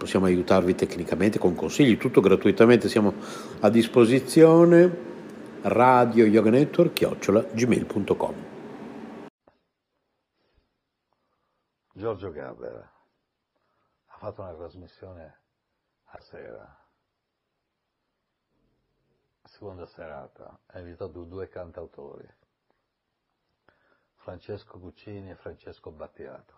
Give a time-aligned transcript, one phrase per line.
[0.00, 3.12] possiamo aiutarvi tecnicamente con consigli, tutto gratuitamente, siamo
[3.60, 5.08] a disposizione.
[5.62, 8.34] Radio yoga network chiocciola gmail.com
[11.92, 12.90] Giorgio Gaber
[14.06, 15.40] ha fatto una trasmissione
[16.04, 16.86] a sera,
[19.44, 22.26] seconda serata, ha invitato due cantautori,
[24.14, 26.54] Francesco Guccini e Francesco Battiato.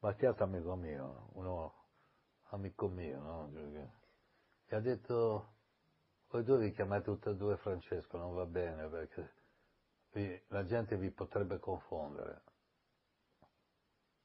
[0.00, 1.79] Battiato amico mio, uno
[2.50, 3.50] amico mio, no?
[4.66, 5.58] E ha detto
[6.30, 9.32] voi due vi chiamate tutte e due Francesco, non va bene perché
[10.12, 12.42] vi, la gente vi potrebbe confondere.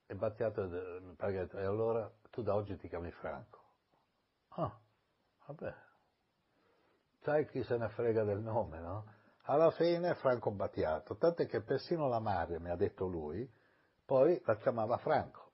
[0.06, 3.60] E Battiato e allora tu da oggi ti chiami Franco.
[4.50, 4.80] Ah,
[5.48, 5.74] vabbè.
[7.24, 9.14] Sai chi se ne frega del nome, no?
[9.48, 13.52] Alla fine Franco Battiato, tant'è che persino la madre, mi ha detto lui,
[14.06, 15.45] poi la chiamava Franco.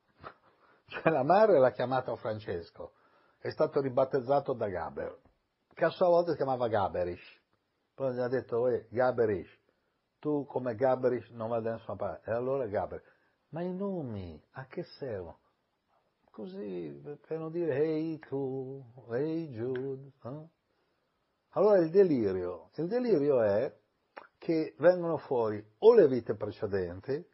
[0.91, 2.93] Cioè la madre l'ha chiamato Francesco,
[3.39, 5.19] è stato ribattezzato da Gaber
[5.73, 7.39] che a sua volta si chiamava Gaberish.
[7.95, 9.49] Poi gli ha detto, Uè, Gaberish,
[10.19, 12.29] tu come Gaberish non vai da nessuna parte.
[12.29, 13.09] E allora Gaberish.
[13.49, 15.39] Ma i nomi a che servono?
[16.29, 20.11] Così, per non dire hey tu, hey Jude.
[20.23, 20.47] Eh?
[21.53, 23.75] Allora il delirio, il delirio è
[24.37, 27.27] che vengono fuori o le vite precedenti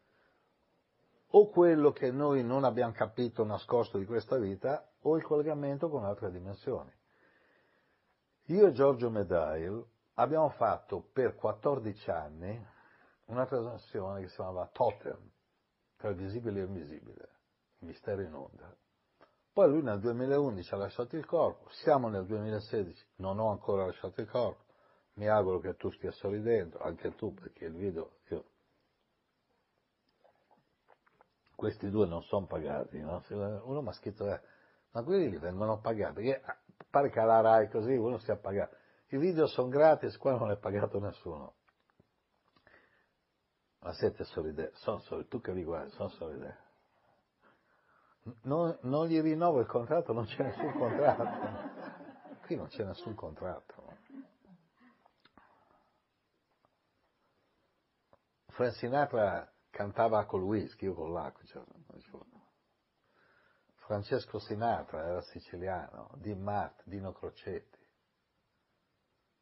[1.31, 6.05] o quello che noi non abbiamo capito nascosto di questa vita o il collegamento con
[6.05, 6.91] altre dimensioni.
[8.45, 12.65] Io e Giorgio Medail abbiamo fatto per 14 anni
[13.25, 15.31] una trasmissione che si chiamava Totem,
[15.97, 17.29] tra il visibile e l'invisibile,
[17.79, 18.73] il mistero in onda.
[19.51, 24.21] Poi lui nel 2011 ha lasciato il corpo, siamo nel 2016, non ho ancora lasciato
[24.21, 24.63] il corpo,
[25.15, 28.45] mi auguro che tu stia sorridendo, anche tu, perché il video io
[31.57, 33.23] questi due non sono pagati, no?
[33.63, 34.39] uno mi ha scritto, eh,
[34.91, 36.55] ma quelli li vengono pagati, perché ah,
[36.87, 38.75] pare che alla RAI così uno sia pagato.
[39.07, 41.55] I video sono gratis, qua non è pagato nessuno.
[43.79, 46.55] Ma siete solidari, sono solidari, tu che li guardi, sono solidari.
[48.43, 52.45] Non, non, gli rinnovo il contratto, non c'è nessun contratto.
[52.45, 53.83] Qui non c'è nessun contratto.
[58.49, 61.43] Frank Sinatra cantava col whisky, io con l'acqua.
[61.45, 61.63] Cioè,
[63.75, 67.85] Francesco Sinatra era siciliano, Di Mart, Dino Crocetti.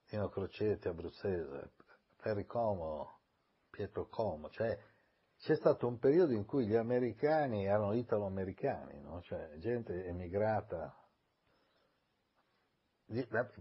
[0.09, 1.71] Dino Crocetti abruzzese,
[2.21, 3.21] Perry Como,
[3.69, 4.77] Pietro Como, cioè
[5.37, 9.21] c'è stato un periodo in cui gli americani erano italo-americani, no?
[9.21, 10.95] cioè gente emigrata,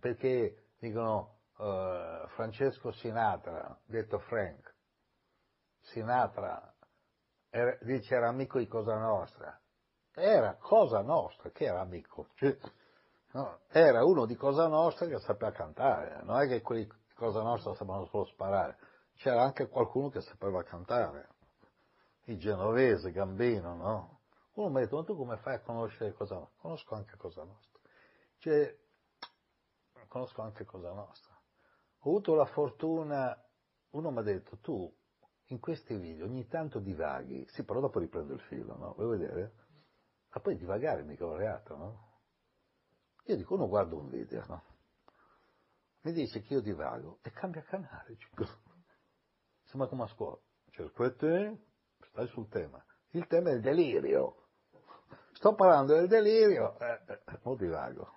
[0.01, 4.74] perché dicono uh, Francesco Sinatra, detto Frank,
[5.85, 6.75] Sinatra
[7.51, 9.59] era, dice era amico di Cosa Nostra,
[10.13, 12.57] era Cosa Nostra, che era amico, cioè,
[13.33, 13.61] no?
[13.69, 17.75] era uno di Cosa Nostra che sapeva cantare, non è che quelli di Cosa Nostra
[17.75, 18.77] sapevano solo sparare,
[19.17, 21.29] c'era anche qualcuno che sapeva cantare
[22.25, 24.21] il genovese, Gambino, no?
[24.55, 26.61] Uno mi ha detto, ma tu come fai a conoscere Cosa Nostra?
[26.61, 27.81] Conosco anche Cosa Nostra.
[28.39, 28.77] Cioè,
[30.09, 31.35] conosco anche Cosa Nostra.
[32.01, 33.37] Ho avuto la fortuna,
[33.91, 34.93] uno mi ha detto, tu
[35.55, 38.95] in questi video ogni tanto divaghi, sì, però dopo riprendo il filo, no?
[38.95, 39.53] Vuoi vedere?
[40.33, 42.13] Ma poi divagare mica un reato, no?
[43.27, 44.63] Io dico, uno guarda un video, no?
[46.03, 48.19] Mi dice che io divago e cambia canale.
[49.63, 50.39] Sembra come a scuola.
[50.71, 51.57] Cerquete,
[52.11, 52.85] stai sul tema.
[53.11, 54.49] Il tema è il delirio.
[55.33, 58.13] Sto parlando del delirio, eh, eh, molto vago.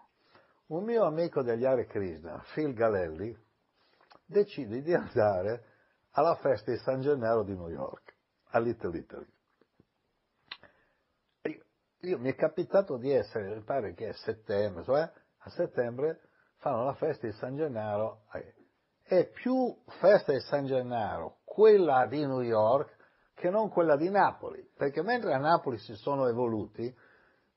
[0.67, 3.35] Un mio amico degli Hare Krishna, Phil Galelli,
[4.25, 5.76] decide di andare
[6.17, 8.15] alla festa di San Gennaro di New York,
[8.49, 9.27] a Little Italy.
[11.43, 11.63] Io,
[11.99, 16.21] io, mi è capitato di essere, mi pare che è settembre, cioè a settembre
[16.57, 18.23] fanno la festa di San Gennaro,
[19.03, 22.95] è più festa di San Gennaro quella di New York
[23.35, 26.91] che non quella di Napoli, perché mentre a Napoli si sono evoluti,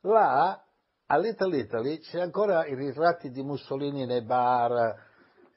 [0.02, 0.62] là
[1.06, 5.08] a Little Italy c'è ancora i ritratti di Mussolini nei bar,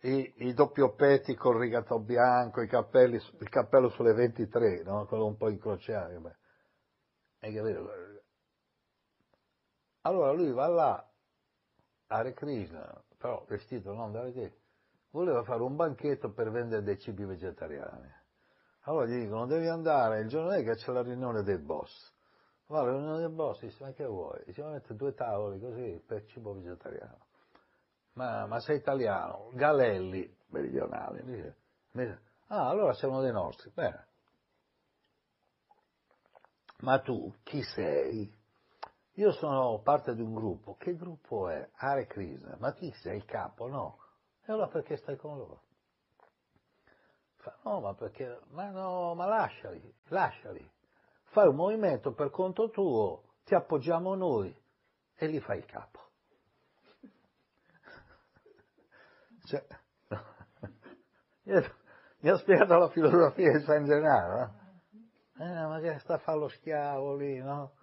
[0.03, 5.05] i, i doppiopetti col rigato bianco, i capelli, il cappello sulle 23, no?
[5.05, 6.11] quello un po' incrociato.
[10.01, 11.09] Allora lui va là,
[12.07, 14.57] a Krishna, però vestito non da vedere,
[15.11, 18.11] voleva fare un banchetto per vendere dei cibi vegetariani.
[18.81, 22.11] Allora gli dicono, devi andare, il giorno che c'è la riunione del boss.
[22.67, 24.41] Va la riunione del boss, dice, ma che vuoi?
[24.45, 27.31] Dice, ma mette due tavoli così per cibo vegetariano.
[28.13, 29.49] Ma, ma sei italiano?
[29.53, 31.23] Galelli, meridionale.
[31.91, 33.71] Dice, ah, allora sei uno dei nostri.
[33.73, 34.07] Bene.
[36.79, 38.41] Ma tu chi sei?
[39.13, 40.75] Io sono parte di un gruppo.
[40.75, 41.69] Che gruppo è?
[41.75, 42.55] Hare Krishna.
[42.59, 43.67] Ma chi sei il capo?
[43.67, 43.99] No.
[44.45, 45.61] E allora perché stai con loro?
[47.37, 50.69] Fa, no, ma perché, ma no, ma lasciali, lasciali.
[51.25, 54.55] Fai un movimento per conto tuo, ti appoggiamo noi
[55.15, 55.99] e gli fai il capo.
[59.45, 59.65] Cioè,
[62.19, 64.53] mi ha spiegato la filosofia di San Gennaro,
[65.37, 65.43] eh?
[65.43, 67.73] eh, ma che sta a fare lo schiavo lì, no?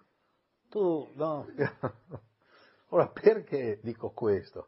[0.69, 1.45] Tu, no?
[2.89, 4.67] Ora, perché dico questo?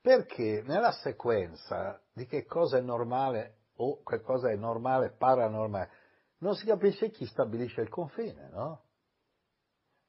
[0.00, 5.90] Perché nella sequenza di che cosa è normale o che cosa è normale, paranormale,
[6.38, 8.82] non si capisce chi stabilisce il confine, no?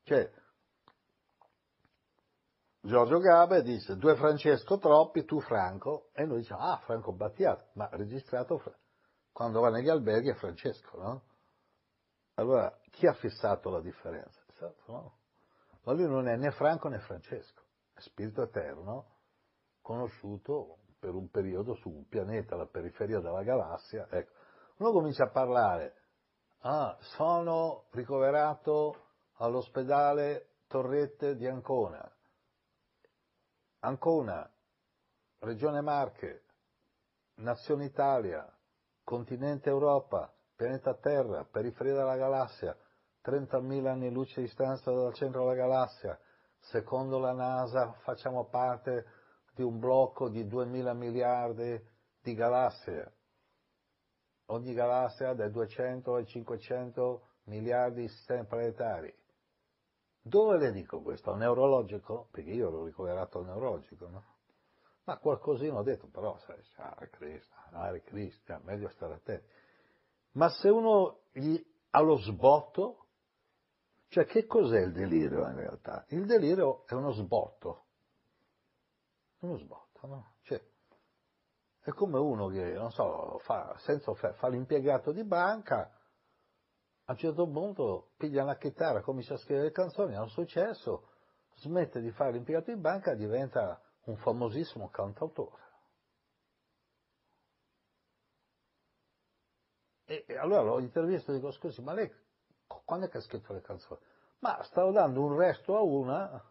[0.03, 0.29] Cioè,
[2.81, 7.89] Giorgio Gabe dice due Francesco troppi, tu Franco, e noi diciamo, ah, Franco Battiato, ma
[7.91, 8.61] registrato
[9.31, 11.23] quando va negli alberghi è Francesco, no?
[12.35, 14.41] Allora, chi ha fissato la differenza?
[14.47, 15.17] Esatto, no?
[15.83, 17.61] Ma lui non è né Franco né Francesco,
[17.93, 19.15] è spirito eterno,
[19.81, 24.31] conosciuto per un periodo su un pianeta alla periferia della galassia, ecco,
[24.77, 25.95] uno comincia a parlare,
[26.61, 29.05] ah, sono ricoverato
[29.37, 32.11] all'ospedale Torrette di Ancona,
[33.87, 34.45] Ancona,
[35.39, 36.43] Regione Marche,
[37.35, 38.45] Nazione Italia,
[39.01, 42.75] continente Europa, pianeta Terra, periferia della galassia,
[43.23, 46.19] 30.000 anni luce di distanza dal centro della galassia,
[46.59, 49.05] secondo la NASA facciamo parte
[49.55, 51.81] di un blocco di 2000 miliardi
[52.21, 53.13] di galassie.
[54.47, 59.15] Ogni galassia dai 200 ai 500 miliardi di sistemi planetari.
[60.27, 61.31] Dove le dico questo?
[61.31, 62.27] Al neurologico?
[62.31, 64.23] Perché io l'ho ricoverato al neurologico, no?
[65.05, 69.47] Ma qualcosina ho detto, però, sai, Hare Krishna, Hare Krishna, meglio stare attenti.
[70.33, 71.57] Ma se uno gli,
[71.91, 73.05] ha lo sbotto,
[74.09, 76.05] Cioè, che cos'è il delirio in realtà?
[76.09, 77.85] Il delirio è uno sbotto.
[79.39, 80.33] Uno sbotto, no?
[80.43, 80.61] Cioè,
[81.81, 85.96] è come uno che, non so, fa, senza fa l'impiegato di banca,
[87.09, 91.07] a un certo punto piglia la chitarra, comincia a scrivere canzoni, ha un successo,
[91.55, 95.65] smette di fare l'impiegato di banca diventa un famosissimo cantautore.
[100.03, 102.13] E, e allora l'ho intervistato e dico, scusi, ma lei
[102.83, 104.01] quando è che ha scritto le canzoni?
[104.39, 106.43] Ma stavo dando un resto a una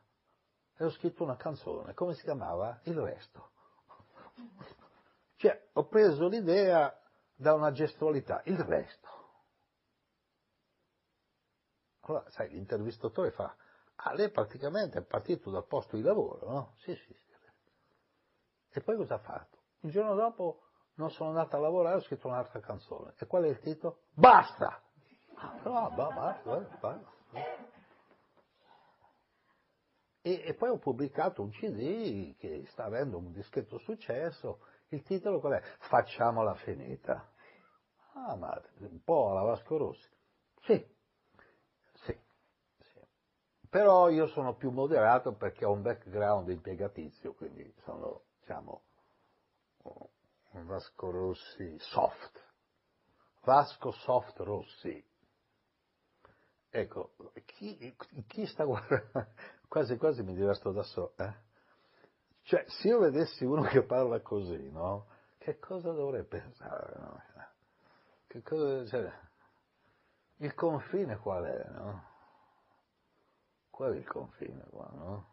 [0.78, 1.92] e ho scritto una canzone.
[1.92, 2.80] Come si chiamava?
[2.84, 3.50] Il resto.
[5.38, 6.98] Cioè, ho preso l'idea
[7.34, 9.15] da una gestualità, il resto.
[12.06, 13.54] Allora, sai, l'intervistatore fa,
[13.96, 16.74] ah, lei praticamente è partito dal posto di lavoro, no?
[16.76, 17.24] Sì, sì, sì.
[18.72, 19.58] E poi cosa ha fatto?
[19.80, 20.62] Il giorno dopo
[20.94, 23.14] non sono andato a lavorare, ho scritto un'altra canzone.
[23.18, 24.02] E qual è il titolo?
[24.12, 24.82] Basta!
[25.64, 26.42] No, basta,
[26.80, 27.14] basta.
[30.22, 34.60] E, e, poi ho pubblicato un CD che sta avendo un discreto successo.
[34.88, 35.62] Il titolo qual è?
[35.88, 37.30] Facciamo la finita.
[38.14, 40.08] Ah, ma un po' alla Vasco Rossi.
[40.62, 40.95] Sì.
[43.76, 48.82] Però io sono più moderato perché ho un background impiegatizio, quindi sono, diciamo,
[49.82, 52.42] un Vasco Rossi soft.
[53.42, 55.06] Vasco Soft Rossi.
[56.70, 57.94] Ecco, chi,
[58.26, 59.26] chi sta guardando,
[59.68, 61.34] quasi quasi mi diverto da solo, eh?
[62.44, 65.08] Cioè, se io vedessi uno che parla così, no?
[65.36, 67.22] Che cosa dovrei pensare, no?
[68.26, 69.12] Che cosa, cioè,
[70.36, 72.05] il confine qual è, no?
[73.76, 75.26] Qual è il confine qua, no?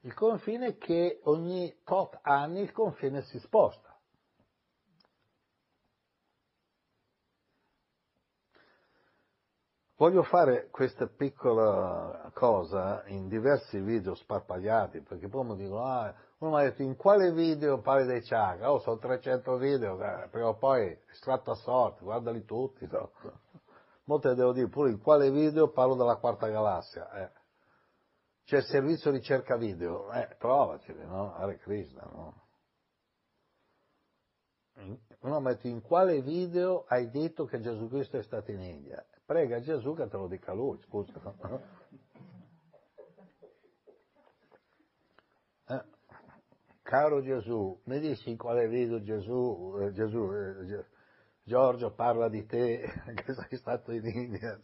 [0.00, 3.98] Il confine è che ogni tot anni il confine si sposta.
[9.96, 16.50] Voglio fare questa piccola cosa in diversi video sparpagliati, perché poi mi dicono, ah, uno
[16.54, 18.70] mi ha detto, in quale video parli dei chakra?
[18.70, 22.86] Oh, sono 300 video, eh, prima o poi estratto a sorte, guardali tutti.
[22.90, 23.10] No?
[24.08, 27.10] Molte devo dire, pure in quale video parlo della quarta galassia?
[27.10, 27.30] Eh.
[28.44, 31.34] C'è il servizio ricerca video, eh, provaceli, no?
[31.34, 32.46] Hare Krishna, no?
[35.20, 39.04] Uno mette in quale video hai detto che Gesù Cristo è stato in India?
[39.26, 41.12] Prega Gesù che te lo dica lui, scusa.
[45.70, 45.84] Eh?
[46.80, 50.86] Caro Gesù, mi dici in quale video Gesù, eh, Gesù eh,
[51.48, 52.78] Giorgio parla di te
[53.24, 54.60] che sei stato in India?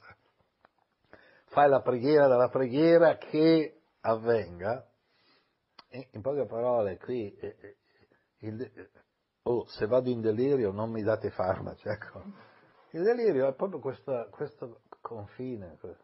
[1.46, 4.86] Fai la preghiera della preghiera che avvenga.
[6.12, 7.76] In poche parole, qui, eh, eh,
[8.40, 8.90] il,
[9.44, 12.22] oh, se vado in delirio non mi date farmaci, ecco.
[12.90, 15.78] Il delirio è proprio questo, questo confine.
[15.80, 15.98] Allora,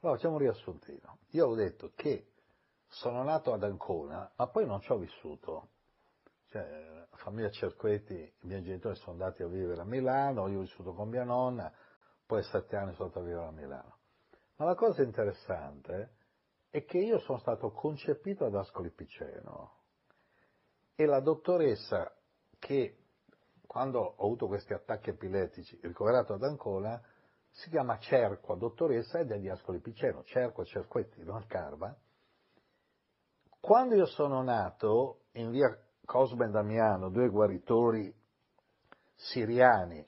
[0.00, 1.18] facciamo un riassuntino.
[1.30, 2.32] Io ho detto che
[2.88, 5.68] sono nato ad Ancona, ma poi non ci ho vissuto.
[6.46, 6.95] Cioè,
[7.26, 11.08] famiglia Cerquetti, i miei genitori sono andati a vivere a Milano, io ho vissuto con
[11.08, 11.72] mia nonna,
[12.24, 13.96] poi a sette anni sono andato a vivere a Milano.
[14.58, 16.12] Ma la cosa interessante
[16.70, 19.72] è che io sono stato concepito ad Ascoli Piceno
[20.94, 22.14] e la dottoressa
[22.60, 22.96] che
[23.66, 27.02] quando ho avuto questi attacchi epilettici, ricoverato ad Ancona,
[27.50, 31.42] si chiama Cerqua, dottoressa, ed è di Ascoli Piceno, Cerqua, Cerquetti, no?
[31.48, 31.92] Carva.
[33.58, 38.10] Quando io sono nato, in via Cosme Damiano, due guaritori
[39.14, 40.06] siriani,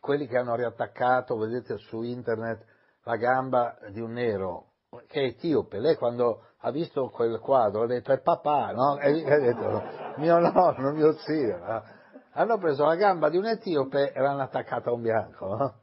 [0.00, 2.64] quelli che hanno riattaccato, vedete su internet,
[3.02, 4.66] la gamba di un nero,
[5.08, 8.98] che è etiope, lei quando ha visto quel quadro ha detto è papà, no?
[8.98, 9.82] E ha detto
[10.18, 11.58] mio nonno, mio zio.
[11.58, 11.98] No?
[12.32, 15.80] hanno preso la gamba di un etiope e l'hanno attaccata a un bianco, no?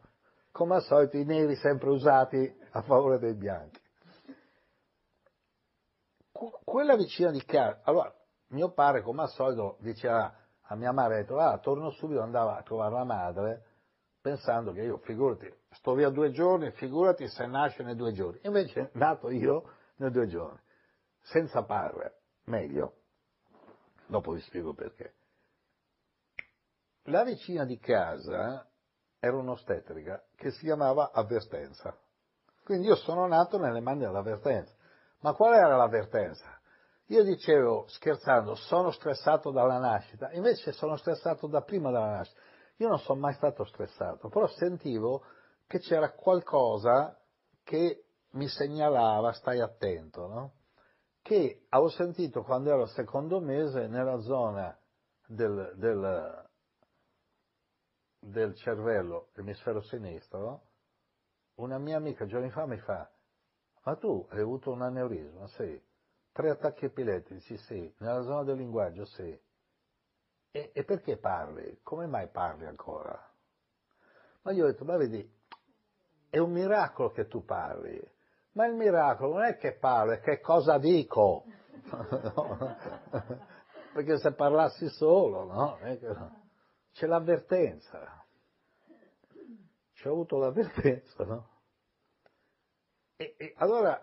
[0.51, 3.79] come al solito i neri sempre usati a favore dei bianchi.
[6.63, 8.13] Quella vicina di casa, allora
[8.49, 10.33] mio padre come al solito diceva
[10.69, 13.65] a mia madre, ah, torno subito, andava a trovare la madre
[14.21, 18.39] pensando che io, figurati, sto via due giorni, figurati se nasce nei due giorni.
[18.43, 20.59] Invece nato io nei due giorni,
[21.21, 22.95] senza padre, meglio.
[24.07, 25.13] Dopo vi spiego perché.
[27.03, 28.69] La vicina di casa
[29.19, 31.97] era un'ostetrica che si chiamava Avvertenza.
[32.63, 34.75] Quindi io sono nato nelle mani dell'avvertenza.
[35.21, 36.56] Ma qual era l'avvertenza?
[37.07, 42.41] Io dicevo, scherzando, sono stressato dalla nascita, invece sono stressato da prima della nascita.
[42.77, 45.23] Io non sono mai stato stressato, però sentivo
[45.65, 47.17] che c'era qualcosa
[47.63, 50.51] che mi segnalava, stai attento, no?
[51.21, 54.77] Che avevo sentito quando ero al secondo mese nella zona
[55.27, 56.45] del, del
[58.19, 60.61] del cervello, emisfero sinistro,
[61.55, 63.09] una mia amica giorni fa mi fa,
[63.83, 65.47] ma tu hai avuto un aneurisma?
[65.47, 65.86] Sì.
[66.37, 67.57] Tre attacchi epilettici?
[67.57, 67.91] Sì.
[67.97, 69.05] Nella zona del linguaggio?
[69.05, 69.35] Sì.
[70.51, 71.79] E, e perché parli?
[71.81, 73.19] Come mai parli ancora?
[74.43, 75.27] Ma io ho detto, ma vedi,
[76.29, 77.99] è un miracolo che tu parli.
[78.51, 81.43] Ma il miracolo non è che parlo, è che cosa dico.
[83.93, 85.79] Perché se parlassi solo, no?
[86.93, 88.23] C'è l'avvertenza.
[89.91, 91.49] C'è avuto l'avvertenza, no?
[93.15, 93.99] E, e allora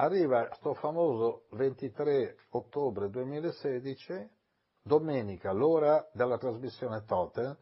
[0.00, 4.30] arriva questo famoso 23 ottobre 2016,
[4.82, 7.56] domenica, l'ora della trasmissione Totem,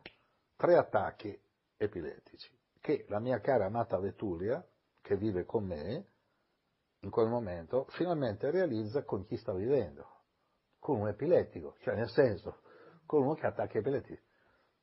[0.57, 1.39] tre attacchi
[1.77, 2.51] epilettici,
[2.81, 4.65] che la mia cara amata Vetulia,
[5.01, 6.07] che vive con me,
[7.01, 10.07] in quel momento, finalmente realizza con chi sta vivendo,
[10.79, 12.59] con un epilettico, cioè nel senso,
[13.07, 14.23] con uno che attacca epilettici,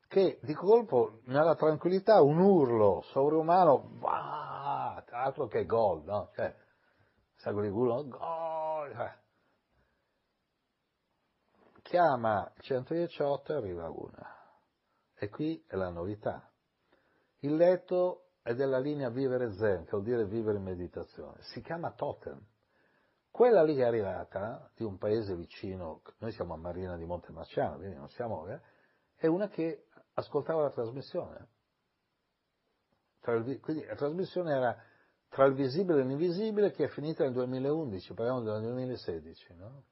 [0.07, 6.29] che di colpo, nella tranquillità, un urlo sovrumano, bah, tra l'altro che gol, no?
[6.33, 6.55] Cioè,
[7.43, 8.07] sai quelli gol,
[8.89, 9.13] eh.
[11.81, 14.33] chiama 118 e arriva una.
[15.13, 16.49] E qui è la novità.
[17.39, 21.41] Il letto è della linea vivere zen, che vuol dire vivere in meditazione.
[21.41, 22.41] Si chiama totem.
[23.29, 27.75] Quella lì che è arrivata, di un paese vicino, noi siamo a Marina di Montemarciano,
[27.75, 28.61] quindi non siamo, eh,
[29.15, 31.49] è una che ascoltava la trasmissione.
[33.19, 34.83] Quindi la trasmissione era
[35.33, 39.83] tra il visibile e l'invisibile che è finita nel 2011, parliamo del 2016, no?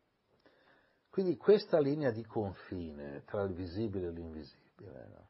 [1.10, 5.30] Quindi questa linea di confine tra il visibile e l'invisibile, no?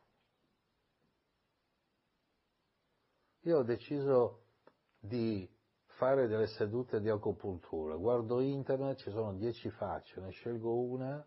[3.44, 4.48] Io ho deciso
[5.00, 5.50] di
[5.96, 11.26] fare delle sedute di acupuntura, guardo internet, ci sono dieci facce, ne scelgo una,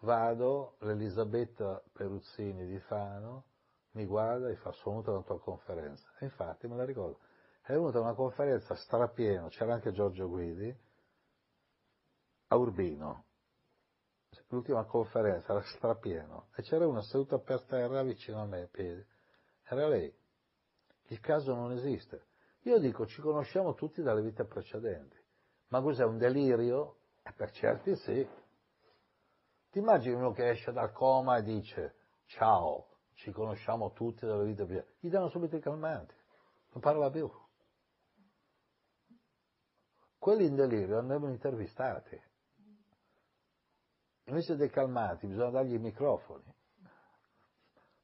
[0.00, 3.44] vado, l'Elisabetta Peruzzini di Fano
[3.92, 6.12] mi guarda e fa, sono venuta alla tua conferenza.
[6.18, 7.20] E infatti me la ricordo,
[7.66, 10.74] è venuta una conferenza strapieno, c'era anche Giorgio Guidi,
[12.48, 13.24] a Urbino,
[14.48, 19.04] l'ultima conferenza era strapieno, e c'era una seduta per terra vicino a me, piedi,
[19.64, 20.24] era lei
[21.08, 22.26] il caso non esiste.
[22.62, 25.16] Io dico, ci conosciamo tutti dalle vite precedenti.
[25.68, 26.96] Ma cos'è un delirio?
[27.22, 28.28] E per certi sì.
[29.70, 31.94] Ti immagini uno che esce dal coma e dice,
[32.26, 34.98] ciao, ci conosciamo tutti dalle vite precedenti.
[35.00, 36.14] Gli danno subito i calmanti.
[36.72, 37.30] Non parla più.
[40.26, 42.20] Quelli in delirio andavano intervistati.
[44.24, 46.52] Invece dei calmati bisogna dargli i microfoni.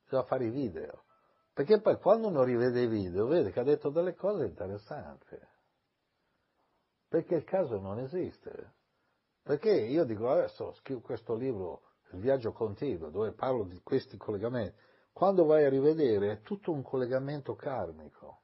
[0.04, 1.02] Bisogna fare i video.
[1.52, 5.36] Perché poi quando uno rivede i video vede che ha detto delle cose interessanti.
[7.08, 8.72] Perché il caso non esiste.
[9.42, 11.82] Perché io dico adesso scrivo questo libro,
[12.12, 14.78] Il viaggio continuo, dove parlo di questi collegamenti.
[15.12, 18.42] Quando vai a rivedere è tutto un collegamento karmico.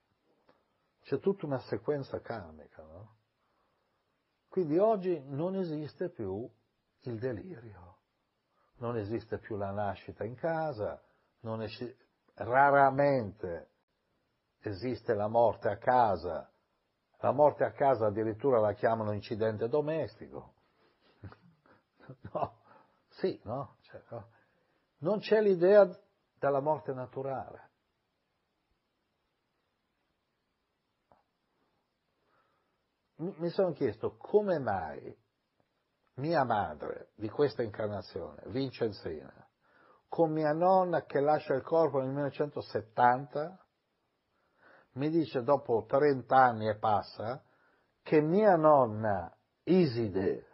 [1.03, 3.18] C'è tutta una sequenza karmica, no?
[4.59, 6.45] Quindi oggi non esiste più
[7.03, 7.99] il delirio,
[8.79, 11.01] non esiste più la nascita in casa,
[11.63, 11.97] esiste
[12.35, 13.69] raramente
[14.59, 16.51] esiste la morte a casa,
[17.19, 20.55] la morte a casa addirittura la chiamano incidente domestico.
[22.33, 22.59] No,
[23.11, 24.29] sì, no, cioè, no.
[25.03, 25.89] Non c'è l'idea
[26.37, 27.68] della morte naturale.
[33.19, 35.17] Mi sono chiesto come mai
[36.15, 39.49] mia madre di questa incarnazione, Vincenzina,
[40.09, 43.67] con mia nonna che lascia il corpo nel 1970,
[44.93, 47.43] mi dice dopo 30 anni e passa,
[48.03, 49.33] che mia nonna
[49.65, 50.47] Iside,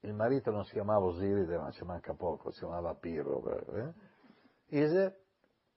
[0.00, 3.94] il marito non si chiamava Osiride, ma ci manca poco, si chiamava Pirro, eh?
[4.66, 5.19] Iside,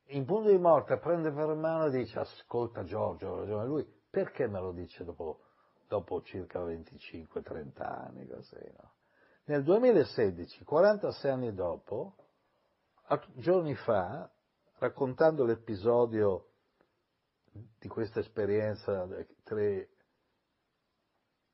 [0.07, 4.59] in punto di morte prende per mano e dice ascolta Giorgio, ragione lui, perché me
[4.59, 5.41] lo dice dopo,
[5.87, 8.91] dopo circa 25-30 anni così, no?
[9.45, 12.15] Nel 2016, 46 anni dopo,
[13.33, 14.29] giorni fa,
[14.77, 16.51] raccontando l'episodio
[17.51, 19.05] di questa esperienza,
[19.43, 19.89] tre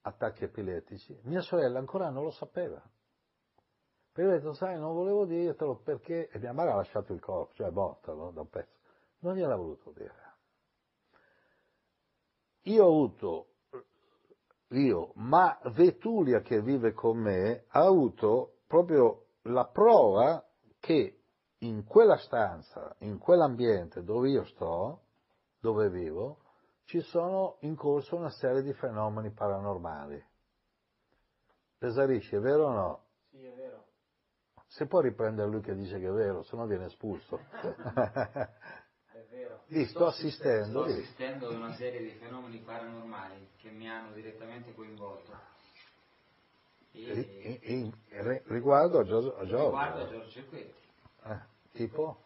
[0.01, 2.81] attacchi epilettici, mia sorella ancora non lo sapeva.
[4.11, 7.53] Perché ho detto, sai, non volevo dirtelo perché, e mia madre ha lasciato il corpo,
[7.53, 8.31] cioè morta no?
[8.31, 8.77] da un pezzo.
[9.19, 10.27] Non gliel'ha voluto dire.
[12.63, 13.47] Io ho avuto
[14.69, 20.45] io, ma Vetulia che vive con me ha avuto proprio la prova
[20.79, 21.21] che
[21.59, 25.01] in quella stanza, in quell'ambiente dove io sto,
[25.59, 26.41] dove vivo,
[26.85, 30.23] ci sono in corso una serie di fenomeni paranormali.
[31.77, 33.03] Pesarisci, è vero o no?
[34.69, 34.77] Sì, è.
[34.77, 37.39] Se può riprendere lui che dice che è vero, se no viene espulso.
[39.29, 39.63] vero.
[39.67, 40.83] Lì sto assistendo.
[40.83, 45.31] Sto assistendo a una serie di fenomeni paranormali che mi hanno direttamente coinvolto.
[46.91, 49.39] E In- in- in- riguardo a Giorgio.
[49.41, 50.73] riguardo a Giorgio Cequetti,
[51.25, 51.39] Eh,
[51.73, 52.23] tipo?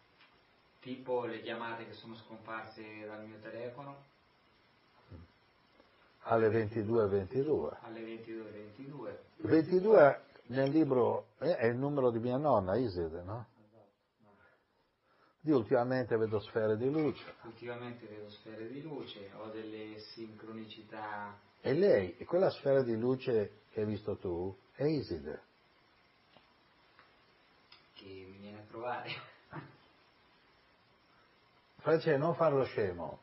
[0.80, 3.96] tipo le chiamate che sono scomparse dal mio telefono
[6.26, 7.78] alle 22.22.
[7.82, 9.18] alle 22.22.
[9.42, 13.48] 22 nel libro eh, è il numero di mia nonna Iside, no?
[15.46, 17.24] Io ultimamente vedo sfere di luce.
[17.44, 23.82] Ultimamente vedo sfere di luce, ho delle sincronicità E lei, quella sfera di luce che
[23.82, 25.42] hai visto tu, è Iside.
[27.94, 29.10] che mi viene a trovare.
[31.78, 33.20] Francesco, non farlo scemo.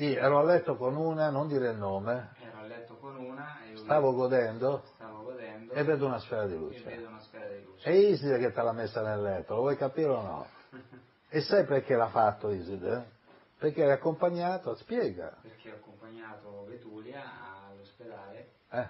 [0.00, 3.62] Sì, ero a letto con una, non dire il nome, Ero a letto con una
[3.66, 6.84] e stavo godendo stavo godendo e vedo una sfera di e luce.
[6.84, 7.84] vedo una sfera di luce.
[7.86, 10.46] È Iside che te l'ha messa nel letto, lo vuoi capire o no?
[11.28, 13.10] E sai perché l'ha fatto Iside?
[13.58, 15.36] Perché era accompagnato, spiega.
[15.42, 17.22] Perché ho accompagnato Betulia
[17.68, 18.88] all'ospedale Eh,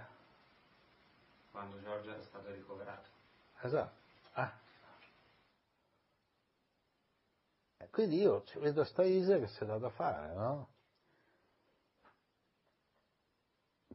[1.51, 3.09] quando Giorgio era stato ricoverato.
[3.63, 3.95] esatto.
[4.35, 4.53] Ah.
[7.79, 10.69] E Quindi io ci vedo sta Iside che si dà da fare, no?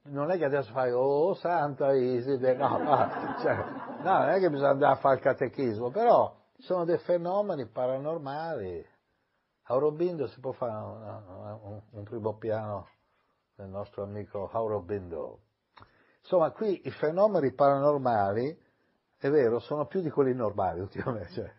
[0.08, 2.78] Non è che adesso fai, oh santa Iside, no,
[3.42, 3.56] cioè,
[4.04, 8.86] no, non è che bisogna andare a fare il catechismo, però sono dei fenomeni paranormali.
[9.64, 12.88] Aurobindo si può fare un, un- un primo piano
[13.56, 15.40] del nostro amico Aurobindo.
[16.20, 18.56] Insomma, qui i fenomeni paranormali,
[19.18, 21.32] è vero, sono più di quelli normali ultimamente.
[21.32, 21.52] Cioè,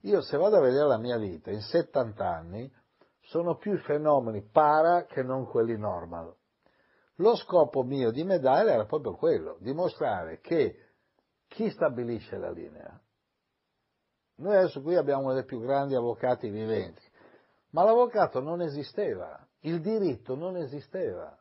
[0.00, 2.72] io se vado a vedere la mia vita, in 70 anni,
[3.20, 6.34] sono più i fenomeni para che non quelli normal.
[7.20, 10.76] Lo scopo mio di medaglia era proprio quello, dimostrare che
[11.48, 13.00] chi stabilisce la linea?
[14.36, 17.02] Noi adesso qui abbiamo uno dei più grandi avvocati viventi,
[17.70, 21.36] ma l'avvocato non esisteva, il diritto non esisteva.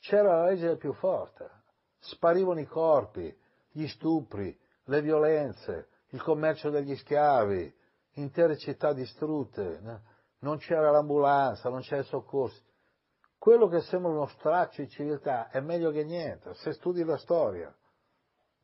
[0.00, 1.50] C'era la legge più forte,
[1.98, 3.36] sparivano i corpi,
[3.70, 7.70] gli stupri, le violenze, il commercio degli schiavi,
[8.14, 10.00] intere città distrutte, no?
[10.40, 12.62] non c'era l'ambulanza, non c'era il soccorso.
[13.38, 17.72] Quello che sembra uno straccio di civiltà è meglio che niente, se studi la storia.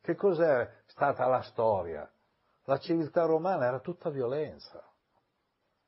[0.01, 2.09] Che cos'è stata la storia?
[2.65, 4.83] La civiltà romana era tutta violenza.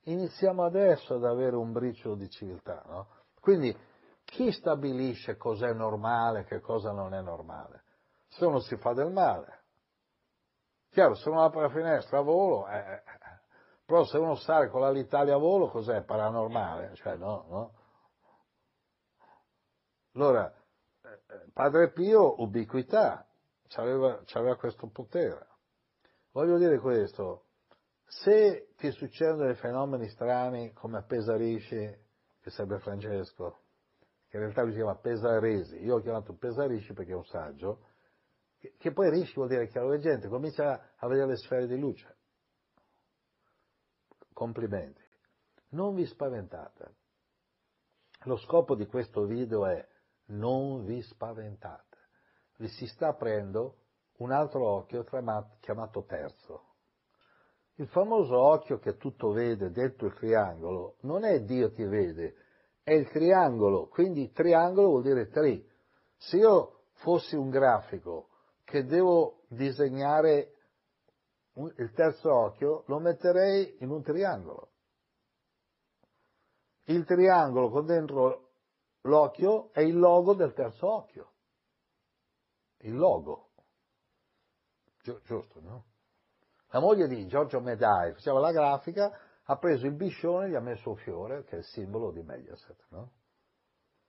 [0.04, 3.08] Iniziamo adesso ad avere un briciolo di civiltà, no?
[3.41, 3.76] Quindi
[4.23, 7.84] chi stabilisce cos'è normale che cosa non è normale?
[8.30, 9.63] Se uno si fa del male.
[10.89, 13.04] Chiaro, se uno apre la finestra a volo, eh, eh,
[13.86, 16.04] però se uno sale con l'Alitalia a volo, cos'è?
[16.04, 16.95] Paranormale?
[16.95, 17.71] Cioè, no, no?
[20.17, 20.51] Allora,
[21.03, 23.27] eh, Padre Pio, ubiquità,
[23.67, 25.45] c'aveva, c'aveva questo potere.
[26.32, 27.43] Voglio dire questo,
[28.03, 31.95] se ti succedono dei fenomeni strani come a Pesarisci,
[32.41, 33.60] che sarebbe Francesco,
[34.27, 37.86] che in realtà lui si chiama Pesaresi, io ho chiamato Pesarisci perché è un saggio,
[38.58, 42.15] che, che poi Risci vuol dire chiaroveggente, comincia a vedere le sfere di luce.
[44.34, 45.03] Complimenti.
[45.69, 46.95] Non vi spaventate.
[48.23, 49.88] Lo scopo di questo video è
[50.27, 51.97] non vi spaventate.
[52.57, 53.83] Vi si sta aprendo
[54.17, 56.63] un altro occhio chiamato, terzo.
[57.75, 62.35] Il famoso occhio che tutto vede dentro il triangolo non è Dio ti vede,
[62.81, 65.63] è il triangolo, quindi triangolo vuol dire tri.
[66.15, 68.29] Se io fossi un grafico
[68.63, 70.53] che devo disegnare
[71.53, 74.71] il terzo occhio, lo metterei in un triangolo.
[76.85, 78.46] Il triangolo con dentro
[79.08, 81.32] l'occhio è il logo del terzo occhio.
[82.80, 83.50] Il logo.
[85.02, 85.86] Giu- giusto, no?
[86.70, 90.60] La moglie di Giorgio Medai faceva la grafica, ha preso il biscione e gli ha
[90.60, 93.12] messo un fiore, che è il simbolo di Mediaset, no?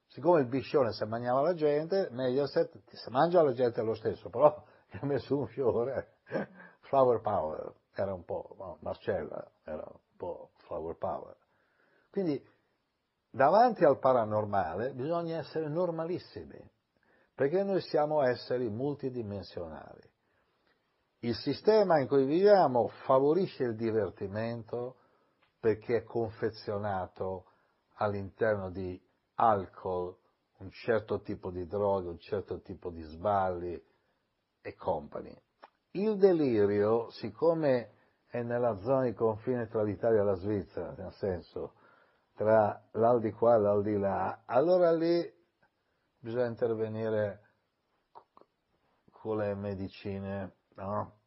[0.09, 4.65] Siccome il biscione si mangiava la gente, Mediaset si mangia la gente lo stesso, però
[4.91, 6.17] gli ha messo un fiore,
[6.81, 11.37] flower power, era un po', no, Marcella era un po' flower power.
[12.11, 12.43] Quindi
[13.31, 16.59] davanti al paranormale bisogna essere normalissimi,
[17.35, 20.09] perché noi siamo esseri multidimensionali.
[21.21, 24.97] Il sistema in cui viviamo favorisce il divertimento
[25.59, 27.47] perché è confezionato
[27.95, 29.01] all'interno di
[29.35, 30.17] alcol,
[30.59, 33.81] un certo tipo di droghe, un certo tipo di sballi
[34.61, 35.37] e compagni.
[35.93, 37.93] Il delirio, siccome
[38.29, 41.73] è nella zona di confine tra l'Italia e la Svizzera, nel senso
[42.39, 45.29] tra l'aldi qua e l'aldi là, allora lì
[46.21, 47.49] bisogna intervenire
[49.11, 51.19] con le medicine, no?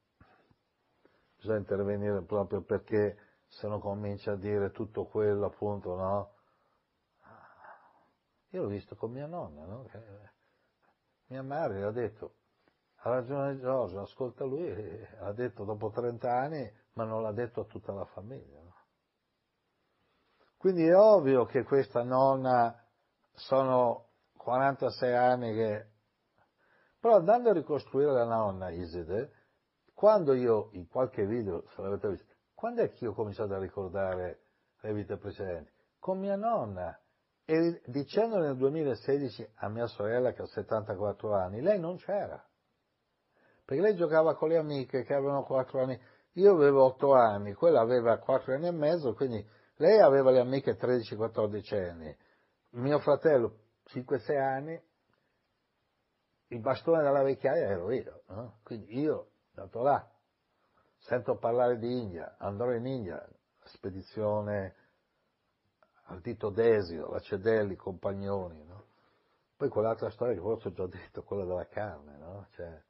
[1.35, 6.35] Bisogna intervenire proprio perché se non comincia a dire tutto quello appunto, no?
[8.51, 9.83] Io l'ho visto con mia nonna, no?
[9.83, 9.99] Che
[11.25, 12.35] mia madre ha detto,
[12.99, 17.65] ha ragione Giorgio, ascolta lui, ha detto dopo 30 anni, ma non l'ha detto a
[17.65, 18.60] tutta la famiglia.
[20.61, 22.79] Quindi è ovvio che questa nonna
[23.33, 25.87] sono 46 anni che...
[26.99, 29.31] Però andando a ricostruire la nonna Iside,
[29.95, 33.57] quando io, in qualche video, se l'avete visto, quando è che io ho cominciato a
[33.57, 34.41] ricordare
[34.81, 35.71] le vite precedenti?
[35.97, 36.95] Con mia nonna.
[37.43, 42.39] E dicendo nel 2016 a mia sorella che ha 74 anni, lei non c'era.
[43.65, 45.99] Perché lei giocava con le amiche che avevano 4 anni.
[46.33, 49.43] Io avevo 8 anni, quella aveva 4 anni e mezzo, quindi
[49.81, 52.15] lei aveva le amiche 13-14 anni.
[52.73, 53.57] Mio fratello
[53.89, 54.81] 5-6 anni,
[56.47, 58.21] il bastone della vecchiaia ero io.
[58.27, 58.59] No?
[58.63, 60.07] Quindi io, dato là,
[60.99, 63.27] sento parlare di India, andrò in India,
[63.63, 64.75] spedizione
[66.05, 68.85] al Tito Desio, la Cedelli, Compagnoni, no?
[69.57, 72.47] Poi quell'altra storia che forse ho già detto, quella della carne, no?
[72.51, 72.83] Cioè,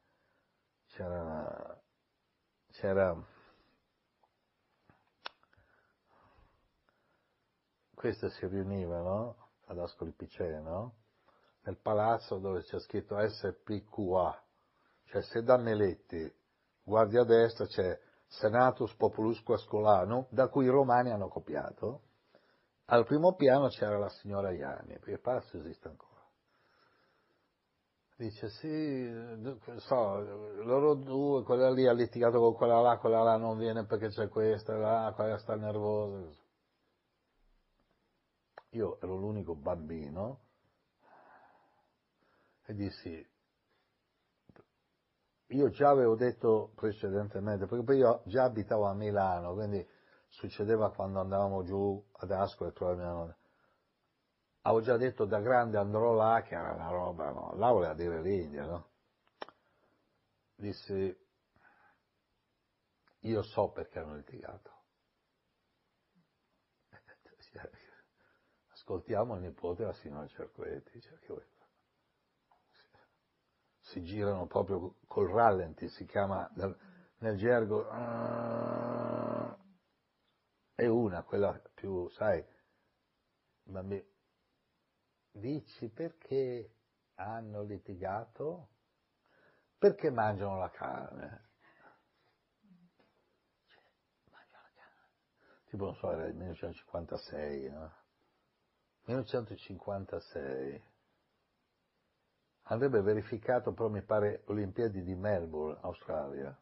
[0.88, 1.80] c'era,
[2.72, 3.26] c'era,
[8.02, 9.36] queste si riunivano
[9.66, 10.94] ad Ascoli Piceno,
[11.62, 14.42] nel palazzo dove c'è scritto SPQA,
[15.04, 16.28] cioè se danno eletti,
[16.82, 22.00] guardi a destra c'è Senatus Populusque Ascolanum, da cui i romani hanno copiato,
[22.86, 26.10] al primo piano c'era la signora Iani, perché il palazzo esiste ancora.
[28.16, 29.08] Dice sì,
[29.76, 30.18] so,
[30.64, 34.28] loro due, quella lì ha litigato con quella là, quella là non viene perché c'è
[34.28, 36.41] questa, là, quella sta nervosa.
[38.74, 40.40] Io ero l'unico bambino
[42.64, 43.30] e dissi,
[45.48, 49.86] io già avevo detto precedentemente, perché poi io già abitavo a Milano, quindi
[50.28, 53.36] succedeva quando andavamo giù ad Ascoli a trovare mia nonna.
[54.62, 57.52] Avevo già detto da grande andrò là, che era una roba, no?
[57.56, 58.90] Là voleva dire l'India, no?
[60.54, 61.14] Dissi,
[63.20, 64.71] io so perché hanno litigato.
[68.92, 71.46] Ascoltiamo il nipote della signora Cerquetti, cioè che vuoi
[73.78, 76.78] si girano proprio col rallenti, si chiama nel,
[77.20, 77.88] nel gergo,
[80.74, 82.44] è una, quella più, sai,
[83.62, 84.06] bambini,
[85.30, 86.74] dici perché
[87.14, 88.68] hanno litigato?
[89.78, 91.48] Perché mangiano la carne?
[93.68, 93.82] Cioè,
[94.30, 95.10] mangiano la carne.
[95.64, 98.00] Tipo, non so, era il 1956, no?
[99.04, 100.90] 1956
[102.64, 106.56] andrebbe verificato però mi pare Olimpiadi di Melbourne, Australia.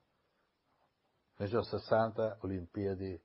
[1.37, 3.23] 1960 Olimpiadi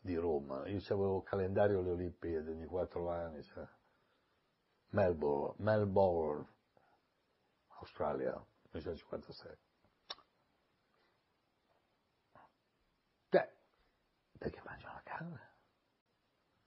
[0.00, 0.66] di Roma.
[0.68, 3.42] Io avevo calendario alle Olimpiadi ogni quattro anni.
[3.42, 3.66] Cioè.
[4.90, 6.46] Melbourne, Melbourne,
[7.80, 8.32] Australia,
[8.70, 9.58] 1956.
[13.28, 13.52] Beh,
[14.38, 15.54] perché mangiano la carne?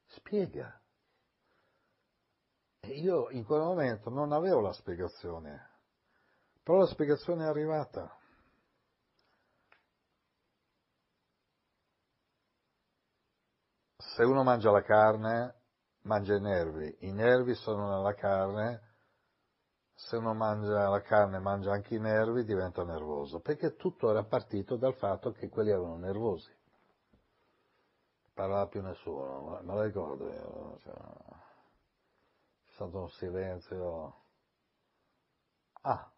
[0.08, 0.79] Spiega.
[2.94, 5.70] Io in quel momento non avevo la spiegazione,
[6.64, 8.16] però la spiegazione è arrivata.
[13.98, 15.56] Se uno mangia la carne,
[16.02, 18.88] mangia i nervi, i nervi sono nella carne,
[19.94, 24.78] se uno mangia la carne mangia anche i nervi, diventa nervoso, perché tutto era partito
[24.78, 26.52] dal fatto che quelli erano nervosi.
[28.34, 30.78] Parlava più nessuno, me lo ricordo io.
[30.80, 31.49] Cioè
[32.80, 34.16] stato un silenzio.
[35.82, 36.10] Ah,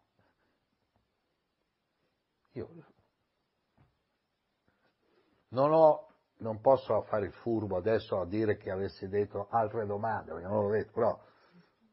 [2.52, 2.68] io
[5.48, 10.32] non ho, non posso fare il furbo adesso a dire che avessi detto altre domande,
[10.32, 11.20] perché non l'ho detto, però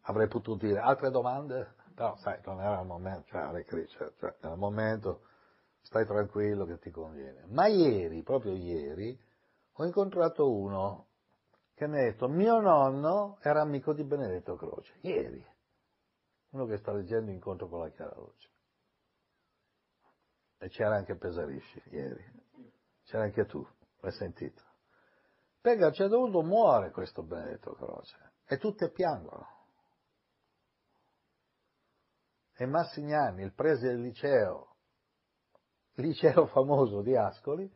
[0.01, 4.57] avrei potuto dire altre domande, però sai, non era il momento, cioè, cioè, cioè il
[4.57, 5.23] momento,
[5.81, 7.45] stai tranquillo che ti conviene.
[7.47, 9.19] Ma ieri, proprio ieri,
[9.73, 11.07] ho incontrato uno
[11.79, 15.41] che mi ha detto mio nonno era amico di Benedetto Croce, ieri,
[16.49, 18.49] uno che sta leggendo Incontro con la Chiara Luce.
[20.57, 22.21] E c'era anche Pesarisci ieri,
[23.05, 23.65] c'era anche tu,
[24.01, 24.61] l'hai sentito.
[25.61, 29.47] Perché a un certo muore questo Benedetto Croce e tutte piangono.
[32.57, 34.75] E Massignani, il prese del liceo,
[35.93, 37.73] liceo famoso di Ascoli,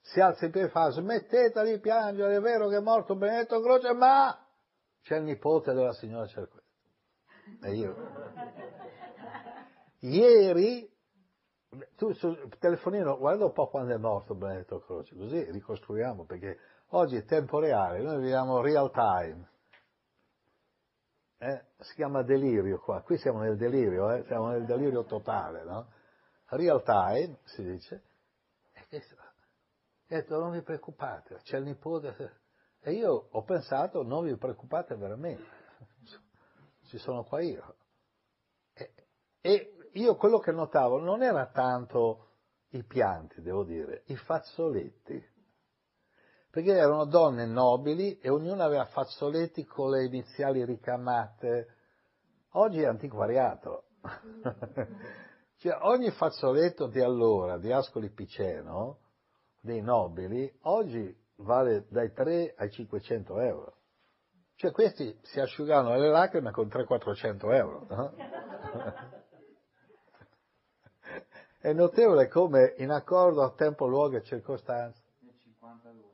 [0.00, 3.60] si alza in piedi e fa smettete di piangere, è vero che è morto Benedetto
[3.60, 4.36] Croce, ma
[5.02, 6.68] c'è il nipote della signora Cerquetti.
[7.62, 7.96] E io.
[10.00, 10.90] Ieri
[11.96, 16.58] tu sul telefonino guarda un po' quando è morto Benedetto Croce, così ricostruiamo, perché
[16.88, 19.48] oggi è tempo reale, noi viviamo real time.
[21.38, 21.64] Eh?
[21.78, 24.24] Si chiama delirio qua, qui siamo nel delirio, eh?
[24.24, 25.86] siamo nel delirio totale, no?
[26.46, 28.02] Real time, si dice,
[28.72, 29.00] e
[30.14, 32.40] ha detto non vi preoccupate, c'è il nipote,
[32.80, 35.44] e io ho pensato non vi preoccupate veramente,
[36.86, 37.76] ci sono qua io.
[38.72, 38.92] E,
[39.40, 42.28] e io quello che notavo non era tanto
[42.70, 45.28] i pianti, devo dire, i fazzoletti.
[46.50, 51.76] Perché erano donne nobili e ognuna aveva fazzoletti con le iniziali ricamate.
[52.54, 53.84] Oggi è antiquariato.
[55.58, 58.98] cioè, ogni fazzoletto di allora, di Ascoli Piceno,
[59.60, 63.76] dei nobili, oggi vale dai 3 ai 500 euro.
[64.54, 67.86] Cioè questi si asciugano le lacrime con 300-400 euro.
[67.88, 68.14] No?
[71.58, 75.02] È notevole come in accordo a tempo, luogo e circostanze.
[75.20, 76.04] Nel 52,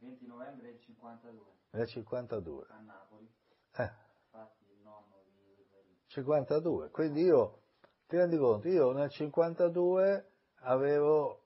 [0.00, 1.44] 20 novembre del 52.
[1.70, 2.66] Nel 52.
[2.68, 3.30] A Napoli.
[3.76, 3.90] Eh.
[4.24, 5.66] Infatti il nonno di
[6.06, 6.90] 52.
[6.90, 7.62] Quindi io,
[8.06, 10.32] ti rendi conto, io nel 52
[10.62, 11.39] avevo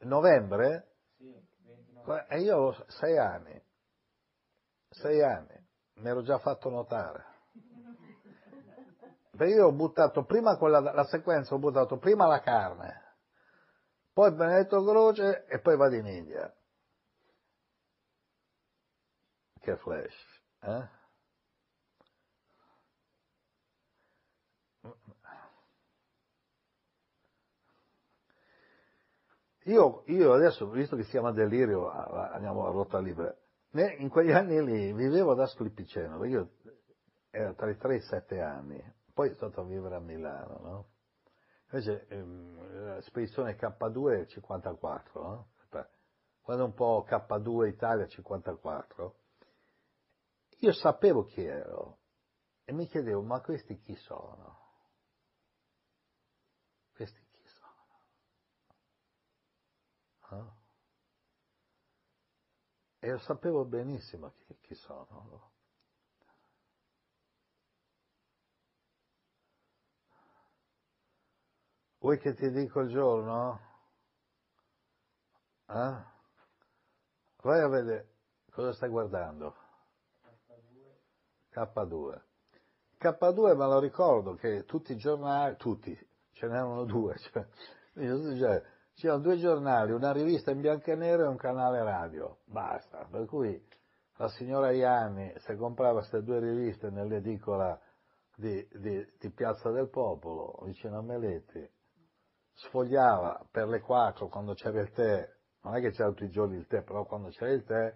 [0.00, 1.32] novembre Sì,
[1.64, 2.26] 20 novembre.
[2.28, 3.64] e io avevo sei anni.
[4.90, 5.64] Sei anni.
[5.94, 7.24] Mi ero già fatto notare.
[9.36, 13.16] Perché io ho buttato prima quella, la sequenza, ho buttato prima la carne,
[14.12, 16.50] poi Benedetto Croce e poi vado in India.
[19.60, 20.88] Che flash, eh?
[29.66, 33.34] Io, io adesso, visto che siamo a delirio, andiamo a rotta libera,
[33.98, 36.50] in quegli anni lì vivevo ad Ascoli Piceno, io
[37.30, 38.80] ero tra i 3 e i 7 anni,
[39.12, 40.88] poi sono stato a vivere a Milano, no?
[41.70, 45.48] Invece ehm, spedizione K2 è 54, no?
[46.40, 49.14] Quando un po' K2 Italia 54,
[50.58, 51.98] io sapevo chi ero
[52.64, 54.60] e mi chiedevo, ma questi chi sono?
[56.94, 57.74] Questi chi sono?
[60.30, 60.56] No?
[62.98, 65.52] E io sapevo benissimo chi, chi sono.
[71.98, 73.60] Vuoi che ti dico il giorno?
[75.68, 76.04] Eh?
[77.42, 78.14] Vai a vedere
[78.50, 79.54] cosa stai guardando.
[81.52, 82.22] K2.
[82.98, 85.96] K2 me lo ricordo che tutti i giornali, tutti,
[86.32, 87.46] ce n'erano due, cioè,
[87.94, 88.64] cioè,
[88.96, 93.06] c'erano due giornali, una rivista in bianco e nero e un canale radio, basta.
[93.10, 93.62] Per cui
[94.16, 97.78] la signora Ianni, se comprava queste due riviste nell'edicola
[98.34, 101.70] di, di, di Piazza del Popolo, vicino a Meletti,
[102.54, 105.30] sfogliava per le 4 quando c'era il tè,
[105.60, 107.92] non è che c'era tutti i giorni il tè, però quando c'era il tè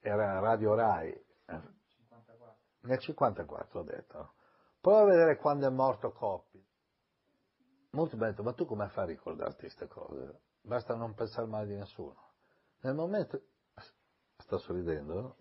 [0.00, 1.12] era Radio Rai.
[1.46, 2.56] 54.
[2.80, 4.32] Nel 54 ho detto.
[4.80, 6.45] Prova a vedere quando è morto Coppi.
[7.96, 10.42] Molto bello, ma tu come fai a ricordarti queste cose?
[10.60, 12.34] Basta non pensare male di nessuno.
[12.80, 13.40] Nel momento...
[14.36, 15.34] Sta sorridendo?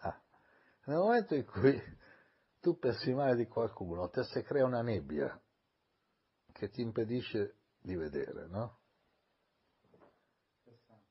[0.00, 0.22] Ah.
[0.84, 1.80] Nel momento in cui
[2.60, 5.42] tu pensi male di qualcuno, te si crea una nebbia
[6.52, 8.80] che ti impedisce di vedere, no?
[10.64, 11.02] 60.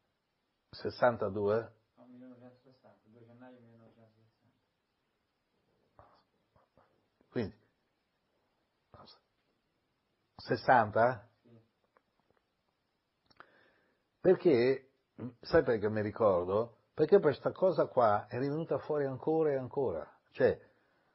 [0.70, 1.74] 62?
[1.96, 4.54] No, 1960, 2 gennaio 1960.
[7.30, 7.65] Quindi
[10.46, 11.28] 60?
[11.42, 11.60] Sì.
[14.22, 14.90] Perché,
[15.42, 16.78] sai perché mi ricordo?
[16.94, 20.08] Perché questa cosa qua è rivenuta fuori ancora e ancora.
[20.32, 20.60] Cioè,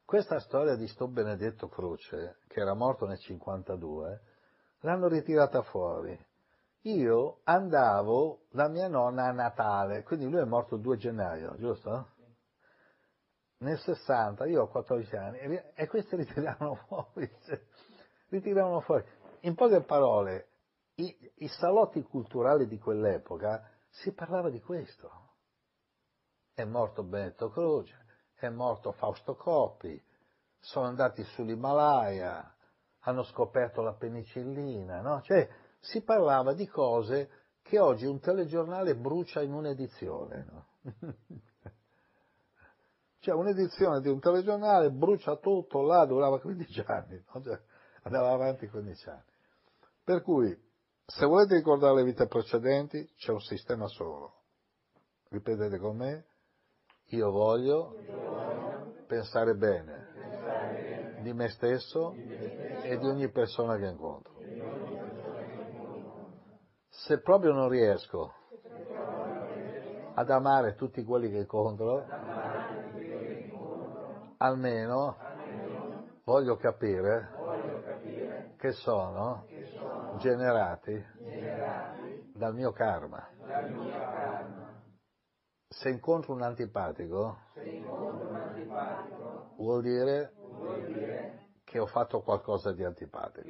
[0.04, 4.20] questa storia di sto Benedetto Croce, che era morto nel 52,
[4.80, 6.18] l'hanno ritirata fuori.
[6.84, 12.08] Io andavo da mia nonna a Natale, quindi lui è morto il 2 gennaio, giusto?
[13.58, 17.60] Nel 60, io ho 14 anni, e, e questi ritiravano fuori, cioè,
[18.30, 19.04] ritiravano fuori.
[19.42, 20.48] In poche parole,
[20.96, 25.28] i, i salotti culturali di quell'epoca si parlava di questo.
[26.52, 27.96] È morto Benedetto Croce,
[28.34, 30.00] è morto Fausto Coppi,
[30.58, 32.54] sono andati sull'Himalaya,
[33.00, 35.22] hanno scoperto la penicillina, no?
[35.22, 37.30] Cioè, si parlava di cose
[37.62, 40.66] che oggi un telegiornale brucia in un'edizione, no?
[43.20, 47.42] cioè, un'edizione di un telegiornale brucia tutto, là durava 15 anni, no?
[47.42, 47.58] cioè,
[48.02, 49.22] andava avanti 15 anni.
[50.04, 50.56] Per cui,
[51.04, 54.34] se volete ricordare le vite precedenti, c'è un sistema solo.
[55.28, 56.24] Ripetete con me,
[57.06, 57.96] io voglio,
[59.06, 64.34] pensare bene, di me stesso e di ogni persona che incontro.
[66.88, 68.34] Se proprio non riesco
[70.14, 72.04] ad amare tutti quelli che incontro,
[74.38, 75.16] almeno
[76.24, 77.39] voglio capire
[78.60, 79.46] che sono
[80.18, 80.92] generati
[82.34, 83.26] dal mio karma.
[85.66, 87.38] Se incontro un antipatico,
[89.56, 90.34] vuol dire
[91.64, 93.48] che ho fatto qualcosa di antipatico.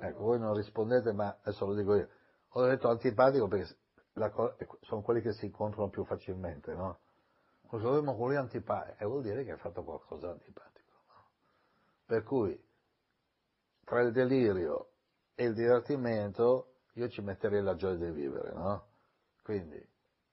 [0.00, 2.08] Ecco, voi non rispondete, ma adesso lo dico io.
[2.48, 3.76] Ho detto antipatico perché
[4.80, 6.98] sono quelli che si incontrano più facilmente, no?
[7.68, 8.96] Cosa avevamo con lui antipatico?
[8.98, 10.75] E vuol dire che hai fatto qualcosa di antipatico.
[12.06, 12.56] Per cui,
[13.84, 14.90] tra il delirio
[15.34, 18.84] e il divertimento, io ci metterei la gioia di vivere, no?
[19.42, 19.84] Quindi,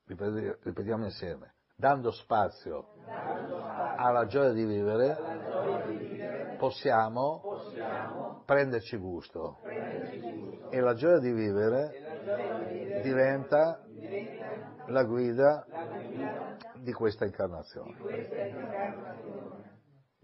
[0.06, 7.42] ripetiamo insieme, dando spazio alla gioia di vivere, possiamo
[8.46, 9.58] prenderci gusto.
[10.70, 13.84] E la gioia di vivere diventa
[14.88, 15.66] la guida
[16.76, 17.96] di questa incarnazione.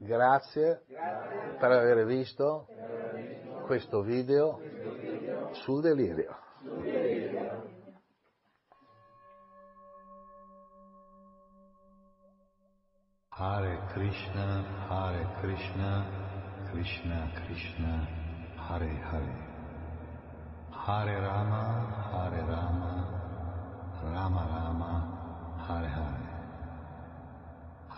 [0.02, 0.84] Grazie
[1.60, 2.68] per aver visto
[3.66, 4.62] questo video
[5.52, 6.38] sul delirio.
[13.28, 16.06] Hare Krishna, Hare Krishna,
[16.72, 18.08] Krishna Krishna,
[18.56, 19.48] Hare Hare.
[20.72, 26.29] Hare Rama, Hare Rama, Rama Rama, Hare Hare.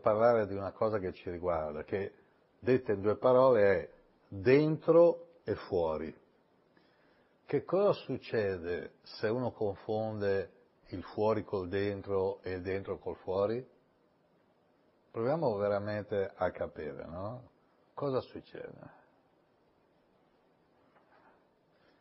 [0.00, 2.12] parlare di una cosa che ci riguarda, che
[2.58, 3.90] detta in due parole è
[4.28, 6.14] dentro e fuori.
[7.46, 10.52] Che cosa succede se uno confonde
[10.88, 13.66] il fuori col dentro e il dentro col fuori?
[15.10, 17.48] Proviamo veramente a capire, no?
[17.94, 18.98] Cosa succede?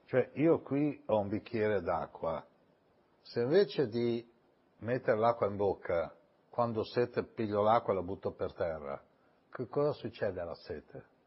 [0.06, 2.46] Cioè, io qui ho un bicchiere d'acqua,
[3.22, 4.28] se invece di
[4.78, 6.16] mettere l'acqua in bocca,
[6.50, 9.02] quando sete piglio l'acqua e la butto per terra,
[9.52, 11.18] che cosa succede alla sete?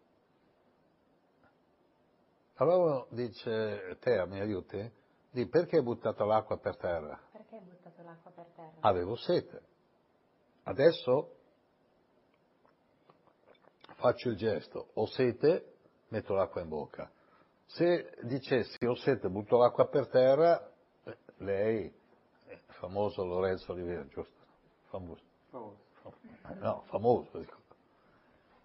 [2.57, 5.01] Allora dice, te mi aiuti?
[5.31, 7.19] Di perché hai buttato l'acqua per terra?
[7.33, 8.73] Perché hai buttato l'acqua per terra?
[8.81, 9.63] Avevo sete.
[10.65, 11.37] Adesso
[13.97, 15.77] faccio il gesto, ho sete,
[16.09, 17.11] metto l'acqua in bocca.
[17.65, 20.71] Se dicessi ho sete, butto l'acqua per terra,
[21.05, 22.01] eh, lei
[22.67, 24.42] famoso Lorenzo Olivieri, giusto?
[24.93, 25.23] Famoso.
[25.51, 25.81] Famoso.
[26.61, 27.45] No, famoso.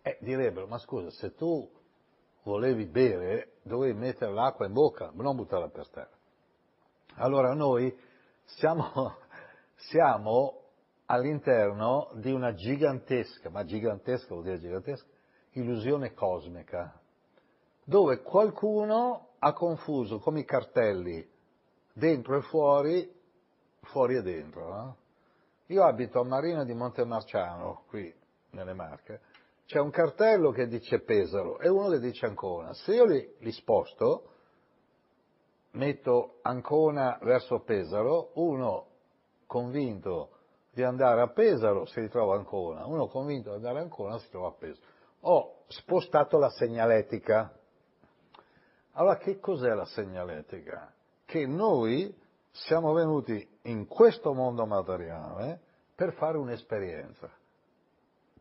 [0.01, 1.69] Eh, direbbero, ma scusa, se tu
[2.43, 6.15] volevi bere, dovevi mettere l'acqua in bocca, non buttarla per terra.
[7.15, 7.97] Allora noi
[8.43, 9.15] siamo,
[9.75, 10.63] siamo
[11.05, 15.07] all'interno di una gigantesca, ma gigantesca vuol dire gigantesca,
[15.51, 16.99] illusione cosmica,
[17.85, 21.25] dove qualcuno ha confuso come i cartelli
[21.93, 23.15] dentro e fuori
[23.83, 24.67] fuori e dentro.
[24.67, 24.97] No?
[25.67, 28.13] Io abito a Marina di Montemarciano, qui
[28.51, 29.19] nelle Marche,
[29.65, 32.73] c'è un cartello che dice Pesaro e uno che dice Ancona.
[32.73, 34.29] Se io li, li sposto,
[35.71, 38.85] metto Ancona verso Pesaro, uno
[39.45, 40.31] convinto
[40.71, 44.47] di andare a Pesaro si ritrova Ancona, uno convinto di andare a Ancona si trova
[44.47, 44.87] a Pesaro.
[45.21, 47.53] Ho spostato la segnaletica.
[48.93, 50.93] Allora che cos'è la segnaletica?
[51.25, 52.25] Che noi
[52.65, 55.61] siamo venuti in questo mondo materiale
[55.95, 57.29] per fare un'esperienza,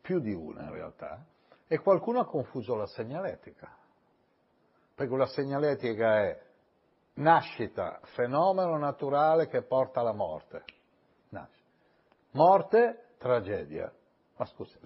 [0.01, 1.25] più di una in realtà,
[1.67, 3.75] e qualcuno ha confuso la segnaletica,
[4.95, 6.43] perché la segnaletica è
[7.15, 10.65] nascita, fenomeno naturale che porta alla morte.
[11.31, 11.65] Nascita.
[12.33, 13.93] Morte, tragedia.
[14.37, 14.79] Ma scusi,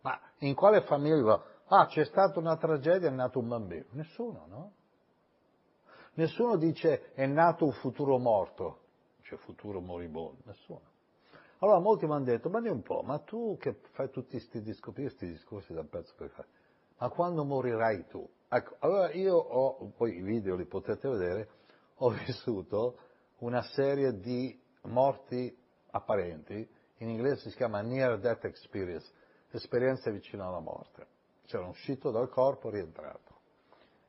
[0.00, 1.42] ma in quale famiglia?
[1.66, 3.86] Ah, c'è stata una tragedia, è nato un bambino.
[3.90, 4.72] Nessuno, no?
[6.14, 8.80] Nessuno dice è nato un futuro morto,
[9.22, 10.92] cioè futuro moribondo, nessuno.
[11.58, 14.60] Allora molti mi hanno detto, ma di un po', ma tu che fai tutti questi
[14.60, 16.48] discorsi, questi discorsi da pezzo per fare,
[16.98, 18.28] ma quando morirai tu?
[18.48, 21.48] Ecco, allora io ho, poi i video li potete vedere,
[21.96, 22.98] ho vissuto
[23.38, 25.56] una serie di morti
[25.90, 29.10] apparenti, in inglese si chiama Near Death Experience,
[29.50, 31.06] esperienze vicino alla morte.
[31.46, 33.33] C'era uscito dal corpo, rientrato.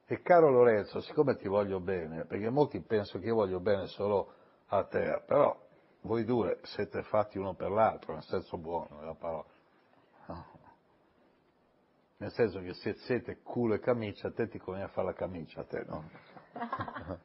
[0.07, 4.33] E caro Lorenzo, siccome ti voglio bene, perché molti pensano che io voglio bene solo
[4.67, 5.59] a te, però
[6.01, 9.45] voi due siete fatti uno per l'altro, nel senso buono della parola.
[10.27, 10.45] No.
[12.17, 15.61] Nel senso che se siete culo e camicia, a te ti conviene fare la camicia,
[15.61, 16.09] a te no?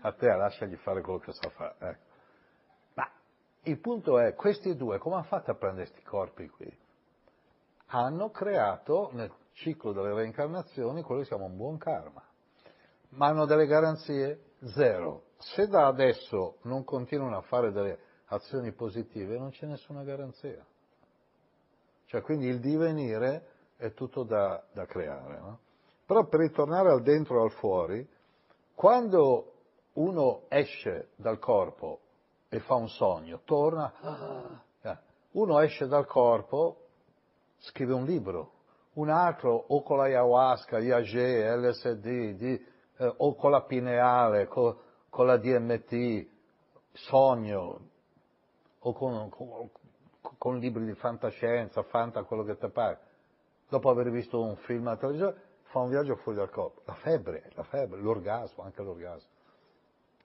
[0.00, 1.74] a te lasciagli fare quello che sa fare.
[1.78, 2.04] Ecco.
[2.94, 3.10] Ma
[3.62, 6.78] il punto è, questi due come hanno fatto a prendere questi corpi qui?
[7.86, 12.22] Hanno creato nel ciclo delle reincarnazioni quello che si chiama un buon karma.
[13.10, 14.52] Ma hanno delle garanzie?
[14.74, 15.24] Zero.
[15.38, 20.64] Se da adesso non continuano a fare delle azioni positive, non c'è nessuna garanzia.
[22.06, 23.46] Cioè, quindi il divenire
[23.76, 25.38] è tutto da, da creare.
[25.38, 25.58] No?
[26.06, 28.08] Però per ritornare al dentro e al fuori,
[28.74, 29.52] quando
[29.94, 32.00] uno esce dal corpo
[32.48, 34.98] e fa un sogno, torna, eh,
[35.32, 36.86] uno esce dal corpo,
[37.58, 38.52] scrive un libro,
[38.94, 42.66] un altro o con la ayahuasca, IAG, LSD, di,
[42.96, 44.76] eh, o con la pineale, con,
[45.08, 46.26] con la DMT,
[46.92, 47.80] sogno,
[48.78, 49.70] o con, con,
[50.38, 52.98] con, libri di fantascienza, fanta quello che ti pare,
[53.68, 55.34] dopo aver visto un film a televisione,
[55.64, 56.82] fa un viaggio fuori dal corpo.
[56.84, 59.28] La febbre, la febbre, l'orgasmo, anche l'orgasmo.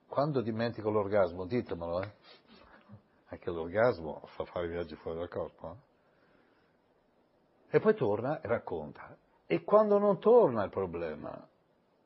[0.08, 2.12] Quando dimentico l'orgasmo, ditemelo, eh?
[3.32, 5.72] Anche l'orgasmo fa fare viaggi fuori dal corpo.
[5.72, 5.89] Eh?
[7.70, 9.16] E poi torna e racconta.
[9.46, 11.48] E quando non torna il problema?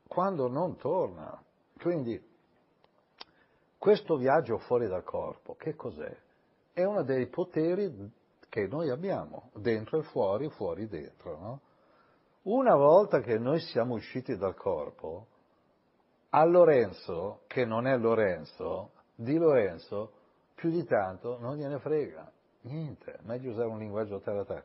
[0.07, 1.41] Quando non torna.
[1.79, 2.21] Quindi,
[3.77, 6.15] questo viaggio fuori dal corpo, che cos'è?
[6.71, 8.11] È uno dei poteri
[8.49, 11.37] che noi abbiamo, dentro e fuori, fuori dentro.
[11.37, 11.59] No?
[12.43, 15.27] Una volta che noi siamo usciti dal corpo,
[16.29, 20.11] a Lorenzo, che non è Lorenzo, di Lorenzo,
[20.55, 22.31] più di tanto non gliene frega.
[22.61, 24.63] Niente, meglio usare un linguaggio terra terra.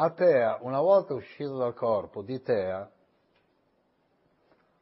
[0.00, 2.88] A Tea, una volta uscito dal corpo di Tea,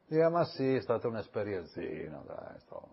[0.05, 2.87] dirà ma sì, è stata un'esperienzina, dai, sto,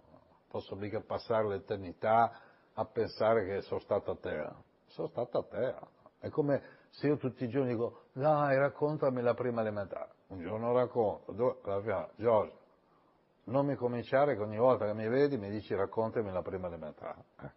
[0.49, 2.41] posso mica passare l'eternità
[2.72, 4.57] a pensare che sono stato a Tea.
[4.87, 5.79] Sono stato a Tea.
[6.18, 6.62] È come
[6.93, 10.12] se io tutti i giorni dico, dai, raccontami la prima elementare.
[10.29, 11.59] Un giorno racconto, due,
[12.16, 12.59] Giorgio,
[13.45, 17.22] non mi cominciare che ogni volta che mi vedi mi dici raccontami la prima elementare.
[17.43, 17.51] Eh.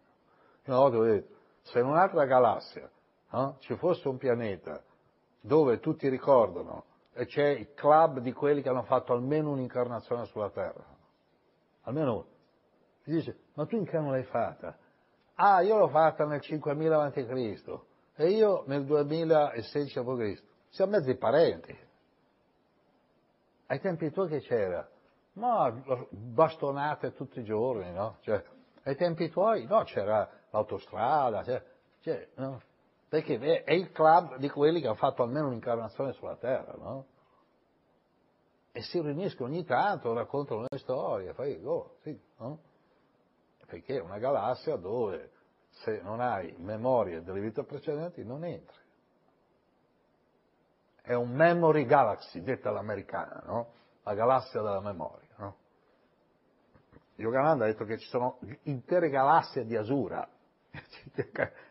[0.66, 2.90] Una volta ho detto, se in un'altra galassia
[3.30, 4.82] no, ci fosse un pianeta
[5.40, 10.50] dove tutti ricordano e c'è il club di quelli che hanno fatto almeno un'incarnazione sulla
[10.50, 10.84] Terra,
[11.82, 12.26] almeno uno,
[13.02, 14.76] ti dice, ma tu in che anno l'hai fatta?
[15.34, 17.80] Ah, io l'ho fatta nel 5000 a.C.
[18.16, 20.42] e io nel 2016 a.C.
[20.70, 21.76] Siamo mezzi parenti.
[23.66, 24.86] Ai tempi tuoi che c'era?
[25.34, 25.70] Ma
[26.10, 28.16] bastonate tutti i giorni, no?
[28.20, 28.42] Cioè,
[28.82, 31.62] ai tempi tuoi, no, c'era l'autostrada, cioè,
[32.00, 32.60] cioè, no?
[33.08, 37.06] Perché è il club di quelli che hanno fatto almeno un'incarnazione sulla Terra, no?
[38.72, 42.60] E si riuniscono ogni tanto, raccontano le storie, fai, oh, sì, no?
[43.66, 45.32] Perché è una galassia dove
[45.70, 48.76] se non hai memorie delle vite precedenti non entri.
[51.02, 53.72] È un memory galaxy, detta all'americana, no?
[54.02, 55.26] La galassia della memoria.
[57.18, 60.28] Yogananda ha detto che ci sono intere galassie di Asura,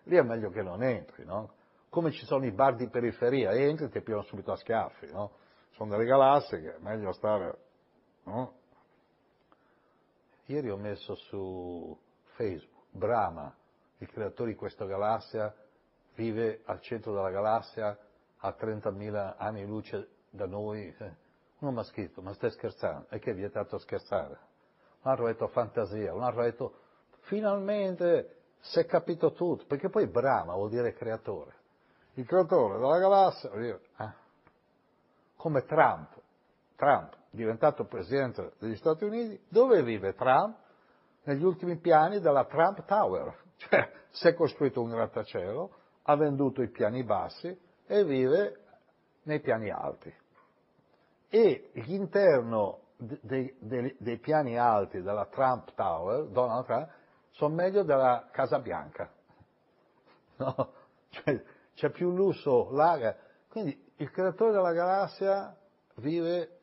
[0.03, 1.53] lì è meglio che non entri, no?
[1.89, 5.31] Come ci sono i bar di periferia, entri e ti pigliano subito a schiaffi, no?
[5.71, 7.57] Sono delle galassie che è meglio stare,
[8.23, 8.53] no?
[10.45, 11.97] Ieri ho messo su
[12.35, 13.53] Facebook, Brahma,
[13.97, 15.53] il creatore di questa galassia,
[16.15, 17.97] vive al centro della galassia,
[18.39, 20.95] a 30.000 anni luce da noi.
[21.59, 23.07] Uno mi ha scritto, ma stai scherzando?
[23.09, 24.47] E che è vietato scherzare?
[25.07, 26.73] un altro ha detto fantasia, un altro ha detto
[27.21, 31.55] finalmente si è capito tutto, perché poi Brahma vuol dire creatore.
[32.13, 34.13] Il creatore della galassia, eh?
[35.35, 36.09] come Trump.
[36.75, 40.57] Trump, diventato presidente degli Stati Uniti, dove vive Trump?
[41.23, 43.45] Negli ultimi piani della Trump Tower.
[43.57, 45.71] Cioè, si è costruito un grattacielo,
[46.03, 47.47] ha venduto i piani bassi
[47.87, 48.59] e vive
[49.23, 50.13] nei piani alti.
[51.29, 56.89] E l'interno dei, dei, dei, piani alti della Trump Tower, Donald Trump,
[57.37, 59.09] sono meglio della Casa Bianca.
[60.37, 60.73] No?
[61.09, 63.15] Cioè, c'è più lusso là.
[63.47, 65.57] Quindi il creatore della galassia
[65.95, 66.59] vive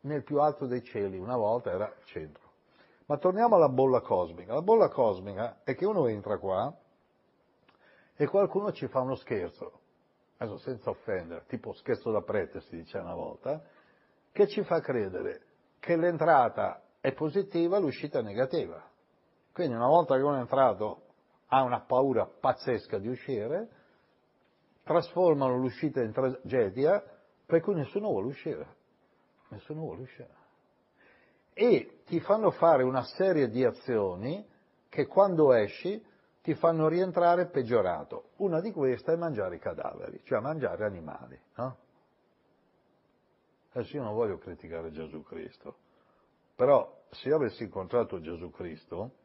[0.00, 2.42] nel più alto dei cieli, una volta era il centro.
[3.06, 4.52] Ma torniamo alla bolla cosmica.
[4.52, 6.74] La bolla cosmica è che uno entra qua
[8.16, 9.80] E qualcuno ci fa uno scherzo,
[10.36, 13.62] adesso senza offendere, tipo scherzo da prete si dice una volta,
[14.32, 15.40] che ci fa credere
[15.80, 18.92] che l'entrata è positiva, l'uscita è negativa.
[19.54, 21.02] Quindi una volta che uno è entrato
[21.46, 23.68] ha una paura pazzesca di uscire,
[24.82, 27.00] trasformano l'uscita in tragedia,
[27.46, 28.66] per cui nessuno vuole uscire.
[29.50, 30.34] Nessuno vuole uscire.
[31.52, 34.44] E ti fanno fare una serie di azioni
[34.88, 36.04] che quando esci
[36.42, 38.30] ti fanno rientrare peggiorato.
[38.38, 41.40] Una di queste è mangiare i cadaveri, cioè mangiare animali.
[41.54, 41.76] No?
[43.70, 45.76] Adesso io non voglio criticare Gesù Cristo,
[46.56, 49.22] però se io avessi incontrato Gesù Cristo,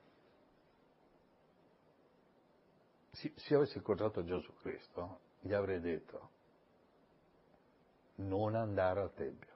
[3.35, 6.29] se avessi incontrato Gesù Cristo, gli avrei detto
[8.15, 9.53] non andare al Tempio.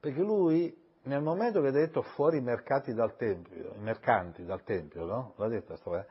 [0.00, 4.62] Perché lui, nel momento che ha detto fuori i mercati dal Tempio, i mercanti dal
[4.62, 5.34] Tempio, no?
[5.36, 6.06] L'ha detto sta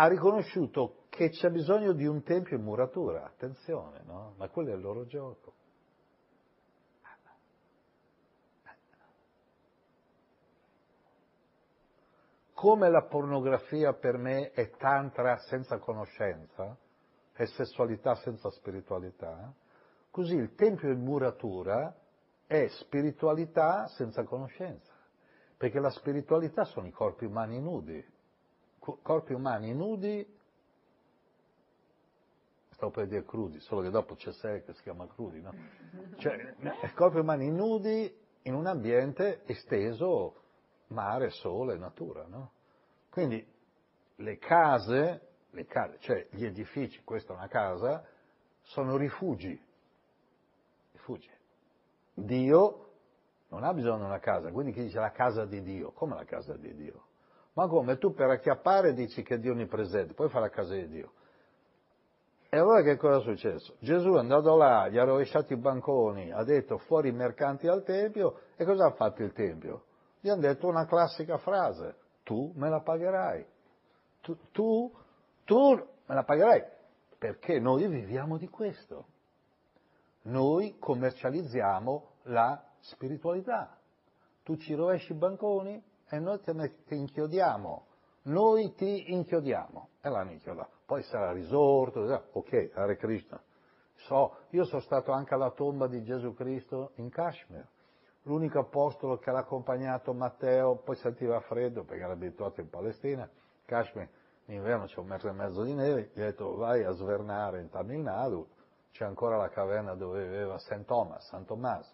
[0.00, 4.34] ha riconosciuto che c'è bisogno di un tempio in muratura, attenzione, no?
[4.36, 5.54] Ma quello è il loro gioco.
[12.58, 16.76] Come la pornografia per me è tantra senza conoscenza,
[17.32, 19.54] è sessualità senza spiritualità,
[20.10, 21.94] così il tempio in muratura
[22.48, 24.92] è spiritualità senza conoscenza,
[25.56, 28.04] perché la spiritualità sono i corpi umani nudi,
[28.80, 30.26] corpi umani nudi,
[32.70, 35.54] stavo per dire crudi, solo che dopo c'è sé che si chiama crudi, no?
[36.16, 36.56] Cioè,
[36.96, 40.46] corpi umani nudi in un ambiente esteso,
[40.88, 42.52] mare, sole, natura, no?
[43.10, 43.44] Quindi
[44.16, 48.04] le case, le case, cioè gli edifici, questa è una casa,
[48.62, 49.60] sono rifugi,
[50.92, 51.30] rifugi.
[52.14, 52.86] Dio
[53.48, 55.92] non ha bisogno di una casa, quindi chi dice la casa di Dio?
[55.92, 57.06] Come la casa di Dio?
[57.54, 57.96] Ma come?
[57.98, 61.12] Tu per acchiappare dici che Dio è onnipresente, poi fa la casa di Dio.
[62.50, 63.76] E allora che cosa è successo?
[63.80, 67.82] Gesù è andato là, gli ha rovesciato i banconi, ha detto fuori i mercanti al
[67.82, 69.84] Tempio, e cosa ha fatto il Tempio?
[70.20, 73.46] Gli hanno detto una classica frase, tu me la pagherai.
[74.20, 74.92] Tu, tu,
[75.44, 76.64] tu me la pagherai,
[77.18, 79.06] perché noi viviamo di questo
[80.28, 83.76] noi commercializziamo la spiritualità.
[84.42, 86.54] Tu ci rovesci i banconi e noi te
[86.84, 87.86] ti inchiodiamo.
[88.22, 89.88] Noi ti inchiodiamo.
[90.00, 90.70] E l'hanno inchiodato.
[90.86, 92.00] Poi sarà risorto,
[92.32, 93.40] ok, Hare Krishna.
[94.06, 97.66] So, io sono stato anche alla tomba di Gesù Cristo in Kashmir.
[98.28, 103.26] L'unico apostolo che l'ha accompagnato Matteo, poi sentiva freddo perché era abituato in Palestina,
[103.64, 104.06] Kashmir
[104.44, 107.60] in inverno c'è un metro e mezzo di neve, gli ha detto vai a svernare
[107.60, 108.46] in Tamil Nadu,
[108.92, 110.84] c'è ancora la caverna dove viveva St.
[110.84, 111.90] Thomas, San Tommaso.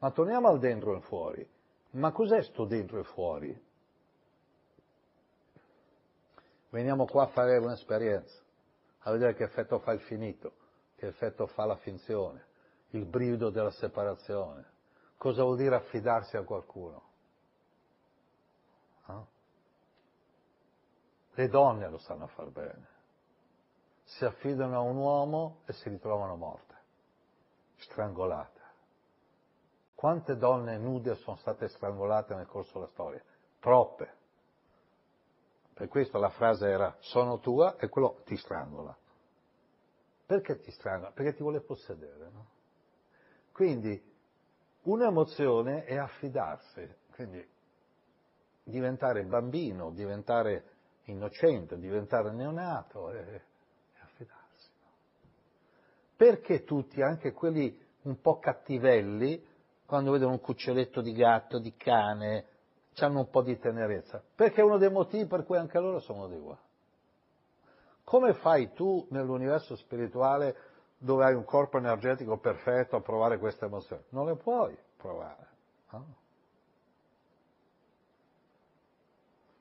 [0.00, 1.48] Ma torniamo al dentro e fuori.
[1.92, 3.64] Ma cos'è sto dentro e fuori?
[6.68, 8.38] Veniamo qua a fare un'esperienza,
[9.00, 10.52] a vedere che effetto fa il finito,
[10.96, 12.44] che effetto fa la finzione,
[12.90, 14.72] il brivido della separazione.
[15.16, 17.02] Cosa vuol dire affidarsi a qualcuno?
[19.08, 19.22] Eh?
[21.34, 22.92] Le donne lo sanno far bene
[24.04, 26.74] si affidano a un uomo e si ritrovano morte,
[27.76, 28.60] strangolate.
[29.94, 33.22] Quante donne nude sono state strangolate nel corso della storia?
[33.58, 34.22] Troppe.
[35.72, 38.96] Per questo la frase era sono tua e quello ti strangola.
[40.26, 41.10] Perché ti strangola?
[41.10, 42.30] Perché ti vuole possedere.
[42.30, 42.46] No?
[43.52, 44.12] Quindi
[44.84, 47.46] un'emozione è affidarsi, quindi
[48.62, 50.64] diventare bambino, diventare
[51.04, 53.10] innocente, diventare neonato.
[53.10, 53.42] È
[56.16, 59.44] perché tutti, anche quelli un po' cattivelli,
[59.84, 62.46] quando vedono un cuccioletto di gatto, di cane,
[62.98, 64.22] hanno un po' di tenerezza?
[64.34, 66.58] Perché è uno dei motivi per cui anche loro sono di qua.
[68.04, 70.56] Come fai tu nell'universo spirituale
[70.98, 74.02] dove hai un corpo energetico perfetto a provare queste emozioni?
[74.10, 75.46] Non le puoi provare.
[75.90, 76.14] No?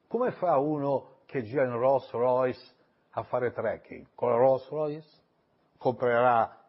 [0.07, 2.61] Come fa uno che gira in Rolls Royce
[3.11, 4.07] a fare trekking?
[4.15, 5.21] Con la Rolls Royce?
[5.83, 6.63] comprerà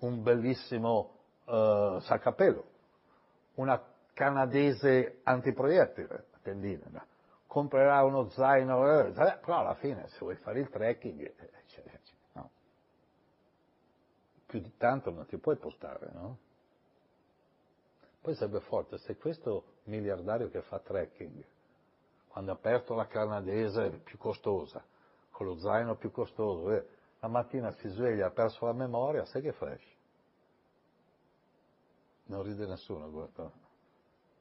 [0.00, 1.14] un bellissimo
[1.46, 2.64] uh, saccapelo,
[3.54, 7.02] una canadese antiproiettile, tendina, no?
[7.46, 11.57] comprerà uno zaino, eh, però alla fine se vuoi fare il trekking, eh.
[14.48, 16.38] Più di tanto non ti puoi postare, no?
[18.22, 21.44] Poi sarebbe forte se questo miliardario che fa trekking,
[22.28, 24.82] quando ha aperto la canadese più costosa,
[25.30, 26.88] con lo zaino più costoso, eh,
[27.20, 29.96] la mattina si sveglia, ha perso la memoria, sai che flash?
[32.24, 33.52] Non ride nessuno questo.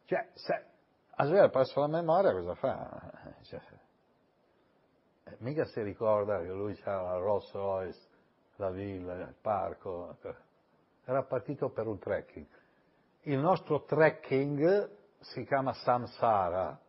[0.05, 0.66] Cioè, se
[1.10, 3.36] a sveglia ha perso la memoria, cosa fa?
[3.41, 3.62] Cioè,
[5.26, 7.99] Eh, mica si ricorda che lui c'era la Rolls Royce,
[8.58, 10.18] la villa, il parco.
[11.05, 12.45] Era partito per un trekking.
[13.24, 14.89] Il nostro trekking
[15.20, 16.80] si chiama Samsara.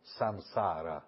[0.00, 1.04] Samsara.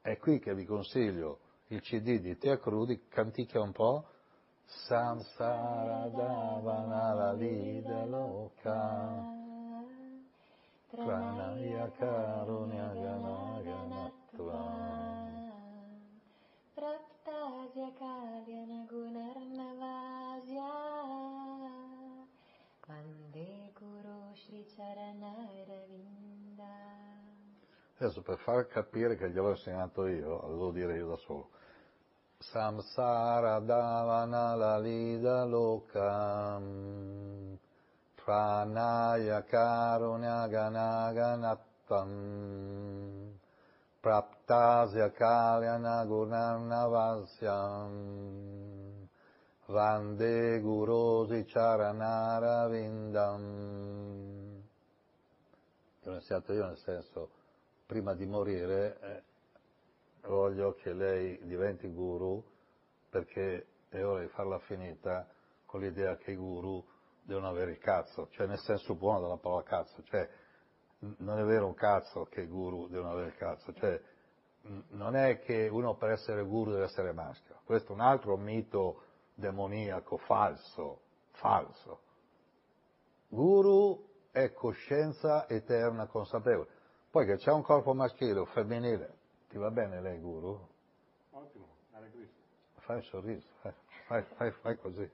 [0.00, 1.38] È qui che vi consiglio
[1.68, 4.06] il CD di Tea Crudi, canticchia un po'.
[4.64, 9.40] Samsara davana la vida loca.
[10.90, 14.81] Pranaya karunya ganaganatva.
[28.02, 31.50] Adesso per far capire che gliel'ho insegnato io, lo devo dire io da solo.
[32.38, 36.66] Samsara davana la lida lokam
[38.16, 42.08] pranaya karunya ganaganattam
[44.00, 47.92] praptasya kalyana gunarnavasyam
[49.66, 53.42] vande gurosi charanara vindam.
[56.02, 57.40] L'ho insegnato io nel senso,
[57.92, 59.22] prima di morire, eh,
[60.26, 62.42] voglio che lei diventi guru
[63.10, 65.28] perché è ora di farla finita
[65.66, 66.82] con l'idea che i guru
[67.22, 70.26] devono avere il cazzo, cioè nel senso buono della parola cazzo, cioè
[71.18, 74.00] non è vero un cazzo che i guru devono avere il cazzo, cioè
[74.92, 79.02] non è che uno per essere guru deve essere maschio, questo è un altro mito
[79.34, 82.00] demoniaco falso, falso.
[83.28, 86.80] Guru è coscienza eterna consapevole.
[87.12, 89.12] Poi che c'è un corpo maschile o femminile,
[89.50, 90.58] ti va bene lei guru?
[91.32, 92.40] Ottimo, Hare Krishna.
[92.78, 93.74] Fai un sorriso, eh.
[94.06, 95.10] fai, fai, fai così.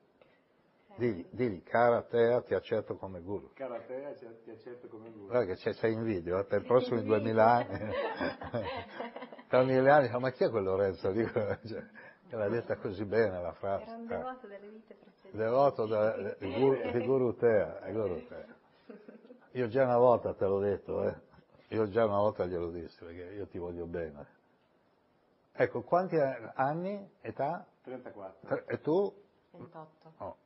[0.94, 3.50] Digli, digli, cara Tea, ti accetto come guru.
[3.54, 5.26] Cara te, ci- ti accetto come guru.
[5.26, 7.78] Guarda che c'è, sei in video, eh, per i prossimi duemila anni.
[9.48, 11.10] Tra mille anni, ma chi è quel Lorenzo?
[11.10, 11.32] Dico,
[11.66, 11.84] cioè,
[12.28, 13.86] che l'ha detta così bene la frase.
[13.86, 14.06] Era un eh.
[14.06, 15.36] devoto delle vite precedenti.
[15.36, 18.46] Devoto da- di guru, di guru Tea, è guru Tea.
[19.52, 21.26] Io già una volta te l'ho detto, eh.
[21.68, 24.26] Io già una volta glielo dissi, perché io ti voglio bene.
[25.52, 27.66] Ecco, quanti anni, età?
[27.82, 28.66] 34.
[28.66, 29.12] E tu?
[29.52, 30.12] 28.
[30.18, 30.36] No.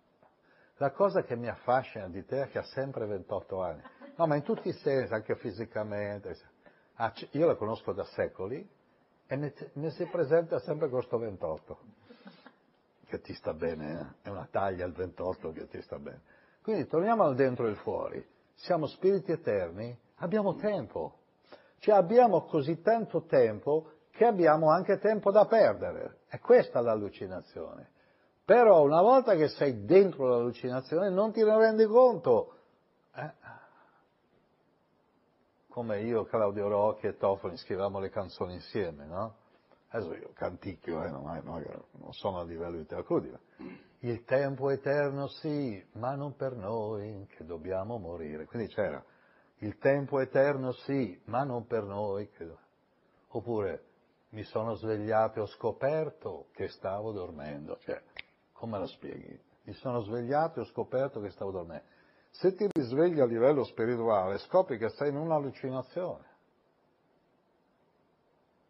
[0.77, 3.83] La cosa che mi affascina di te è che ha sempre 28 anni.
[4.17, 6.37] No, ma in tutti i sensi, anche fisicamente.
[6.95, 8.69] Ah, io la conosco da secoli
[9.27, 9.37] e
[9.75, 11.79] mi si presenta sempre con questo 28.
[13.07, 13.93] Che ti sta bene,
[14.23, 14.29] eh?
[14.29, 16.21] È una taglia il 28 che ti sta bene.
[16.63, 18.27] Quindi torniamo al dentro e il fuori.
[18.55, 21.19] Siamo spiriti eterni, abbiamo tempo.
[21.79, 26.21] Cioè abbiamo così tanto tempo che abbiamo anche tempo da perdere.
[26.29, 27.91] È questa l'allucinazione.
[28.45, 32.55] Però una volta che sei dentro l'allucinazione non ti rendi conto.
[33.15, 33.33] Eh?
[35.69, 39.37] Come io, Claudio Rocchi e Tofani scriviamo le canzoni insieme, no?
[39.89, 43.41] Adesso io canticchio, eh, non, sono a livello di ma
[44.01, 48.47] il tempo eterno sì, ma non per noi che dobbiamo morire.
[48.47, 49.03] Quindi c'era
[49.63, 52.29] il tempo eterno sì, ma non per noi
[53.35, 53.85] Oppure
[54.31, 57.79] mi sono svegliato e ho scoperto che stavo dormendo.
[57.79, 58.03] Cioè,
[58.53, 59.41] come lo spieghi?
[59.65, 61.85] Mi sono svegliato e ho scoperto che stavo dormendo.
[62.31, 66.31] Se ti risvegli a livello spirituale, scopri che sei in un'allucinazione.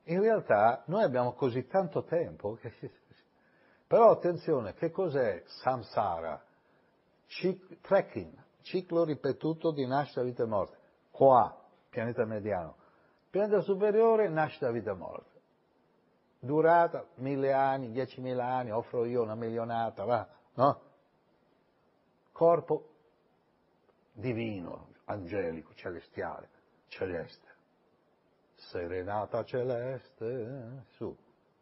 [0.04, 2.72] In realtà noi abbiamo così tanto tempo che...
[3.86, 6.42] Però attenzione, che cos'è samsara?
[7.26, 8.32] Cic- trekking,
[8.62, 10.80] ciclo ripetuto di nascita, vita e morte.
[11.12, 11.56] Qua,
[11.90, 12.74] pianeta mediano.
[13.30, 15.40] Pianeta superiore, nascita, vita morte.
[16.40, 20.80] Durata mille anni, diecimila anni, offro io una milionata, va, no?
[22.32, 22.88] Corpo
[24.12, 26.48] divino, angelico, celestiale,
[26.88, 27.50] celeste.
[28.54, 31.16] Serenata celeste, su,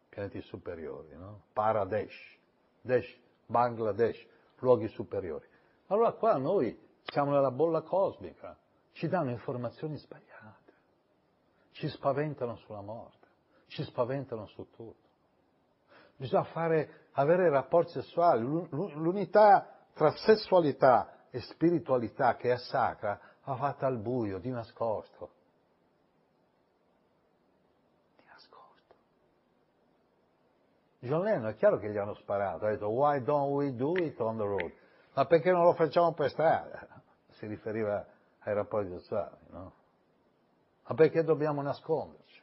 [0.09, 1.43] pianeti superiori, no?
[1.53, 2.39] Paradesh,
[2.81, 4.25] Desh, Bangladesh,
[4.59, 5.47] luoghi superiori.
[5.87, 8.57] Allora qua noi siamo nella bolla cosmica,
[8.93, 10.73] ci danno informazioni sbagliate,
[11.71, 13.27] ci spaventano sulla morte,
[13.67, 15.09] ci spaventano su tutto.
[16.17, 23.19] Bisogna fare, avere rapporti sessuali, l'u- l'u- l'unità tra sessualità e spiritualità che è sacra
[23.43, 25.31] va fatta al buio, di nascosto.
[28.17, 28.95] Di nascosto.
[30.99, 34.19] John Lennon è chiaro che gli hanno sparato, ha detto why don't we do it
[34.19, 34.71] on the road?
[35.13, 36.87] Ma perché non lo facciamo per strada?
[37.31, 38.05] Si riferiva
[38.43, 39.73] ai rapporti sessuali, no?
[40.87, 42.41] Ma perché dobbiamo nasconderci?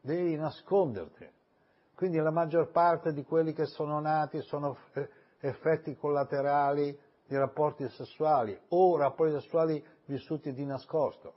[0.00, 1.28] Devi nasconderti.
[1.94, 5.08] Quindi la maggior parte di quelli che sono nati sono eh,
[5.40, 11.34] effetti collaterali di rapporti sessuali o rapporti sessuali vissuti di nascosto.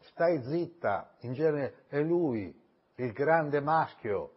[0.00, 2.54] stai zitta, in genere è lui,
[2.96, 4.32] il grande maschio,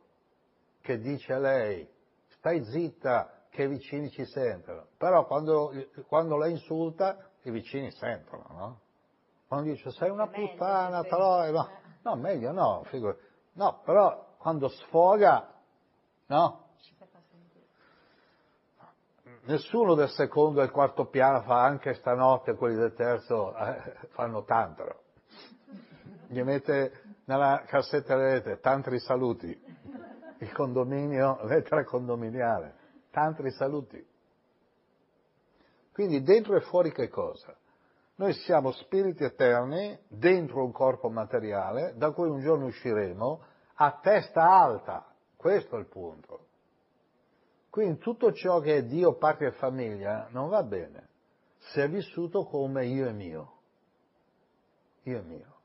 [0.82, 1.88] che dice a lei,
[2.28, 4.88] stai zitta, che i vicini ci sentono.
[4.98, 5.72] Però quando,
[6.08, 8.80] quando la insulta, i vicini sentono, no?
[9.48, 11.43] Quando dice sei una puttana, però...
[11.43, 11.58] senti.
[11.58, 11.70] No,
[12.04, 13.20] no, meglio no, figurati.
[13.54, 15.54] No, però quando sfoga,
[16.28, 16.66] no?
[19.43, 25.04] Nessuno del secondo e quarto piano fa anche stanotte, quelli del terzo eh, fanno tantro.
[26.28, 29.58] Gli mette nella cassetta delle lettere tantri saluti,
[30.39, 32.76] il condominio, lettera condominiale,
[33.18, 34.05] tantri saluti.
[35.91, 37.57] Quindi dentro e fuori che cosa?
[38.18, 43.41] Noi siamo spiriti eterni dentro un corpo materiale da cui un giorno usciremo
[43.74, 45.03] a testa alta.
[45.36, 46.45] Questo è il punto.
[47.72, 51.07] Quindi tutto ciò che è Dio, patria e famiglia non va bene
[51.57, 53.51] se è vissuto come io e mio.
[55.03, 55.55] Io e mio.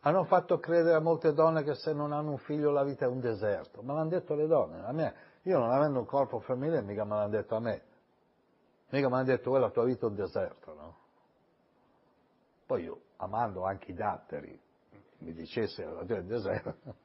[0.00, 3.08] Hanno fatto credere a molte donne che se non hanno un figlio la vita è
[3.08, 4.84] un deserto, ma l'hanno detto le donne.
[4.84, 7.82] A me, io non avendo un corpo femminile, mica me l'hanno detto a me.
[8.90, 10.96] Mica mi hanno detto, "Oh, la tua vita è un deserto, no?
[12.66, 14.60] Poi io, amando anche i datteri,
[15.18, 16.76] mi dicesse la tua è un deserto,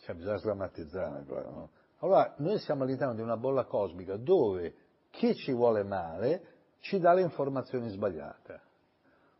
[0.00, 1.70] cioè bisogna sdrammatizzare qua, no?
[2.00, 4.74] Allora, noi siamo all'interno di una bolla cosmica dove
[5.10, 8.60] chi ci vuole male ci dà le informazioni sbagliate,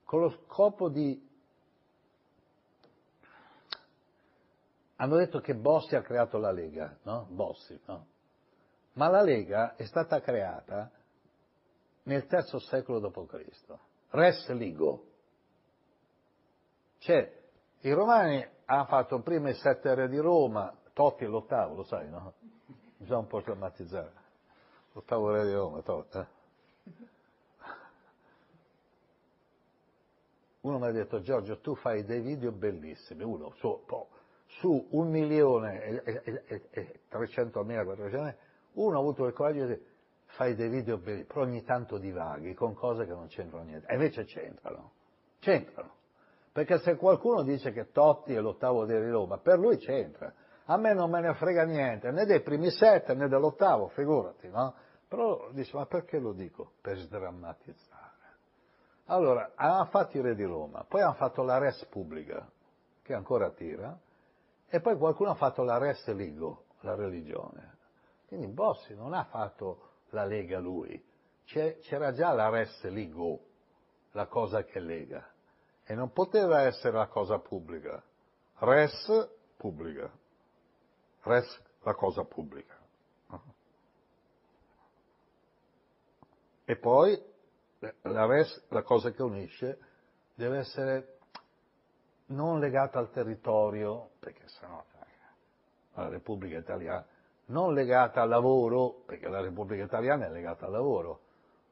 [0.05, 1.26] con lo scopo di...
[4.97, 7.27] Hanno detto che Bossi ha creato la Lega, no?
[7.31, 8.07] Bossi, no?
[8.95, 10.91] Ma la Lega è stata creata
[12.05, 13.75] nel terzo secolo d.C.
[14.11, 15.05] Res Ligo.
[16.99, 17.43] Cioè,
[17.81, 22.09] i romani hanno fatto prima i sette re di Roma, Totti è l'ottavo, lo sai,
[22.09, 22.33] no?
[22.97, 24.13] Bisogna un po' drammatizzare.
[24.93, 26.19] L'ottavo re di Roma, Totti.
[26.19, 26.27] eh?
[30.63, 34.09] Uno mi ha detto, Giorgio, tu fai dei video bellissimi, uno su, po-
[34.47, 38.45] su un milione e, e, e, e 300 mila, 400
[38.77, 39.81] uno ha avuto il coraggio di dire,
[40.37, 43.87] fai dei video belli, però ogni tanto divaghi con cose che non c'entrano niente.
[43.89, 44.93] E invece c'entrano,
[45.41, 45.95] c'entrano.
[46.53, 50.33] Perché se qualcuno dice che Totti è l'ottavo di Roma, per lui c'entra.
[50.69, 54.75] A me non me ne frega niente, né dei primi sette né dell'ottavo, figurati, no?
[55.07, 56.73] Però dice, ma perché lo dico?
[56.81, 58.05] Per sdrammatizzare.
[59.07, 62.51] Allora, hanno fatto i re di Roma, poi hanno fatto la res pubblica,
[63.03, 63.97] che ancora tira,
[64.69, 67.75] e poi qualcuno ha fatto la res ligo, la religione.
[68.27, 71.03] Quindi Bossi non ha fatto la lega lui,
[71.45, 73.41] c'era già la res ligo,
[74.13, 75.25] la cosa che lega,
[75.85, 78.03] e non poteva essere la cosa pubblica.
[78.59, 80.11] Res pubblica,
[81.23, 82.75] res la cosa pubblica.
[86.65, 87.23] E poi
[88.03, 89.79] la res, la cosa che unisce,
[90.35, 91.16] deve essere
[92.27, 94.83] non legata al territorio, perché sennò
[95.95, 97.07] la Repubblica Italiana,
[97.47, 101.21] non legata al lavoro, perché la Repubblica Italiana è legata al lavoro,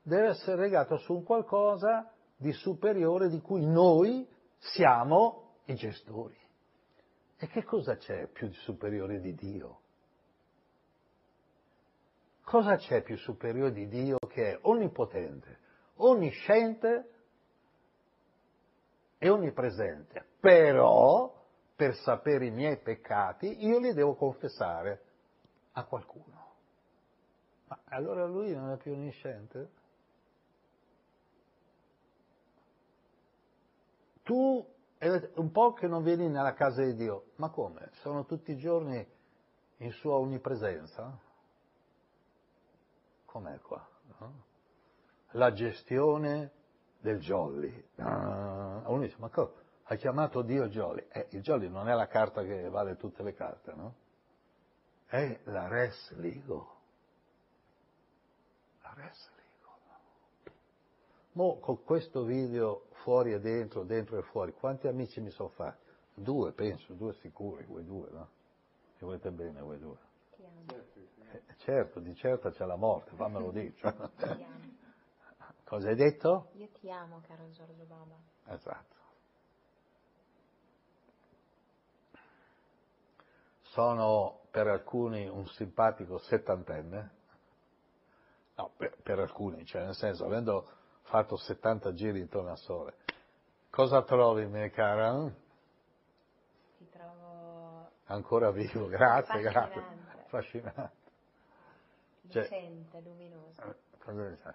[0.02, 4.26] deve essere legata su un qualcosa di superiore di cui noi
[4.58, 6.36] siamo i gestori.
[7.36, 9.80] E che cosa c'è più di superiore di Dio?
[12.42, 15.58] Cosa c'è più superiore di Dio che è onnipotente,
[15.96, 17.13] onnisciente
[19.18, 20.24] e onnipresente?
[20.40, 21.32] Però,
[21.74, 25.02] per sapere i miei peccati, io li devo confessare
[25.72, 26.42] a qualcuno.
[27.66, 29.70] Ma allora lui non è più onnisciente?
[34.22, 34.66] Tu
[34.98, 37.90] è un po' che non vieni nella casa di Dio, ma come?
[38.00, 39.06] Sono tutti i giorni
[39.78, 41.18] in sua onnipresenza?
[43.26, 43.86] Com'è qua?
[44.18, 44.44] no?
[45.32, 46.52] La gestione
[47.04, 47.84] del jolly.
[47.96, 49.52] Ah, uno dice, ma cosa?
[49.84, 51.06] Hai chiamato Dio jolly?
[51.12, 53.94] Eh, il jolly non è la carta che vale tutte le carte, no?
[55.06, 56.76] È la res ligo.
[58.82, 60.52] La res ligo.
[61.32, 65.92] Mo con questo video fuori e dentro, dentro e fuori, quanti amici mi sono fatti?
[66.14, 68.28] Due, penso, due sicuri, voi due, no?
[68.94, 69.98] Mi volete bene voi due?
[71.32, 73.74] Eh, certo, di certo c'è la morte, fammelo dire.
[75.74, 76.50] Cosa hai detto?
[76.52, 78.14] Io ti amo, caro Giorgio Baba.
[78.46, 78.94] Esatto.
[83.62, 87.10] Sono per alcuni un simpatico settantenne,
[88.54, 90.70] no, per, per alcuni, cioè nel senso, avendo
[91.02, 92.94] fatto 70 giri intorno al sole,
[93.70, 95.28] cosa trovi, mia cara?
[96.78, 99.82] Ti trovo Ancora vivo, grazie, grazie.
[100.22, 100.92] Affascinante.
[102.28, 103.74] Cioè- lucente, luminoso.
[103.98, 104.54] Cosa ne sai?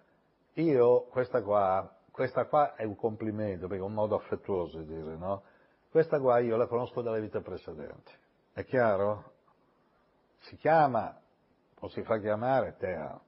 [0.53, 5.15] Io, questa qua, questa qua è un complimento, perché è un modo affettuoso di dire,
[5.15, 5.43] no?
[5.89, 8.11] Questa qua io la conosco dalle vite precedenti.
[8.53, 9.33] È chiaro?
[10.39, 11.17] Si chiama,
[11.79, 13.19] o si fa chiamare Tea.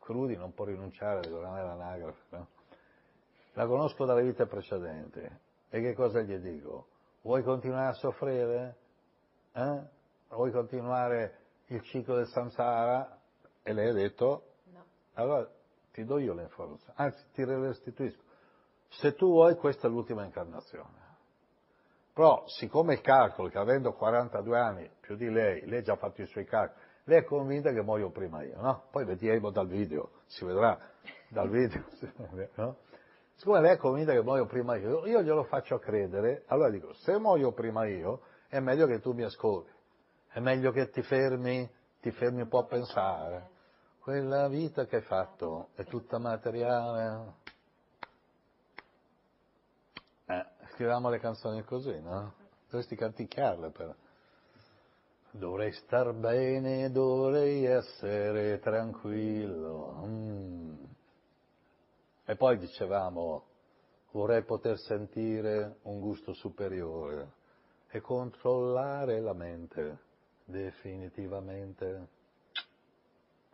[0.00, 2.48] Crudi non può rinunciare, non è l'anagrafe, no?
[3.54, 5.20] La conosco dalle vite precedenti.
[5.68, 6.86] E che cosa gli dico?
[7.22, 8.76] Vuoi continuare a soffrire?
[9.52, 9.82] Eh?
[10.28, 13.18] Vuoi continuare il ciclo del samsara?
[13.62, 14.42] E lei ha detto,
[14.72, 14.84] No.
[15.14, 15.48] allora
[15.96, 18.22] ti do io le informazioni, anzi ti restituisco.
[18.88, 21.04] Se tu vuoi, questa è l'ultima incarnazione.
[22.12, 26.20] Però, siccome il calcolo che avendo 42 anni più di lei, lei ha già fatto
[26.20, 28.84] i suoi calcoli, lei è convinta che muoio prima io, no?
[28.90, 30.78] Poi vedremo dal video, si vedrà
[31.30, 31.82] dal video,
[32.56, 32.76] no?
[33.36, 37.18] Siccome lei è convinta che muoio prima io, io glielo faccio credere, allora dico, se
[37.18, 39.72] muoio prima io, è meglio che tu mi ascolti,
[40.28, 41.66] è meglio che ti fermi,
[42.00, 43.54] ti fermi un po' a pensare.
[44.06, 47.32] Quella vita che hai fatto è tutta materiale.
[50.26, 52.34] Eh, scriviamo le canzoni così, no?
[52.70, 53.92] Dovresti canticchiarle però.
[55.32, 60.04] Dovrei star bene, dovrei essere tranquillo.
[60.06, 60.74] Mm.
[62.26, 63.44] E poi dicevamo,
[64.12, 67.32] vorrei poter sentire un gusto superiore
[67.88, 69.98] e controllare la mente
[70.44, 72.15] definitivamente.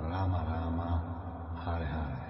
[0.00, 2.26] Rama Rama, Hare Hare.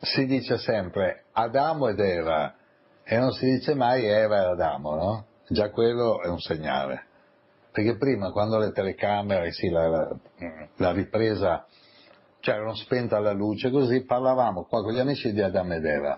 [0.00, 2.54] Si dice sempre Adamo ed Eva
[3.04, 5.26] e non si dice mai Eva e Adamo, no?
[5.48, 7.09] Già quello è un segnale.
[7.72, 10.08] Perché prima, quando le telecamere, sì, la,
[10.76, 11.66] la, ripresa,
[12.40, 16.16] cioè erano spenta la luce, così parlavamo qua con gli amici di Adamo ed Eva.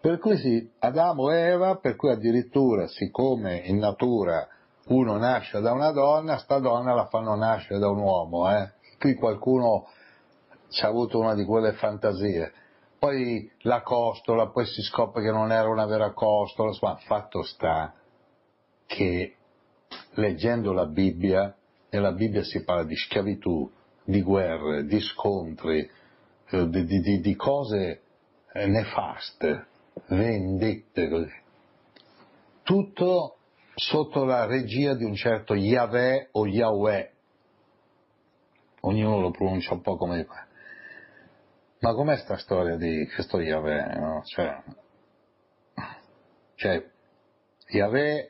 [0.00, 4.46] Per cui sì, Adamo e Eva, per cui addirittura, siccome in natura
[4.86, 8.72] uno nasce da una donna, sta donna la fanno nascere da un uomo, eh?
[8.98, 9.86] Qui qualcuno
[10.68, 12.52] ci ha avuto una di quelle fantasie.
[12.98, 17.94] Poi la costola, poi si scopre che non era una vera costola, insomma, fatto sta
[18.86, 19.36] che
[20.14, 21.54] leggendo la Bibbia,
[21.90, 23.70] nella Bibbia si parla di schiavitù,
[24.04, 25.88] di guerre, di scontri,
[26.50, 28.02] eh, di, di- di- cose
[28.52, 29.66] eh, nefaste,
[30.08, 31.42] vendette.
[32.62, 33.36] Tutto
[33.74, 37.12] sotto la regia di un certo Yahweh o Yahweh.
[38.82, 40.48] Ognuno lo pronuncia un po' come pare.
[41.80, 43.98] Ma com'è sta storia di questo Yahweh?
[43.98, 44.22] no?
[44.24, 44.62] Cioè,
[46.56, 46.90] cioè,
[47.68, 48.29] Yahweh,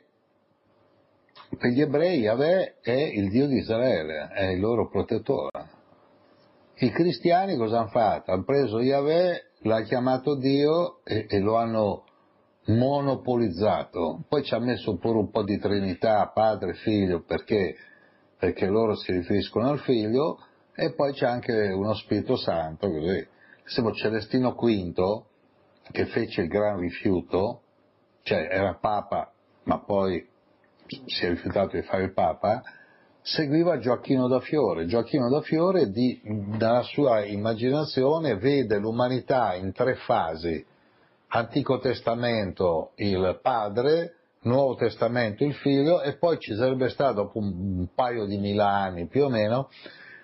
[1.57, 5.79] per gli ebrei Yahweh è il Dio di Israele, è il loro protettore.
[6.75, 8.31] I cristiani cosa hanno fatto?
[8.31, 12.05] Hanno preso Yahweh, l'ha chiamato Dio e, e lo hanno
[12.65, 14.23] monopolizzato.
[14.27, 17.75] Poi ci ha messo pure un po' di Trinità, Padre, Figlio, perché,
[18.37, 20.39] perché loro si riferiscono al Figlio,
[20.73, 23.27] e poi c'è anche uno Spirito Santo, così.
[23.65, 25.23] Siamo Celestino V,
[25.91, 27.61] che fece il gran rifiuto,
[28.23, 29.31] cioè era Papa,
[29.63, 30.27] ma poi
[31.05, 32.61] si è rifiutato di fare il Papa,
[33.21, 34.85] seguiva Gioacchino da Fiore.
[34.85, 36.21] Gioacchino da Fiore, di-
[36.57, 40.65] dalla sua immaginazione, vede l'umanità in tre fasi.
[41.27, 47.87] Antico Testamento il padre, Nuovo Testamento il figlio e poi ci sarebbe stato dopo un,
[47.93, 49.69] paio di mila anni più o meno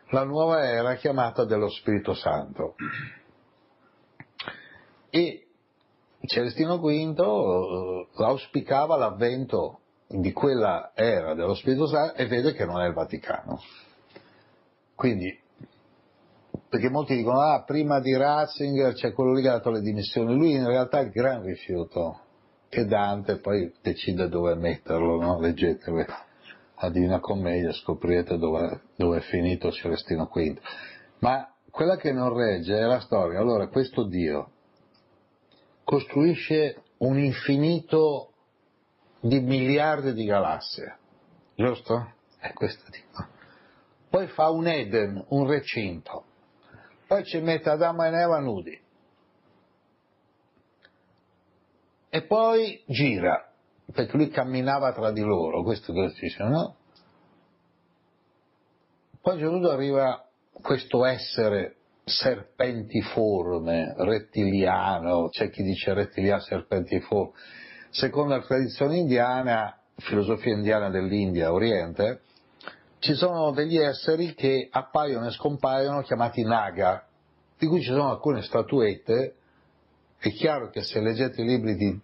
[0.09, 2.75] la nuova era chiamata dello Spirito Santo.
[5.09, 5.47] E
[6.25, 12.79] Celestino V eh, auspicava l'avvento di quella era dello Spirito Santo e vede che non
[12.81, 13.59] è il Vaticano.
[14.95, 15.37] Quindi,
[16.69, 20.33] perché molti dicono, ah, prima di Ratzinger c'è quello lì che ha dato le dimissioni,
[20.33, 22.21] lui in realtà è il gran rifiuto,
[22.69, 25.39] che Dante poi decide dove metterlo, no?
[25.39, 26.05] Leggetevi
[26.79, 30.57] la Divina Commedia, scoprirete dove, dove è finito Celestino V.
[31.19, 33.39] Ma quella che non regge è la storia.
[33.39, 34.51] Allora, questo Dio
[35.83, 38.31] costruisce un infinito
[39.27, 40.97] di miliardi di galassie,
[41.55, 42.13] giusto?
[42.39, 43.27] È questo Dio.
[44.09, 46.23] Poi fa un Eden, un recinto,
[47.07, 48.85] poi ci mette Adamo e Eva nudi.
[52.09, 53.51] E poi gira,
[53.91, 56.75] perché lui camminava tra di loro, questo che dice, no?
[59.21, 61.75] Poi punto arriva questo essere
[62.05, 67.33] serpentiforme, rettiliano, c'è chi dice rettiliano serpentiforme.
[67.97, 72.21] Secondo la tradizione indiana, filosofia indiana dell'India, Oriente,
[72.99, 77.07] ci sono degli esseri che appaiono e scompaiono chiamati naga,
[77.57, 79.33] di cui ci sono alcune statuette.
[80.19, 81.99] È chiaro che se leggete i libri di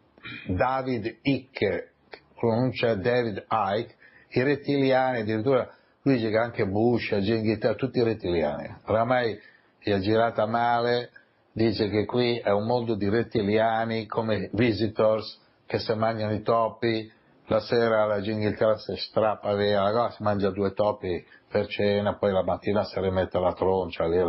[0.47, 1.91] David Icke,
[2.39, 3.95] pronuncia David Icke,
[4.29, 5.71] i rettiliani, addirittura
[6.01, 8.77] lui dice che anche Bush, Genghis, tutti rettiliani.
[8.85, 9.39] Oramai
[9.79, 11.11] gli ha girata male,
[11.51, 15.41] dice che qui è un mondo di rettiliani come visitors
[15.73, 17.11] che si mangiano i topi,
[17.47, 22.31] la sera la Inghilterra si strappa via, la si mangia due topi per cena, poi
[22.31, 24.19] la mattina si rimette la troncia, lì,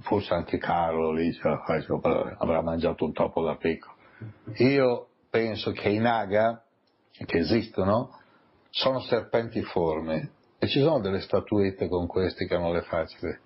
[0.00, 1.32] forse anche Carlo lì
[2.38, 3.94] avrà mangiato un topo da piccolo.
[4.56, 6.60] Io penso che i naga,
[7.12, 8.18] che esistono,
[8.70, 13.40] sono serpentiformi e ci sono delle statuette con questi che hanno le facce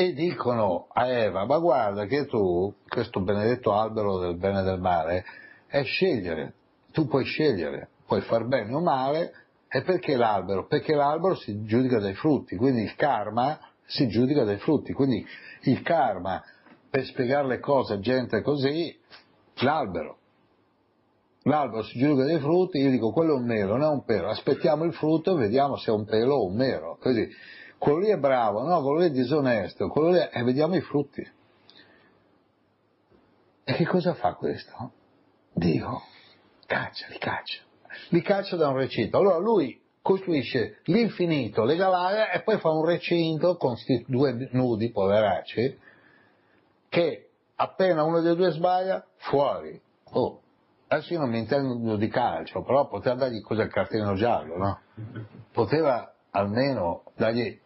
[0.00, 4.80] e dicono a Eva ma guarda che tu questo benedetto albero del bene e del
[4.80, 5.24] male
[5.66, 6.54] è scegliere
[6.92, 9.32] tu puoi scegliere puoi far bene o male
[9.68, 10.66] e perché l'albero?
[10.66, 15.22] perché l'albero si giudica dai frutti quindi il karma si giudica dai frutti quindi
[15.64, 16.42] il karma
[16.88, 18.98] per spiegare le cose a gente così
[19.56, 20.16] l'albero
[21.42, 24.28] l'albero si giudica dei frutti, io dico quello è un melo, non è un pelo,
[24.28, 27.28] aspettiamo il frutto e vediamo se è un pelo o un melo, così.
[27.80, 30.28] Quello lì è bravo, no, quello lì è disonesto, quello lì è...
[30.34, 31.26] e vediamo i frutti.
[33.64, 34.92] E che cosa fa questo?
[35.54, 36.02] Dio
[36.66, 37.62] caccia, li caccia,
[38.10, 39.16] li caccia da un recinto.
[39.16, 44.90] Allora lui costruisce l'infinito, le galassie e poi fa un recinto con questi due nudi,
[44.90, 45.78] poveracci,
[46.90, 49.80] che appena uno dei due sbaglia, fuori.
[50.10, 50.42] Oh,
[50.88, 54.80] adesso io non mi intendo di calcio, però poteva dargli cosa il cartellino giallo, no?
[55.50, 57.58] Poteva almeno dargli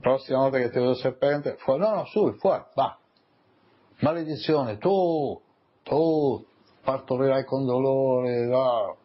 [0.00, 2.98] prossima volta che ti vedo il serpente, fuori, no, no, su, fuori, va.
[4.00, 5.40] Maledizione, tu,
[5.82, 6.44] tu
[6.82, 8.96] partorirai con dolore, no.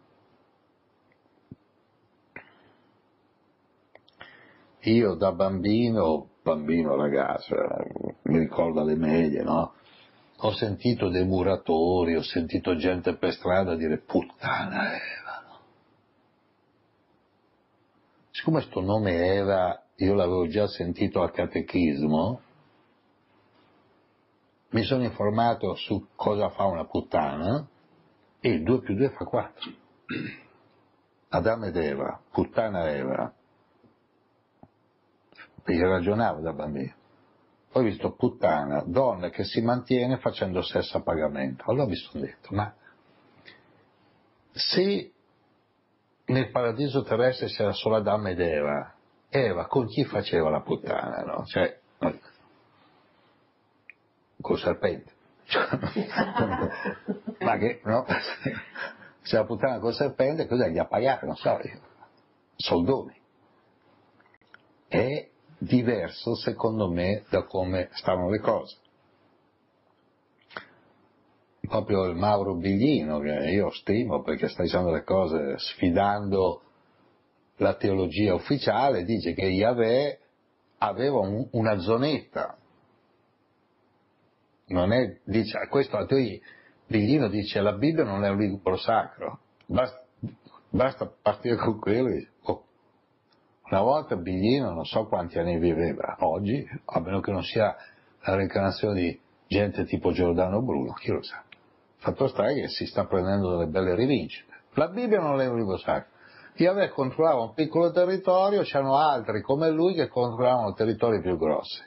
[4.81, 7.55] Io da bambino, bambino ragazzo,
[8.23, 9.73] mi ricordo alle medie, no?
[10.45, 15.43] ho sentito dei muratori, ho sentito gente per strada dire puttana Eva.
[15.47, 15.59] No?
[18.31, 22.41] Siccome questo nome Eva io l'avevo già sentito al catechismo,
[24.69, 27.67] mi sono informato su cosa fa una puttana
[28.39, 29.71] e il 2 più 2 fa 4.
[31.29, 33.33] Adamo ed Eva, puttana Eva,
[35.63, 36.93] perché ragionavo da bambino.
[37.71, 41.63] Poi ho visto puttana, donna che si mantiene facendo sesso a pagamento.
[41.67, 42.73] Allora mi sono detto, ma
[44.51, 45.11] se
[46.25, 48.93] nel paradiso terrestre c'era solo Adamo ed Eva,
[49.35, 51.43] Eva con chi faceva la puttana, no?
[51.45, 51.79] Cioè,
[54.39, 55.11] col serpente.
[57.39, 58.05] ma che, no?
[59.23, 61.25] Se la puttana col serpente, cosa gli ha pagato?
[61.25, 61.59] Non so.
[62.57, 63.19] Soldoni.
[64.87, 68.77] E diverso secondo me da come stavano le cose.
[71.61, 76.61] Proprio il Mauro Biglino, che io stimo perché sta dicendo le cose sfidando
[77.57, 80.19] la teologia ufficiale, dice che Yahweh
[80.79, 82.57] aveva un, una zonetta.
[84.67, 86.41] Non è, dice, questo a te
[86.87, 90.03] Biglino dice la Bibbia non è un libro sacro, basta,
[90.69, 92.09] basta partire con quello
[92.43, 92.63] oh,
[93.69, 97.75] una volta Biglino non so quanti anni viveva, oggi, a meno che non sia
[98.25, 101.43] la reincarnazione di gente tipo Giordano Bruno, chi lo sa.
[101.97, 104.51] Fatto sta che si sta prendendo delle belle rivincite.
[104.73, 106.11] La Bibbia non è un libro sacro.
[106.55, 111.81] Yahweh controllava un piccolo territorio, c'erano altri come lui che controllavano territori più grossi.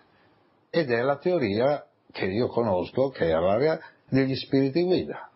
[0.71, 3.79] Ed è la teoria che io conosco, che è l'area
[4.09, 5.31] degli spiriti guida.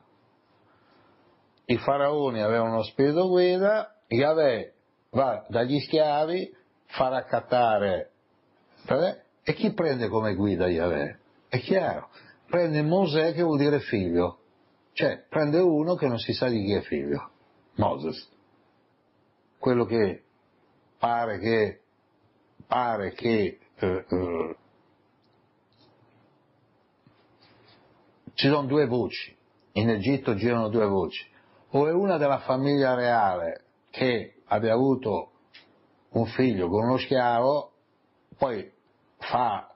[1.66, 4.72] I faraoni avevano uno spirito guida, Yahweh
[5.10, 6.52] va dagli schiavi,
[6.86, 8.10] fa raccattare,
[9.42, 11.18] e chi prende come guida Yahweh?
[11.48, 12.08] È chiaro,
[12.48, 14.38] prende Mosè che vuol dire figlio,
[14.92, 17.30] cioè prende uno che non si sa di chi è figlio,
[17.76, 18.28] Moses,
[19.60, 20.22] quello che
[20.98, 21.80] pare che,
[22.66, 24.56] pare che eh, eh,
[28.32, 29.36] ci sono due voci,
[29.72, 31.28] in Egitto girano due voci,
[31.72, 35.32] o è una della famiglia reale che abbia avuto
[36.12, 37.72] un figlio con uno schiavo,
[38.38, 38.72] poi
[39.18, 39.74] fa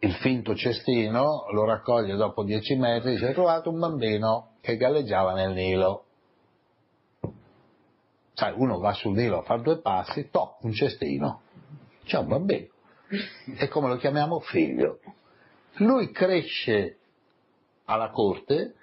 [0.00, 5.32] il finto cestino, lo raccoglie dopo dieci metri, dice, hai trovato un bambino che galleggiava
[5.32, 6.04] nel Nilo.
[8.34, 11.42] Sai, uno va sul Nilo a fare due passi, toc, un cestino,
[12.04, 12.68] c'è un bambino.
[13.58, 14.40] E come lo chiamiamo?
[14.40, 15.00] Figlio.
[15.74, 16.98] Lui cresce
[17.84, 18.74] alla corte,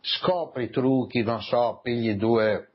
[0.00, 2.70] scopre i trucchi, non so, pigli due,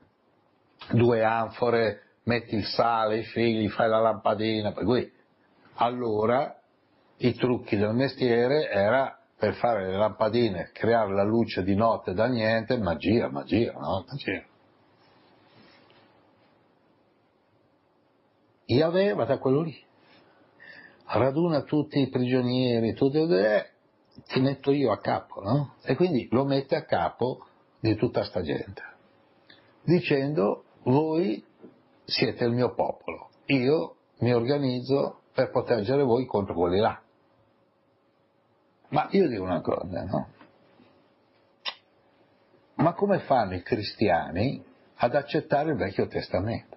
[0.90, 5.12] due anfore, metti il sale, i figli, fai la lampadina, per cui
[5.74, 6.58] allora
[7.18, 12.26] i trucchi del mestiere era per fare le lampadine, creare la luce di notte da
[12.26, 14.04] niente, magia, magia, no?
[14.08, 14.42] Magia.
[18.66, 19.76] Yahweh va da quello lì,
[21.06, 23.70] raduna tutti i prigionieri, tutti, eh,
[24.26, 25.74] ti metto io a capo, no?
[25.82, 27.46] E quindi lo mette a capo
[27.80, 28.82] di tutta sta gente,
[29.82, 31.44] dicendo voi
[32.04, 37.00] siete il mio popolo, io mi organizzo per proteggere voi contro quelli là.
[38.88, 40.28] Ma io dico una cosa, no?
[42.76, 44.62] Ma come fanno i cristiani
[44.96, 46.73] ad accettare il Vecchio Testamento?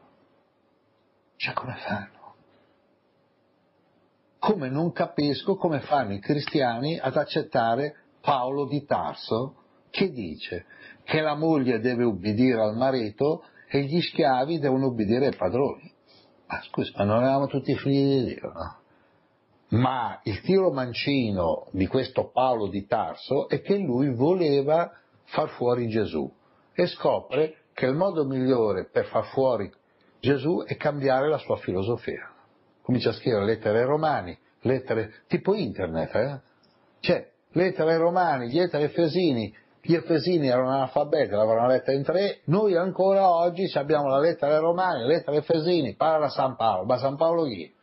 [1.38, 2.36] Cioè come fanno?
[4.40, 9.56] Come non capisco come fanno i cristiani ad accettare Paolo di Tarso
[9.90, 10.66] che dice
[11.04, 15.92] che la moglie deve ubbidire al marito e gli schiavi devono ubbidire ai padroni.
[16.48, 18.78] Ma scusa, ma non eravamo tutti figli di Dio, no?
[19.70, 24.90] Ma il tiro mancino di questo Paolo di Tarso è che lui voleva
[25.26, 26.32] far fuori Gesù
[26.74, 29.70] e scopre che il modo migliore per far fuori
[30.20, 32.32] Gesù è cambiare la sua filosofia.
[32.82, 36.40] Comincia a scrivere lettere ai romani, lettere tipo internet, eh?
[37.00, 42.42] Cioè, lettere ai romani, lettere ai efesini, gli efesini erano analfabeti, l'avevano letta in tre,
[42.46, 46.86] noi ancora oggi abbiamo la lettera ai romani, la lettera ai efesini, parla San Paolo,
[46.86, 47.74] ma San Paolo chi?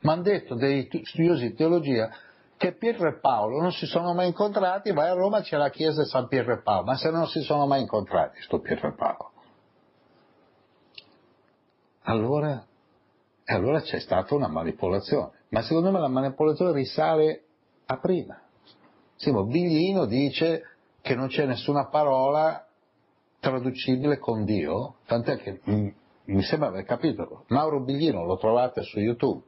[0.00, 2.08] Mi hanno detto dei studiosi di teologia
[2.56, 6.02] che Pietro e Paolo non si sono mai incontrati, vai a Roma c'è la chiesa
[6.02, 8.94] di San Pietro e Paolo, ma se non si sono mai incontrati, sto Pietro e
[8.94, 9.32] Paolo.
[12.08, 12.66] Allora,
[13.44, 17.44] allora c'è stata una manipolazione, ma secondo me la manipolazione risale
[17.84, 18.40] a prima.
[19.16, 20.62] Simo Biglino dice
[21.02, 22.66] che non c'è nessuna parola
[23.40, 29.44] traducibile con Dio, tant'è che mi sembra aver capito, Mauro Biglino lo trovate su YouTube.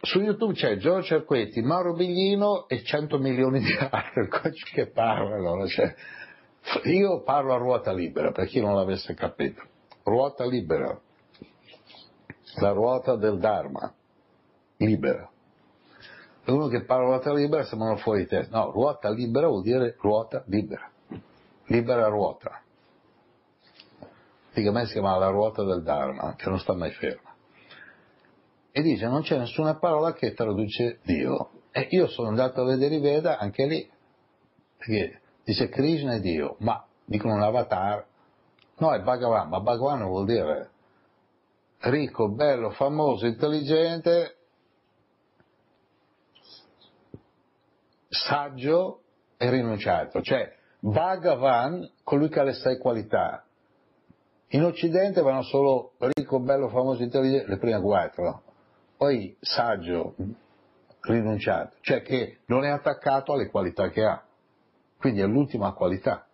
[0.00, 4.28] Su YouTube c'è Giorgio Cerquetti, Mauro Biglino e 100 milioni di altri
[4.72, 5.66] che parlano.
[5.66, 5.94] Cioè,
[6.84, 9.72] io parlo a ruota libera, per chi non l'avesse capito.
[10.04, 11.00] Ruota libera.
[12.60, 13.92] La ruota del Dharma.
[14.76, 15.28] Libera.
[16.46, 18.56] Uno che parla ruota libera sembrano fuori di testa.
[18.56, 20.88] No, ruota libera vuol dire ruota libera.
[21.66, 22.62] Libera ruota.
[24.50, 27.34] Praticamente si chiama la ruota del Dharma, che non sta mai ferma
[28.76, 31.50] e dice non c'è nessuna parola che traduce Dio.
[31.70, 33.88] E io sono andato a vedere i Veda anche lì,
[34.76, 38.04] perché dice Krishna è Dio, ma dicono un avatar,
[38.76, 40.70] no è Bhagavan, ma Bhagavan vuol dire
[41.80, 44.36] ricco, bello, famoso, intelligente,
[48.08, 49.02] saggio
[49.36, 53.44] e rinunciato, cioè Bhagavan, colui che ha le sei qualità.
[54.48, 58.42] In Occidente vanno solo ricco, bello, famoso, intelligente, le prime quattro
[59.04, 60.14] poi saggio,
[61.00, 64.24] rinunciato, cioè che non è attaccato alle qualità che ha,
[64.96, 66.26] quindi è l'ultima qualità,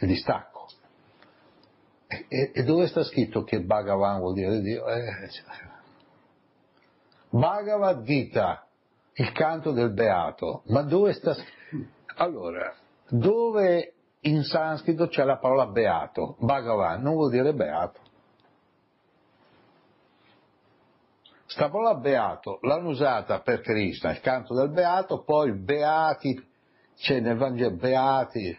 [0.00, 0.49] il distacco.
[2.10, 4.84] E, e, dove sta scritto che Bhagavan vuol dire Dio?
[4.88, 5.30] Eh.
[7.28, 8.66] Bhagavad Gita,
[9.12, 11.88] il canto del beato, ma dove sta scritto?
[12.16, 12.74] Allora,
[13.08, 16.34] dove in sanscrito c'è la parola beato?
[16.40, 18.00] Bhagavan non vuol dire beato.
[21.46, 26.44] Sta parola beato l'hanno usata per Krishna, il canto del beato, poi beati,
[26.96, 28.56] c'è nel Vangelo beati,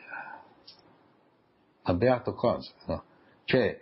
[1.83, 2.71] ma beato cosa?
[2.85, 3.03] No.
[3.45, 3.79] Cioè,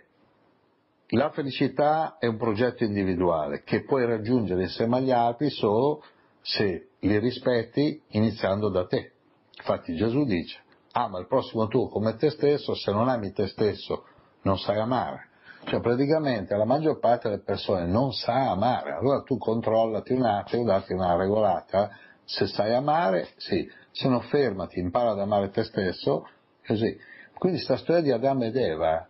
[1.12, 6.04] la felicità è un progetto individuale che puoi raggiungere insieme agli altri solo
[6.40, 9.12] se li rispetti iniziando da te.
[9.56, 10.60] Infatti Gesù dice,
[10.92, 14.04] ama il prossimo tuo come te stesso, se non ami te stesso
[14.42, 15.28] non sai amare.
[15.64, 20.64] Cioè praticamente la maggior parte delle persone non sa amare, allora tu controllati un attimo,
[20.64, 21.90] dati una regolata,
[22.24, 26.26] se sai amare, sì, se no fermati, impara ad amare te stesso,
[26.64, 26.98] così.
[27.34, 29.06] Quindi sta storia di Adamo ed Eva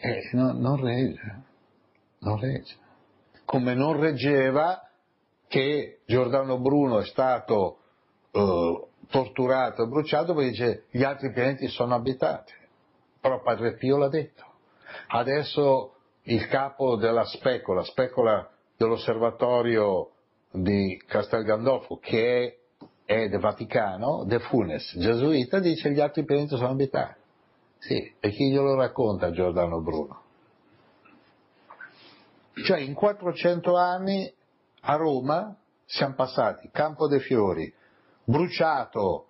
[0.00, 1.42] eh, no, non regge,
[2.20, 2.76] non regge.
[3.44, 4.82] Come non reggeva
[5.48, 7.78] che Giordano Bruno è stato
[8.30, 12.52] eh, torturato e bruciato perché dice gli altri pianeti sono abitati,
[13.20, 14.44] però Padre Pio l'ha detto.
[15.08, 20.10] Adesso il capo della specola, specola dell'osservatorio
[20.50, 22.58] di Castel Gandolfo, che
[23.04, 27.26] è, è del Vaticano, De Funes, gesuita, dice gli altri pianeti sono abitati.
[27.78, 30.22] Sì, e chi glielo racconta Giordano Bruno?
[32.64, 34.32] Cioè in 400 anni
[34.80, 37.72] a Roma siamo passati Campo dei Fiori,
[38.24, 39.26] bruciato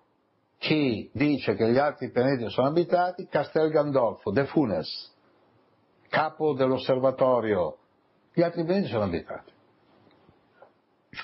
[0.57, 5.15] chi dice che gli altri pianeti sono abitati, Castel Gandolfo, De Funes,
[6.09, 7.77] capo dell'osservatorio,
[8.33, 9.51] gli altri pianeti sono abitati.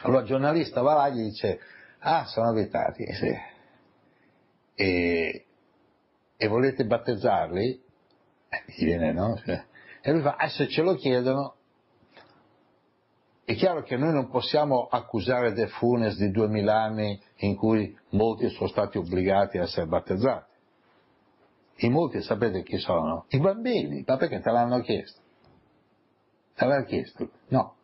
[0.03, 1.59] Allora il giornalista va là e gli dice,
[1.99, 3.35] ah sono abitati, sì.
[4.75, 5.45] E,
[6.37, 7.83] e volete battezzarli?
[8.49, 9.39] Eh, gli viene no?
[10.01, 11.55] E lui fa, ah se ce lo chiedono,
[13.45, 18.49] è chiaro che noi non possiamo accusare De Funes di duemila anni in cui molti
[18.49, 20.53] sono stati obbligati a essere battezzati.
[21.77, 23.25] I molti sapete chi sono?
[23.29, 25.21] I bambini, ma perché te l'hanno chiesto?
[26.55, 27.29] Te l'hanno chiesto?
[27.49, 27.75] No.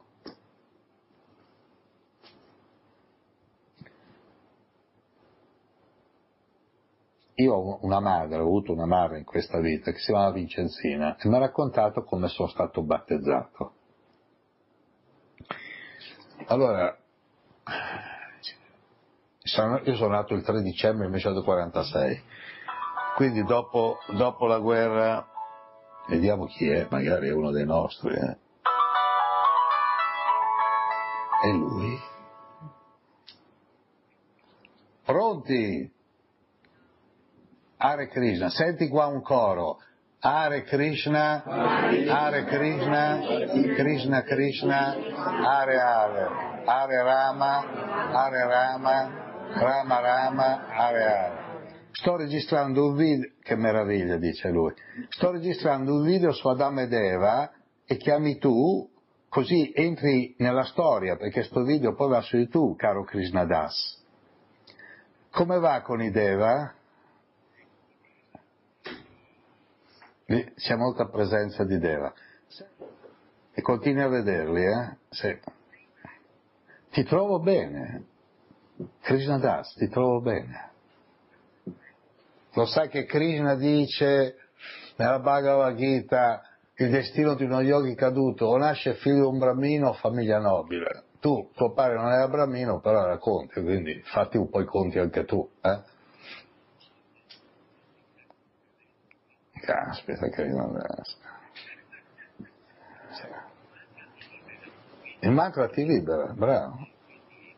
[7.41, 11.17] Io ho una madre, ho avuto una madre in questa vita che si chiama Vincenzina
[11.17, 13.73] e mi ha raccontato come sono stato battezzato.
[16.45, 16.95] Allora,
[19.83, 22.23] io sono nato il 3 dicembre 1946,
[23.15, 25.27] quindi dopo, dopo la guerra,
[26.09, 28.37] vediamo chi è, magari è uno dei nostri, eh.
[31.41, 31.97] È lui.
[35.03, 35.99] Pronti?
[37.83, 39.79] Hare Krishna, senti qua un coro.
[40.19, 43.19] Hare Krishna, Hare Krishna,
[43.75, 44.95] Krishna Krishna,
[45.41, 47.65] Hare Hare, Hare Rama,
[48.13, 49.09] Hare Rama,
[49.55, 51.39] Rama Rama, Hare Hare.
[51.89, 54.71] Sto registrando un video, che meraviglia dice lui,
[55.09, 57.51] sto registrando un video su Adamo ed Eva
[57.83, 58.87] e chiami tu,
[59.27, 63.99] così entri nella storia, perché sto video poi va su YouTube, caro Krishna Das.
[65.31, 66.75] Come va con i Deva?
[70.55, 72.13] C'è molta presenza di Deva.
[73.53, 74.97] E continui a vederli, eh?
[75.09, 75.37] Sì.
[76.91, 78.05] Ti trovo bene.
[79.01, 80.69] Krishna Das, ti trovo bene.
[82.53, 84.35] Lo sai che Krishna dice
[84.97, 86.41] nella Bhagavad Gita
[86.75, 91.03] il destino di uno yogi caduto o nasce figlio di un brammino o famiglia nobile.
[91.19, 94.97] Tu, tuo padre non era brammino, però era conte, quindi fatti un po' i conti
[94.97, 95.47] anche tu.
[95.61, 95.79] Eh?
[99.61, 101.29] Caspita che rimandasca.
[105.23, 106.87] Il mantra ti libera, bravo,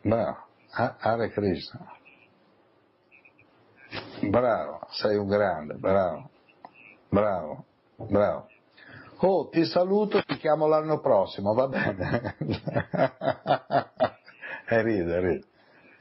[0.02, 1.92] bravo, Hare Krishna.
[4.28, 6.28] Bravo, sei un grande, bravo,
[7.08, 7.64] bravo,
[7.96, 8.48] bravo.
[9.18, 12.36] Oh, ti saluto, ti chiamo l'anno prossimo, va bene?
[14.68, 15.46] e ride, ride.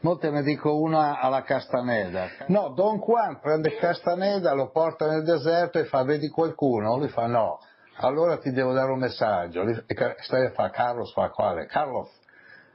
[0.03, 2.27] Mo te ne dico una alla Castaneda.
[2.47, 6.97] No, Don Juan prende Castaneda, lo porta nel deserto e fa, vedi qualcuno?
[6.97, 7.59] Lui fa no.
[7.97, 9.63] Allora ti devo dare un messaggio.
[9.63, 11.67] E fa, Carlos fa quale?
[11.67, 12.09] Carlos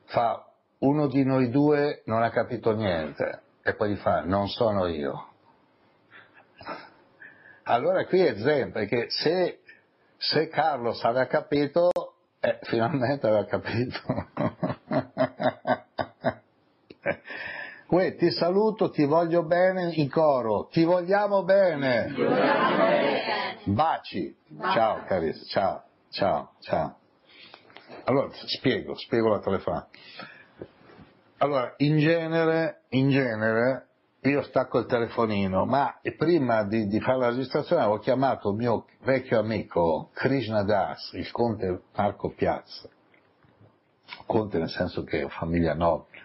[0.06, 0.42] fa,
[0.78, 3.42] uno di noi due non ha capito niente.
[3.62, 5.28] E poi gli fa, non sono io.
[7.64, 9.60] Allora qui è zen, perché se,
[10.16, 11.90] se Carlos aveva capito,
[12.40, 14.00] eh, finalmente aveva capito.
[17.90, 22.12] Uè, ti saluto, ti voglio bene in coro, ti vogliamo bene.
[22.14, 23.20] Ti vogliamo bene.
[23.64, 24.36] Baci.
[24.46, 24.72] Baci.
[24.74, 26.96] Ciao carissimo, ciao, ciao, ciao.
[28.04, 29.88] Allora, spiego, spiego la telefonata.
[31.38, 33.86] Allora, in genere, in genere,
[34.20, 38.84] io stacco il telefonino, ma prima di, di, fare la registrazione avevo chiamato il mio
[39.00, 42.86] vecchio amico Krishna Das, il conte Marco Piazza.
[44.26, 46.17] Conte nel senso che è famiglia nobile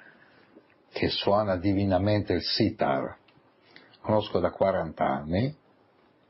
[0.93, 3.17] che suona divinamente il sitar,
[3.99, 5.55] conosco da 40 anni,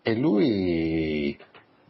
[0.01, 1.37] e lui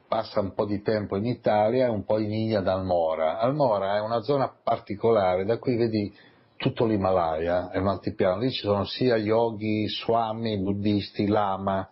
[0.07, 3.39] passa un po' di tempo in Italia e un po' in India ad Almora.
[3.39, 6.13] Almora è una zona particolare, da cui vedi
[6.57, 11.87] tutto l'Himalaya, è un altipiano, lì ci sono sia yogi, swami, buddisti, lama.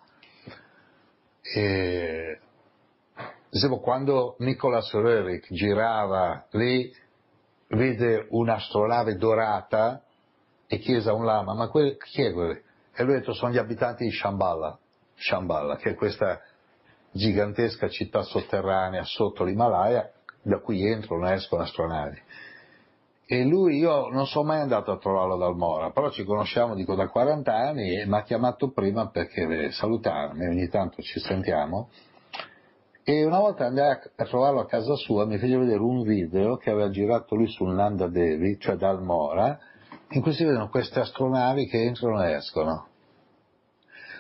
[1.41, 2.39] E...
[3.49, 6.91] Dicevo, quando Nicolas Roerich girava lì,
[7.67, 10.03] vede un'astrolave dorata
[10.73, 12.57] e chiese a un lama, ma que- chi è quello?
[12.95, 14.79] E lui ha detto, sono gli abitanti di Shambhala,
[15.15, 16.39] Shambhala, che è questa
[17.11, 20.09] gigantesca città sotterranea sotto l'Himalaya,
[20.41, 22.21] da cui entrano e escono astronavi.
[23.25, 26.95] E lui, io non sono mai andato a trovarlo dal Mora, però ci conosciamo, dico,
[26.95, 31.89] da 40 anni e mi ha chiamato prima perché salutarmi, ogni tanto ci sentiamo.
[33.03, 36.69] E una volta andai a, trovarlo a casa sua, mi fece vedere un video che
[36.69, 39.59] aveva girato lui sul Nanda Devi, cioè da Almora,
[40.11, 42.87] in cui si vedono queste astronavi che entrano e escono.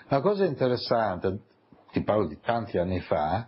[0.07, 1.39] La cosa interessante,
[1.91, 3.47] ti parlo di tanti anni fa,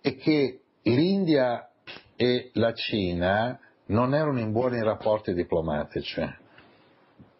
[0.00, 1.68] è che l'India
[2.16, 6.22] e la Cina non erano in buoni rapporti diplomatici.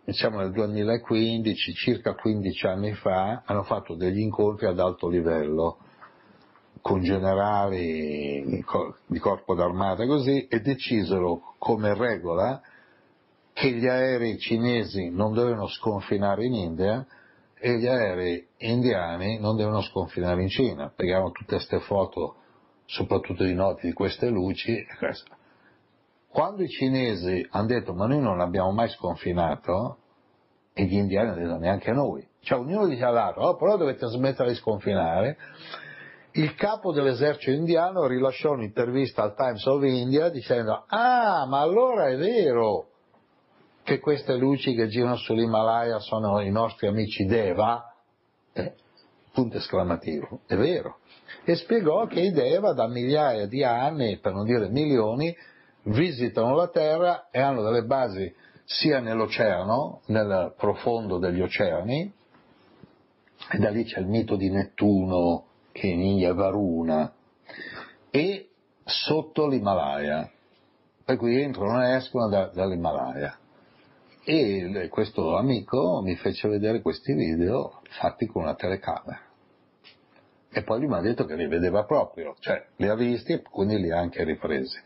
[0.05, 5.79] Diciamo nel 2015, circa 15 anni fa, hanno fatto degli incontri ad alto livello
[6.81, 8.65] con generali
[9.07, 12.61] di corpo d'armata così e decisero come regola
[13.57, 17.07] che gli aerei cinesi non dovevano sconfinare in India
[17.59, 20.93] e gli aerei indiani non devono sconfinare in Cina.
[20.95, 22.35] Pregavano tutte queste foto,
[22.85, 24.77] soprattutto di notte, di queste luci.
[26.29, 30.01] Quando i cinesi hanno detto ma noi non abbiamo mai sconfinato,
[30.75, 32.29] e gli indiani hanno detto neanche noi.
[32.41, 35.39] Cioè ognuno dice all'altro, oh, però dovete smettere di sconfinare,
[36.33, 42.17] il capo dell'esercito indiano rilasciò un'intervista al Times of India dicendo ah ma allora è
[42.19, 42.91] vero
[43.87, 47.95] che queste luci che girano sull'Himalaya sono i nostri amici Deva
[48.53, 48.75] eh,
[49.33, 50.99] punto esclamativo è vero
[51.45, 55.33] e spiegò che i Deva da migliaia di anni per non dire milioni
[55.85, 58.35] visitano la Terra e hanno delle basi
[58.65, 62.13] sia nell'oceano nel profondo degli oceani
[63.53, 67.13] e da lì c'è il mito di Nettuno che in India è Varuna,
[68.11, 68.49] e
[68.83, 70.31] sotto l'Himalaya,
[71.05, 73.39] per cui entrano e escono da, dall'Himalaya.
[74.29, 79.21] E questo amico mi fece vedere questi video fatti con una telecamera.
[80.51, 83.43] E poi lui mi ha detto che li vedeva proprio, cioè li ha visti e
[83.43, 84.79] quindi li ha anche ripresi.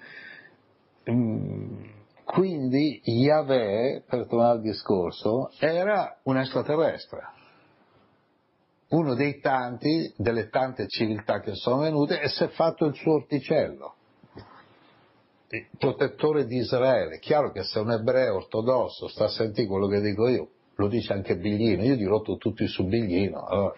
[1.11, 1.85] Mm,
[2.25, 7.39] quindi Yahweh, per tornare al discorso, era un extraterrestre
[8.91, 13.15] uno dei tanti, delle tante civiltà che sono venute e si è fatto il suo
[13.15, 13.95] orticello,
[15.79, 17.19] protettore di Israele.
[17.19, 21.13] Chiaro che se un ebreo ortodosso sta a sentire quello che dico io, lo dice
[21.13, 23.75] anche Biglino, io dirò tutti su Biglino, allora,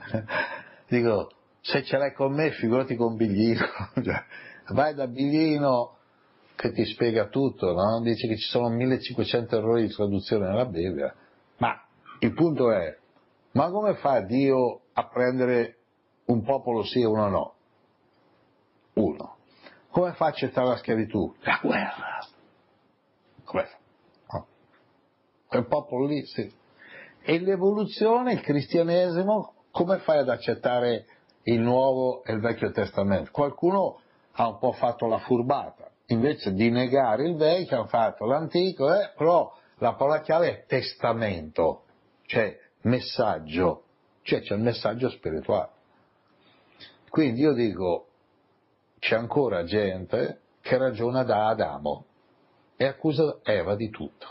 [0.88, 3.60] dico, se ce l'hai con me figurati con Biglino,
[4.02, 4.24] cioè,
[4.70, 5.96] vai da Biglino
[6.56, 8.00] che ti spiega tutto, no?
[8.00, 11.14] dice che ci sono 1500 errori di traduzione nella Bibbia,
[11.58, 11.80] ma
[12.20, 12.96] il punto è,
[13.52, 15.76] ma come fa Dio a prendere
[16.26, 17.54] un popolo sì e uno no?
[18.94, 19.35] Uno.
[19.96, 21.34] Come fa a accettare la schiavitù?
[21.40, 22.18] La guerra.
[23.44, 23.76] Come fa?
[24.30, 24.46] No.
[25.46, 26.52] Quel popolo lì, sì.
[27.22, 31.06] E l'evoluzione, il cristianesimo, come fai ad accettare
[31.44, 33.30] il Nuovo e il Vecchio Testamento?
[33.30, 34.00] Qualcuno
[34.32, 39.12] ha un po' fatto la furbata, invece di negare il Vecchio hanno fatto l'Antico, eh,
[39.16, 41.84] però la parola chiave è testamento,
[42.26, 43.84] cioè messaggio,
[44.20, 45.70] cioè c'è il messaggio spirituale.
[47.08, 48.08] Quindi io dico,
[49.06, 52.06] c'è ancora gente che ragiona da Adamo
[52.74, 54.26] e accusa Eva di tutto,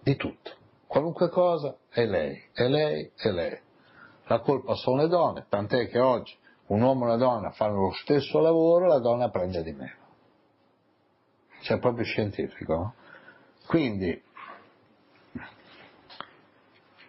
[0.00, 0.52] di tutto.
[0.86, 3.58] Qualunque cosa è lei, è lei, è lei.
[4.26, 7.92] La colpa sono le donne, tant'è che oggi un uomo e una donna fanno lo
[7.94, 9.96] stesso lavoro, la donna prende di meno.
[11.62, 12.74] Cioè proprio scientifico.
[12.74, 12.94] No?
[13.66, 14.22] Quindi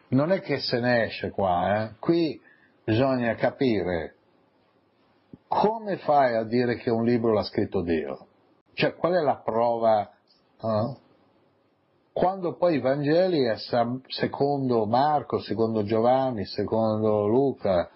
[0.07, 1.93] non è che se ne esce qua, eh?
[1.99, 2.41] qui
[2.83, 4.15] bisogna capire
[5.53, 8.25] come fai a dire che un libro l'ha scritto Dio?
[8.73, 10.01] Cioè, qual è la prova?
[10.59, 10.97] Eh?
[12.11, 13.43] Quando poi i Vangeli
[14.07, 17.89] secondo Marco, secondo Giovanni, secondo Luca,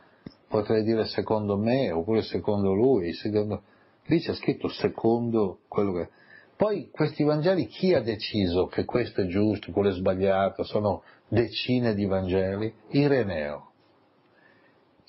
[0.47, 3.63] potrei dire secondo me, oppure secondo lui, secondo...
[4.05, 6.09] lì c'è scritto secondo quello che...
[6.55, 10.63] Poi questi Vangeli chi ha deciso che questo è giusto, quello è sbagliato?
[10.63, 12.71] Sono decine di Vangeli?
[12.89, 13.71] Ireneo.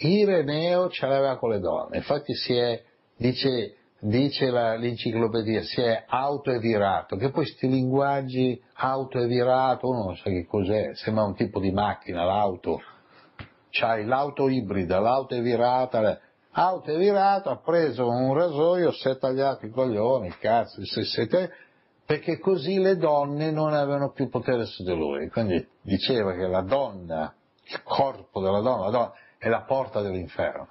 [0.01, 2.81] Ireneo ce l'aveva con le donne, infatti si è,
[3.17, 10.31] dice, dice la, l'enciclopedia, si è autoevirato, che poi questi linguaggi autoevirato, uno non sa
[10.31, 12.81] che cos'è, sembra un tipo di macchina, l'auto,
[13.71, 16.21] c'hai l'auto ibrida, l'auto evirata,
[16.53, 21.51] auto evirato, ha preso un rasoio, si è tagliato i coglioni, cazzo, se siete,
[22.07, 25.29] perché così le donne non avevano più potere su di lui.
[25.29, 27.35] Quindi diceva che la donna,
[27.65, 30.69] il corpo della donna, la donna è la porta dell'inferno.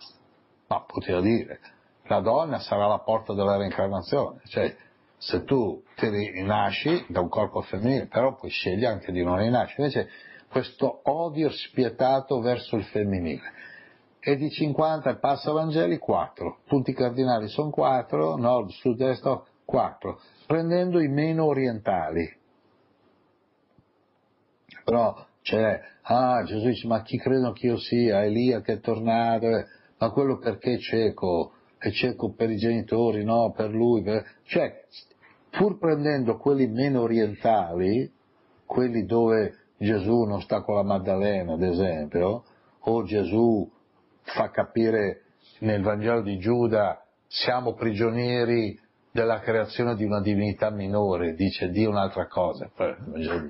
[0.68, 1.60] Ma poteva dire,
[2.04, 4.76] la donna sarà la porta della reincarnazione, cioè
[5.18, 9.84] se tu ti rinasci da un corpo femminile, però puoi scegliere anche di non rinascere,
[9.84, 10.10] invece
[10.50, 13.54] questo odio spietato verso il femminile.
[14.20, 21.00] E di 50 passa Vangeli 4, punti cardinali sono 4, nord, sud, est, 4, prendendo
[21.00, 22.36] i meno orientali.
[24.84, 29.46] Però c'è, ah Gesù dice, ma chi credono che io sia, Elia che è tornato,
[29.46, 29.66] eh,
[29.98, 34.26] ma quello perché è cieco, e cerco per i genitori, no, per lui, per...
[34.44, 34.84] cioè
[35.50, 38.12] pur prendendo quelli meno orientali,
[38.66, 42.44] quelli dove Gesù non sta con la Maddalena, ad esempio,
[42.80, 43.70] o Gesù
[44.24, 45.22] fa capire
[45.60, 48.78] nel Vangelo di Giuda siamo prigionieri
[49.18, 52.94] della creazione di una divinità minore, dice Dio un'altra cosa, poi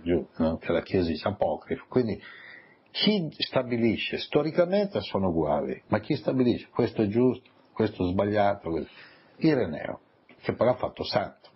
[0.01, 0.57] Giuda, no?
[0.59, 1.87] che la Chiesa dice apocrifo.
[1.89, 2.17] Quindi
[2.89, 4.17] chi stabilisce?
[4.17, 8.69] Storicamente sono uguali, ma chi stabilisce questo è giusto, questo è sbagliato?
[8.69, 8.89] Questo...
[9.39, 9.99] Ireneo,
[10.41, 11.49] che però ha fatto santo.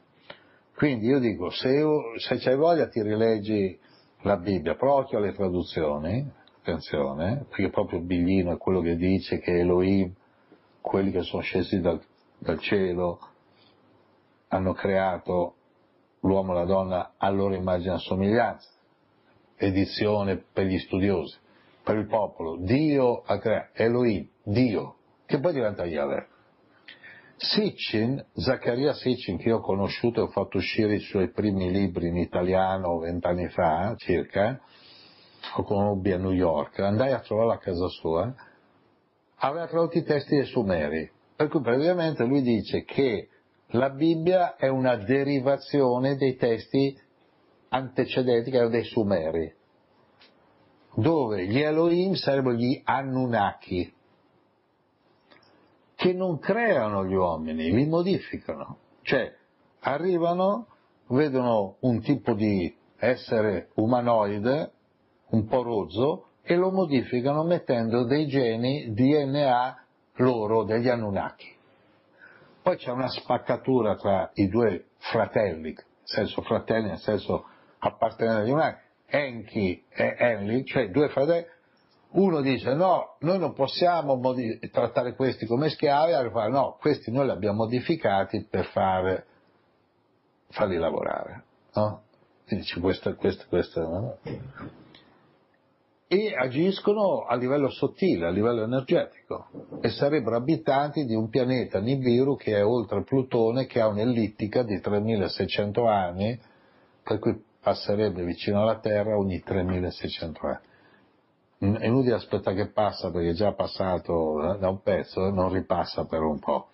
[0.76, 1.82] Quindi io dico, se,
[2.18, 3.80] se c'hai voglia ti rileggi
[4.24, 6.30] la Bibbia, però occhio alle traduzioni,
[6.60, 10.14] attenzione, perché proprio Biglino è quello che dice che Elohim,
[10.82, 12.02] quelli che sono scesi dal,
[12.40, 13.31] dal cielo,
[14.53, 15.56] hanno creato
[16.22, 18.69] l'uomo e la donna a loro immagine e somiglianza,
[19.56, 21.38] edizione per gli studiosi,
[21.84, 24.95] per il popolo, Dio ha creato, Elohim, Dio,
[25.26, 26.28] che poi diventa Yahweh.
[27.38, 32.10] Sitchin, Zaccaria Sitchin, che io ho conosciuto e ho fatto uscire i suoi primi libri
[32.10, 34.60] in italiano vent'anni fa, circa,
[35.56, 38.32] lo conobbi a New York, andai a trovarlo a casa sua,
[39.38, 43.30] aveva tradotto i testi dei Sumeri, per cui praticamente lui dice che
[43.72, 46.98] la Bibbia è una derivazione dei testi
[47.69, 49.53] antecedenti che erano dei Sumeri,
[50.95, 53.93] dove gli Elohim sarebbero gli Anunnaki,
[55.95, 58.77] che non creano gli uomini, li modificano.
[59.03, 59.34] Cioè,
[59.81, 60.68] arrivano,
[61.07, 64.72] vedono un tipo di essere umanoide,
[65.30, 69.85] un po' rozzo, e lo modificano mettendo dei geni DNA
[70.15, 71.60] loro, degli Anunnaki.
[72.62, 77.46] Poi c'è una spaccatura tra i due fratelli, nel senso fratelli, nel senso
[77.80, 81.46] appartenenti agli Anunnaki, Enki e Enli, cioè due fratelli,
[82.12, 87.12] uno dice no, noi non possiamo modi- trattare questi come schiavi, l'altro fa no, questi
[87.12, 89.26] noi li abbiamo modificati per fare,
[90.50, 91.44] farli lavorare.
[91.74, 92.04] No?
[92.46, 93.80] Quindi c'è questo, questo, questo.
[93.82, 94.18] No?
[96.14, 99.48] E agiscono a livello sottile, a livello energetico,
[99.80, 104.82] e sarebbero abitanti di un pianeta Nibiru che è oltre Plutone, che ha un'ellittica di
[104.82, 106.38] 3600 anni,
[107.02, 110.70] per cui passerebbe vicino alla Terra ogni 3600 anni
[111.62, 116.06] è inutile aspettare che passa perché è già passato da un pezzo e non ripassa
[116.06, 116.70] per un po'.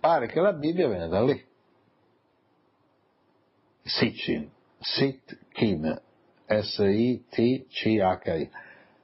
[0.00, 1.40] Pare che la Bibbia viene da lì.
[3.84, 4.50] Sitchin,
[4.80, 6.00] Sit-Kin,
[6.46, 7.22] S-I-T-C-H-I.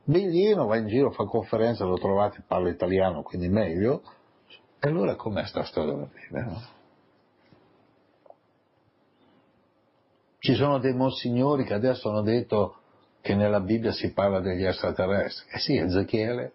[0.04, 4.02] Biglino va in giro, fa conferenze, lo trovate, parla italiano, quindi meglio.
[4.78, 6.44] E allora com'è sta storia della Bibbia?
[6.44, 6.78] No?
[10.38, 12.76] Ci sono dei monsignori che adesso hanno detto
[13.20, 15.50] che nella Bibbia si parla degli extraterrestri.
[15.50, 16.52] Eh sì, Ezechiele,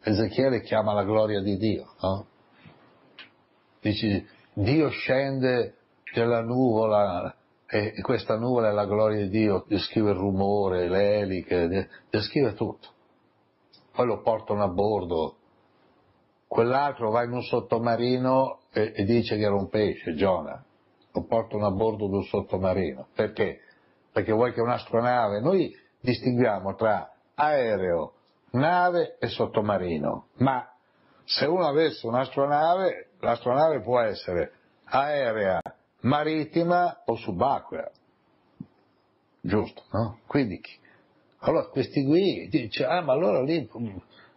[0.00, 2.26] Ezechiele chiama la gloria di Dio, no?
[3.80, 5.74] Dici, Dio scende
[6.14, 7.34] dalla nuvola
[7.70, 12.88] e questa nuvola è la gloria di Dio, descrive il rumore, le eliche, descrive tutto.
[13.92, 15.36] Poi lo portano a bordo.
[16.46, 20.64] Quell'altro va in un sottomarino e, e dice che era un pesce, Giona.
[21.12, 23.08] Lo portano a bordo di un sottomarino.
[23.14, 23.60] Perché?
[24.12, 25.40] Perché vuoi che un'astronave...
[25.40, 25.70] Noi
[26.00, 28.14] distinguiamo tra aereo,
[28.52, 30.66] nave e sottomarino, ma
[31.24, 34.52] se uno avesse un'astronave, l'astronave può essere
[34.84, 35.60] aerea,
[36.00, 37.90] marittima o subacquea.
[39.40, 40.20] Giusto, no?
[40.26, 40.60] Quindi,
[41.38, 43.68] allora questi qui dice, ah ma allora lì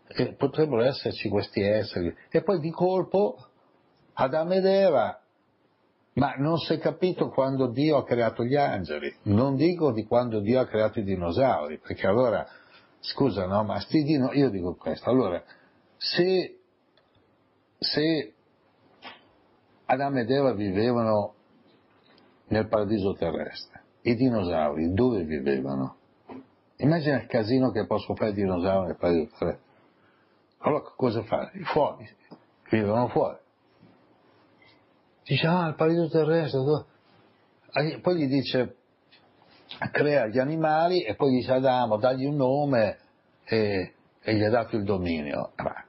[0.07, 2.15] eh, potrebbero esserci questi esseri.
[2.29, 3.37] E poi di colpo
[4.13, 5.21] Adamo ed Eva
[6.13, 10.41] ma non si è capito quando Dio ha creato gli angeli, non dico di quando
[10.41, 12.45] Dio ha creato i dinosauri, perché allora,
[12.99, 15.41] scusa, no, ma sti dino, io dico questo, allora,
[15.95, 16.59] se,
[17.77, 18.33] se
[19.85, 21.35] Adamo ed Eva vivevano
[22.51, 25.95] nel paradiso terrestre, i dinosauri dove vivevano?
[26.77, 29.69] Immagina il casino che possono fare i dinosauri nel paradiso terrestre.
[30.59, 31.51] Allora cosa fare?
[31.63, 32.07] Fuori,
[32.69, 33.37] vivono fuori.
[35.23, 36.59] Dice, ah, il paradiso terrestre.
[38.01, 38.75] Poi gli dice,
[39.91, 42.97] crea gli animali e poi dice Adamo, dagli un nome
[43.45, 45.51] e, e gli ha dato il dominio.
[45.55, 45.85] Ma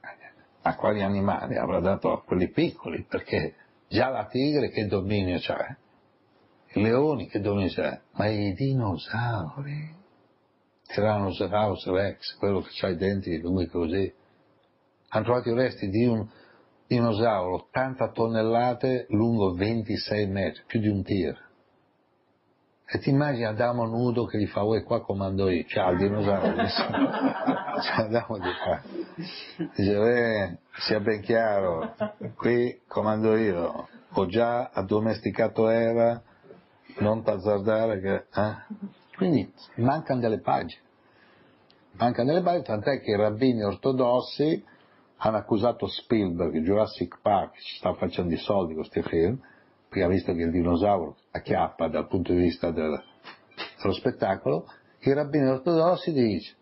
[0.62, 1.56] a quali animali?
[1.56, 3.54] Avrà dato a quelli piccoli, perché
[3.88, 5.76] già la tigre che dominio c'ha?
[6.74, 8.00] Leoni che c'ha?
[8.12, 10.00] Ma i dinosauri?
[10.86, 14.12] Tyrannosaurus rex, quello che c'ha i denti lunghi così.
[15.08, 16.26] Hanno trovato i resti di un
[16.86, 21.50] dinosauro 80 tonnellate lungo 26 metri, più di un tir.
[22.84, 26.54] E ti immagini Adamo nudo che gli fa, uè qua comando io, ciao il dinosauro,
[26.66, 28.82] cioè, Adamo gli fa,
[29.74, 31.94] dice, eh, sia ben chiaro,
[32.36, 36.22] qui comando io, ho già addomesticato Eva,
[36.98, 38.14] non t'azzardare che...
[38.14, 38.90] Eh?
[39.16, 40.80] Quindi mancano delle pagine,
[41.92, 44.64] mancano delle pagine, tant'è che i rabbini ortodossi
[45.16, 49.38] hanno accusato Spielberg, Jurassic Park, ci sta facendo i soldi con questi film,
[49.88, 53.00] perché ha visto che il dinosauro acchiappa dal punto di vista del,
[53.80, 54.66] dello spettacolo,
[55.00, 56.54] i rabbini ortodossi dice,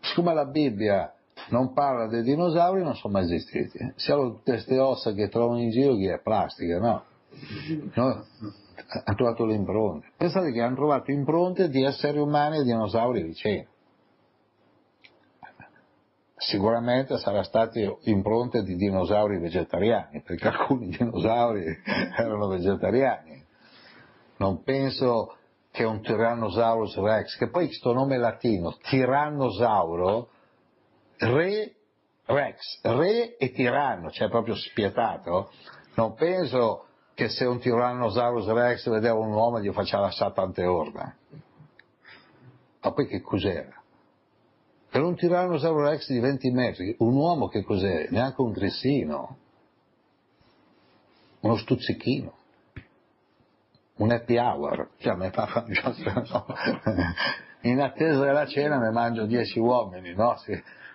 [0.00, 1.12] siccome la Bibbia
[1.48, 3.78] non parla dei dinosauri, non sono mai esistiti.
[3.96, 7.04] Siamo tutte queste ossa che trovano in giro che è plastica, no?
[7.94, 8.24] no?
[9.04, 10.08] Hanno trovato le impronte.
[10.16, 13.66] Pensate che hanno trovato impronte di esseri umani e dinosauri vicini.
[16.36, 21.64] Sicuramente sarà state impronte di dinosauri vegetariani, perché alcuni dinosauri
[22.18, 23.42] erano vegetariani.
[24.38, 25.36] Non penso
[25.70, 30.28] che un Tyrannosaurus rex, che poi questo nome latino, Tirannosauro,
[31.18, 31.74] re
[32.26, 35.50] rex, re e tiranno, cioè proprio spietato,
[35.96, 36.83] non penso
[37.14, 41.16] che se un Tyrannosaurus rex vedeva un uomo gli faceva tante orme.
[42.82, 43.80] Ma poi che cos'era?
[44.90, 48.08] Per un Tyrannosaurus rex di 20 metri, un uomo che cos'è?
[48.10, 49.36] Neanche un grissino,
[51.40, 52.32] uno stuzzichino,
[53.96, 55.14] un happy hour, cioè
[57.62, 60.36] in attesa della cena mi mangio 10 uomini, no?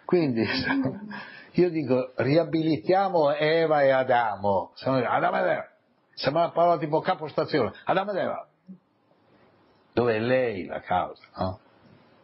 [0.06, 0.46] Quindi
[1.54, 5.69] io dico riabilitiamo Eva e Adamo, Adamo
[6.20, 8.48] sembra una parola tipo capostazione, Adamo ed Eva,
[9.94, 11.60] dove è lei la causa, no?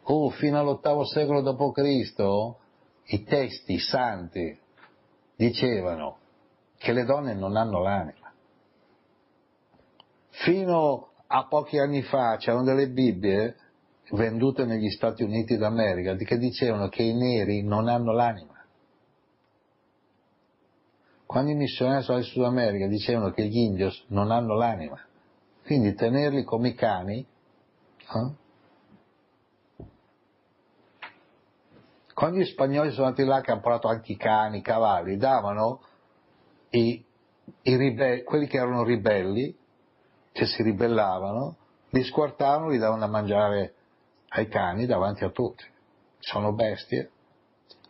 [0.07, 3.13] Oh, fino all'ottavo secolo d.C.
[3.13, 4.59] i testi santi
[5.35, 6.17] dicevano
[6.77, 8.31] che le donne non hanno l'anima.
[10.30, 13.55] Fino a pochi anni fa c'erano delle Bibbie
[14.11, 18.55] vendute negli Stati Uniti d'America che dicevano che i neri non hanno l'anima.
[21.36, 24.98] Quando i missionari sono in Sud America dicevano che gli indios non hanno l'anima.
[25.66, 27.28] Quindi tenerli come i cani
[27.99, 28.32] eh?
[32.14, 35.82] Quando gli spagnoli sono andati là che hanno portato anche i cani, i cavalli, davano
[36.70, 37.03] i,
[37.64, 39.53] i ribelli, quelli che erano ribelli,
[40.32, 41.57] che si ribellavano,
[41.90, 43.74] li squartavano, li davano da mangiare
[44.30, 45.66] ai cani davanti a tutti.
[46.18, 47.12] Sono bestie.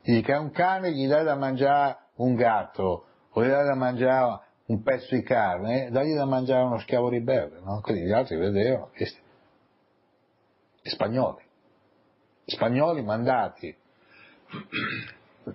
[0.01, 3.04] Gli dici che a un cane gli dai da mangiare un gatto,
[3.43, 7.81] gli dai da mangiare un pezzo di carne, dagli da mangiare uno schiavo ribelle, no?
[7.81, 9.19] Quindi gli altri vedevano, questi,
[10.81, 11.43] gli spagnoli,
[12.43, 13.75] gli spagnoli mandati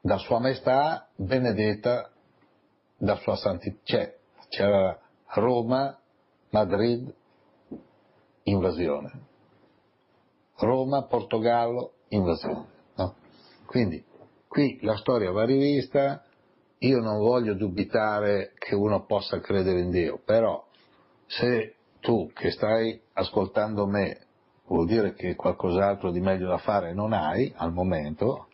[0.00, 2.10] da Sua Maestà benedetta
[2.96, 3.78] da Sua Santità.
[3.82, 4.16] Cioè,
[4.48, 4.98] c'era
[5.34, 5.98] Roma,
[6.50, 7.12] Madrid,
[8.44, 9.32] invasione.
[10.56, 12.66] Roma, Portogallo, invasione.
[12.96, 13.14] No?
[13.66, 14.04] Quindi,
[14.46, 16.22] qui la storia va rivista,
[16.86, 20.62] io non voglio dubitare che uno possa credere in Dio, però
[21.26, 24.26] se tu che stai ascoltando me
[24.66, 28.48] vuol dire che qualcos'altro di meglio da fare non hai al momento,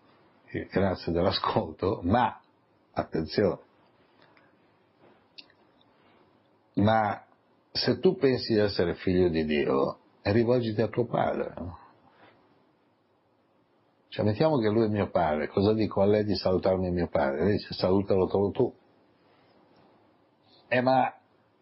[0.71, 2.41] grazie dell'ascolto, ma,
[2.93, 3.59] attenzione,
[6.75, 7.25] ma
[7.73, 11.53] se tu pensi di essere figlio di Dio, rivolgiti a tuo padre.
[11.57, 11.80] No?
[14.11, 17.45] Cioè, mettiamo che lui è mio padre, cosa dico a lei di salutarmi mio padre?
[17.45, 18.73] Lei dice salutalo tu.
[20.69, 21.13] Eh ma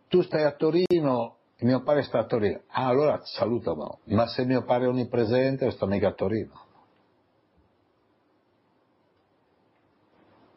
[0.09, 2.61] tu stai a Torino mio padre sta a Torino.
[2.69, 4.01] Ah, allora salutalo.
[4.05, 6.67] Ma se mio padre è onnipresente, sto mica a Torino.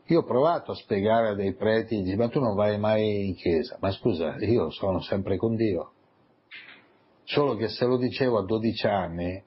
[0.05, 3.35] Io ho provato a spiegare a dei preti, dice, ma tu non vai mai in
[3.35, 3.77] chiesa.
[3.79, 5.93] Ma scusa, io sono sempre con Dio.
[7.23, 9.43] Solo che se lo dicevo a 12 anni,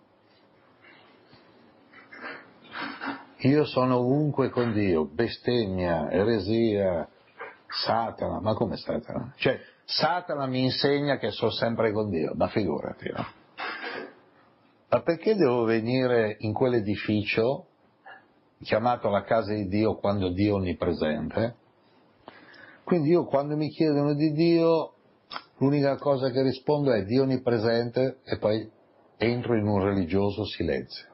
[3.48, 7.08] io sono ovunque con Dio, bestemmia, eresia,
[7.68, 9.34] Satana, ma come Satana?
[9.36, 13.26] Cioè, Satana mi insegna che sono sempre con Dio, ma figurati, no?
[14.88, 17.66] Ma perché devo venire in quell'edificio
[18.62, 21.56] chiamato la casa di Dio quando Dio è onnipresente?
[22.84, 24.94] Quindi io quando mi chiedono di Dio,
[25.58, 28.70] l'unica cosa che rispondo è Dio onnipresente e poi
[29.18, 31.13] entro in un religioso silenzio.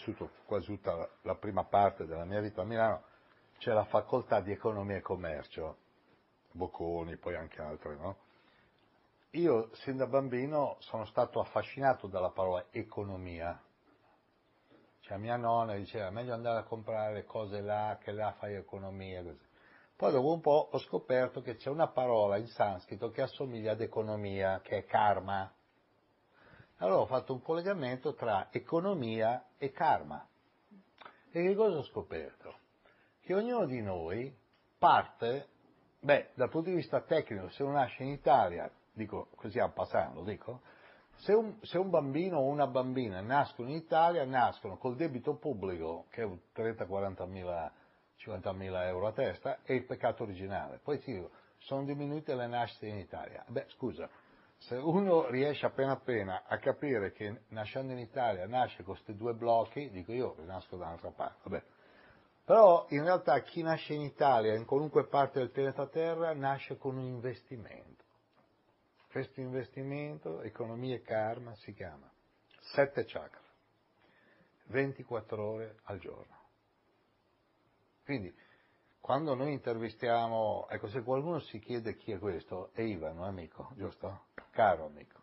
[0.00, 3.02] vissuto quasi tutta la, prima parte della mia vita a Milano,
[3.58, 5.76] c'è la facoltà di economia e commercio,
[6.52, 8.16] Bocconi, poi anche altre, no?
[9.32, 13.62] Io, sin da bambino, sono stato affascinato dalla parola economia.
[15.00, 19.48] Cioè, mia nonna diceva, meglio andare a comprare cose là, che là fai economia, così.
[19.94, 23.82] Poi dopo un po' ho scoperto che c'è una parola in sanscrito che assomiglia ad
[23.82, 25.52] economia, che è karma.
[26.80, 30.26] Allora ho fatto un collegamento tra economia e karma.
[31.30, 32.54] E che cosa ho scoperto?
[33.20, 34.34] Che ognuno di noi
[34.78, 35.48] parte,
[36.00, 40.22] beh, dal punto di vista tecnico, se uno nasce in Italia, dico così a passando,
[40.22, 40.62] dico,
[41.16, 46.06] se un, se un, bambino o una bambina nascono in Italia, nascono col debito pubblico,
[46.08, 46.26] che è
[46.58, 47.70] 30-40 mila,
[48.16, 50.80] 50 mila euro a testa, e il peccato originale.
[50.82, 53.44] Poi ti dico, sono diminuite le nascite in Italia.
[53.48, 54.08] Beh, scusa,
[54.60, 59.32] se uno riesce appena appena a capire che nascendo in Italia nasce con questi due
[59.32, 61.64] blocchi, dico io nasco da un'altra parte, vabbè.
[62.44, 66.96] Però in realtà chi nasce in Italia, in qualunque parte del pianeta Terra, nasce con
[66.96, 68.04] un investimento.
[69.10, 72.10] Questo investimento, economia e karma, si chiama
[72.60, 73.40] sette chakra,
[74.66, 76.38] 24 ore al giorno.
[78.04, 78.32] Quindi,
[79.00, 84.26] quando noi intervistiamo, ecco, se qualcuno si chiede chi è questo, è Ivano, amico, giusto?
[84.60, 85.18] Caro amico.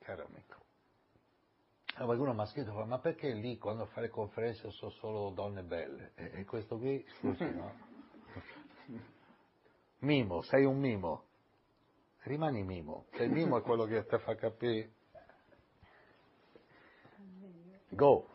[0.00, 0.56] Caro amico.
[1.96, 5.62] E qualcuno mi ha scritto, ma perché lì quando fa le conferenze sono solo donne
[5.62, 6.10] belle?
[6.16, 7.72] E, e questo qui, scusi, no?
[9.98, 11.22] Mimo, sei un mimo.
[12.22, 13.06] Rimani mimo.
[13.12, 14.90] Se il mimo è quello che ti fa capire.
[17.90, 18.28] Go.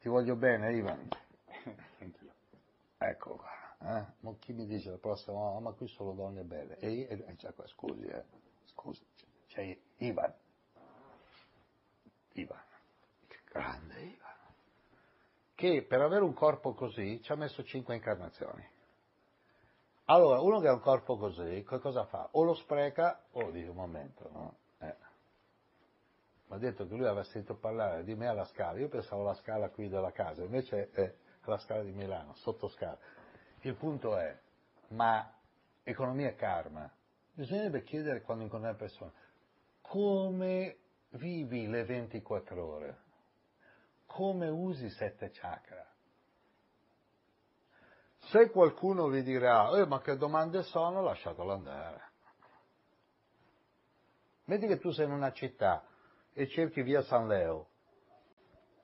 [0.00, 1.06] Ti voglio bene, Ivan.
[2.96, 3.59] Ecco qua.
[3.82, 4.04] Eh?
[4.38, 6.76] Chi mi dice la prossima volta, ma qui sono donne belle.
[6.78, 8.24] E io, e, cioè, scusi, eh.
[8.66, 9.04] Scusi.
[9.46, 10.34] C'è Ivan.
[12.32, 12.62] Ivan.
[13.26, 14.28] Che grande Ivan.
[15.54, 18.66] Che per avere un corpo così ci ha messo cinque incarnazioni.
[20.06, 22.28] Allora, uno che ha un corpo così, cosa fa?
[22.32, 24.56] O lo spreca o dice un momento, no?
[24.78, 24.96] Eh.
[26.46, 29.34] Mi ha detto che lui aveva sentito parlare di me alla scala, io pensavo alla
[29.34, 32.98] scala qui della casa, invece è alla scala di Milano, sotto scala.
[33.62, 34.38] Il punto è,
[34.88, 35.32] ma
[35.82, 36.90] economia e karma,
[37.32, 39.12] bisognerebbe chiedere quando incontrare persone,
[39.82, 40.76] come
[41.10, 42.98] vivi le 24 ore?
[44.06, 45.86] Come usi sette chakra?
[48.18, 52.08] Se qualcuno vi dirà, eh, ma che domande sono, lasciatelo andare.
[54.44, 55.84] Vedi che tu sei in una città
[56.32, 57.68] e cerchi via San Leo.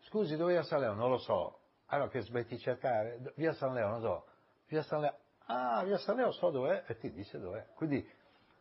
[0.00, 0.94] Scusi, dove è San Leo?
[0.94, 1.60] Non lo so.
[1.86, 3.32] Allora che smetti di cercare?
[3.36, 4.26] Via San Leo, non so.
[4.68, 5.14] Via San Leo.
[5.46, 7.66] Ah, via San Leo so dov'è e ti dice dov'è.
[7.74, 8.04] Quindi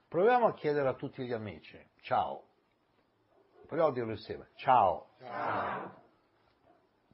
[0.07, 1.79] proviamo a chiedere a tutti gli amici.
[2.01, 2.43] Ciao.
[3.65, 4.49] Proviamo a dirlo insieme.
[4.55, 5.09] Ciao.
[5.19, 6.03] Ciao.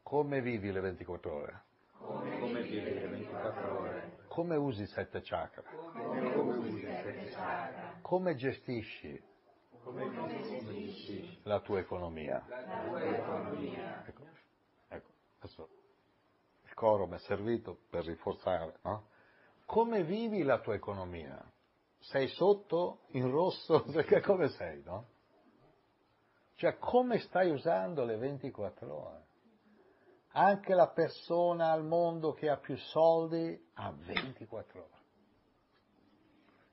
[0.03, 1.63] Come vivi le 24 ore?
[1.97, 4.17] Come, come vivi le 24 ore?
[4.27, 5.63] Come usi sette chakra?
[5.63, 7.97] Come, come usi sette chakra?
[8.01, 9.23] Come gestisci
[9.83, 12.43] Come gestisci la tua economia?
[12.47, 14.03] la tua economia?
[14.05, 14.23] Ecco,
[14.89, 15.09] ecco,
[15.39, 15.69] adesso
[16.81, 19.09] coro mi è servito per rinforzare, no?
[19.67, 21.39] Come vivi la tua economia?
[21.99, 23.85] Sei sotto, in rosso,
[24.25, 25.05] come sei, no?
[26.55, 29.25] Cioè, come stai usando le 24 ore?
[30.31, 34.99] Anche la persona al mondo che ha più soldi ha 24 ore.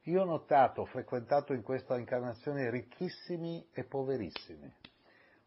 [0.04, 4.74] Io ho notato, ho frequentato in questa incarnazione ricchissimi e poverissimi.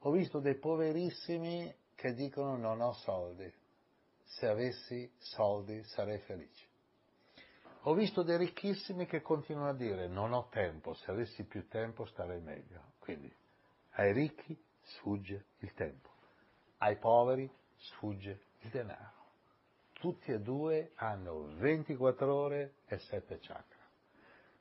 [0.01, 3.51] Ho visto dei poverissimi che dicono non ho soldi,
[4.31, 6.69] se avessi soldi sarei felice.
[7.85, 12.05] Ho visto dei ricchissimi che continuano a dire non ho tempo, se avessi più tempo
[12.05, 12.93] starei meglio.
[12.99, 13.33] Quindi
[13.91, 16.09] ai ricchi sfugge il tempo,
[16.77, 19.19] ai poveri sfugge il denaro.
[19.93, 23.79] tutti e due hanno 24 ore e 7 chakra.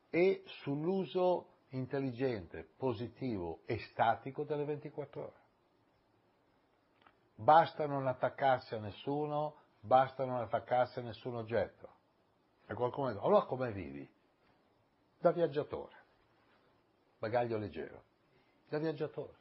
[0.09, 5.39] e sull'uso intelligente, positivo e statico delle 24 ore.
[7.35, 11.87] Basta non attaccarsi a nessuno, basta non attaccarsi a nessun oggetto.
[12.67, 14.05] E qualcuno dice, allora come vivi?
[15.17, 15.95] Da viaggiatore,
[17.17, 18.03] bagaglio leggero,
[18.67, 19.39] da viaggiatore.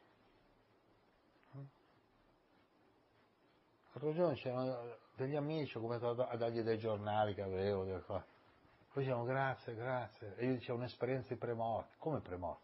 [4.01, 8.01] L'altro giorno c'erano degli amici, ho cominciato a dargli dei giornali che avevo, delle.
[8.01, 10.35] Poi dicevano grazie, grazie.
[10.37, 11.93] E io dicevo un'esperienza di premorte.
[11.99, 12.63] Come premorte?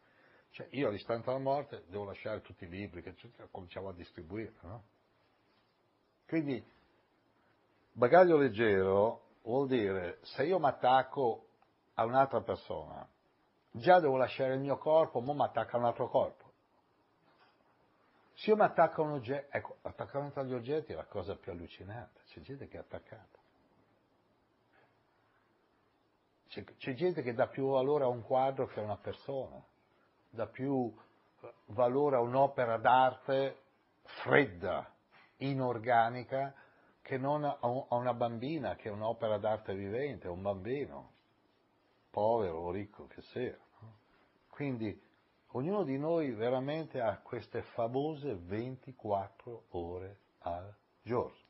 [0.49, 3.13] Cioè io all'istante della morte devo lasciare tutti i libri che
[3.51, 4.83] cominciavo a distribuire, no?
[6.27, 6.65] Quindi
[7.91, 11.49] bagaglio leggero vuol dire se io mi attacco
[11.93, 13.07] a un'altra persona,
[13.69, 16.46] già devo lasciare il mio corpo, ma mi attacca a un altro corpo.
[18.37, 21.51] Se io mi attacco a un oggetto, ecco, l'attaccamento agli oggetti è la cosa più
[21.51, 23.39] allucinante, c'è gente che è attaccata.
[26.47, 29.59] C'è, c'è gente che dà più valore a un quadro che a una persona,
[30.29, 30.95] dà più
[31.41, 33.57] eh, valore a un'opera d'arte
[34.03, 34.87] fredda,
[35.37, 36.53] inorganica,
[37.01, 37.57] che non a,
[37.95, 41.11] una bambina che è un'opera d'arte vivente, un bambino,
[42.11, 43.57] povero o ricco che sia.
[44.47, 45.06] Quindi
[45.51, 51.45] ognuno di noi veramente ha queste famose 24 ore al giorno.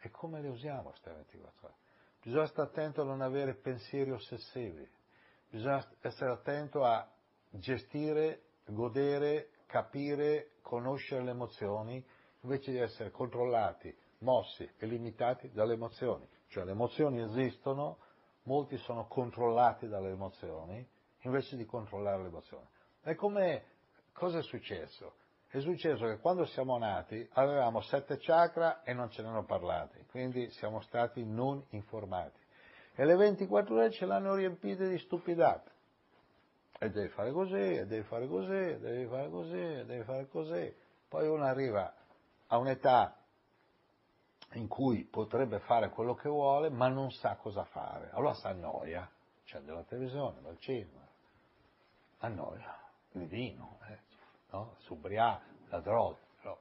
[0.00, 1.74] E come le usiamo queste 24 ore?
[2.22, 4.86] Bisogna stare attento a non avere pensieri ossessivi,
[5.48, 7.08] bisogna essere attento a
[7.50, 12.04] gestire, godere, capire, conoscere le emozioni
[12.40, 16.28] invece di essere controllati, mossi e limitati dalle emozioni.
[16.48, 17.98] Cioè le emozioni esistono,
[18.44, 20.86] molti sono controllati dalle emozioni,
[21.26, 22.66] invece di controllare le emozioni.
[23.02, 23.64] E come,
[24.12, 25.14] cosa è successo?
[25.48, 30.04] È successo che quando siamo nati avevamo sette chakra e non ce ne hanno parlati,
[30.10, 32.40] quindi siamo stati non informati.
[32.94, 35.70] E le 24 ore ce l'hanno riempite di stupidate.
[36.78, 40.28] E devi fare così, e devi fare così, e devi fare così, e devi fare
[40.28, 40.74] così.
[41.08, 41.94] Poi uno arriva
[42.48, 43.16] a un'età
[44.52, 48.10] in cui potrebbe fare quello che vuole, ma non sa cosa fare.
[48.12, 49.08] Allora si annoia,
[49.44, 51.05] c'è della televisione, dal cinema,
[52.18, 52.78] annoia,
[53.12, 53.98] il vino, eh,
[54.50, 54.74] no?
[54.78, 56.18] s'ubriaca, la droga.
[56.42, 56.58] No?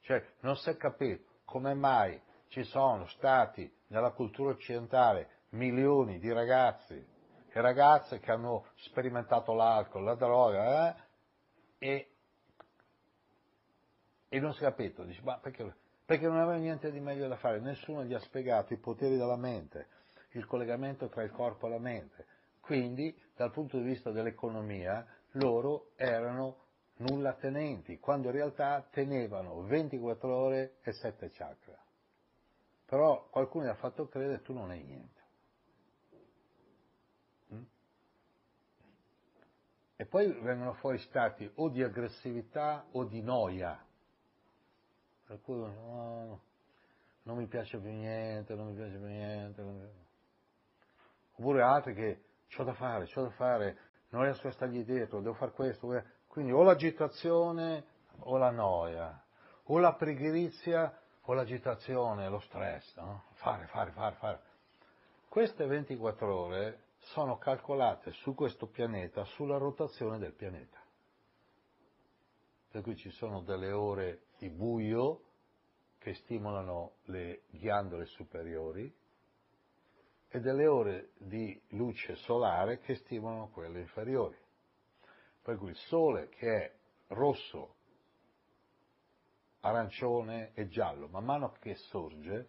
[0.00, 6.32] Cioè, non si è capito come mai ci sono stati nella cultura occidentale milioni di
[6.32, 11.02] ragazzi e ragazze che hanno sperimentato l'alcol, la droga, eh,
[11.78, 12.12] e
[14.32, 15.74] e non si è capito, dice, ma perché?
[16.06, 19.36] Perché non aveva niente di meglio da fare, nessuno gli ha spiegato i poteri della
[19.36, 19.88] mente,
[20.30, 22.26] il collegamento tra il corpo e la mente.
[22.62, 26.60] Quindi, dal punto di vista dell'economia, loro erano
[26.98, 31.78] nulla tenenti, quando in realtà tenevano 24 ore e 7 chakra.
[32.86, 35.20] Però qualcuno gli ha fatto credere che tu non hai niente.
[37.52, 37.62] Mm?
[39.96, 43.84] E poi vengono fuori stati o di aggressività o di noia
[45.32, 46.40] per cui no,
[47.22, 49.62] non mi piace più niente, non mi piace più niente.
[51.36, 52.24] Oppure altri che
[52.56, 53.78] ho da fare, ho da fare,
[54.10, 55.88] non riesco a stargli dietro, devo fare questo.
[56.26, 57.84] Quindi o l'agitazione
[58.20, 59.22] o la noia,
[59.64, 63.24] o la pregherizia o l'agitazione, lo stress, no?
[63.34, 64.40] Fare, fare, fare, fare.
[65.28, 70.80] Queste 24 ore sono calcolate su questo pianeta sulla rotazione del pianeta.
[72.70, 75.22] Per cui ci sono delle ore di buio
[75.98, 78.92] che stimolano le ghiandole superiori
[80.32, 84.36] e delle ore di luce solare che stimolano quelle inferiori.
[85.42, 86.72] Per cui il sole che è
[87.08, 87.74] rosso,
[89.60, 92.48] arancione e giallo, man mano che sorge,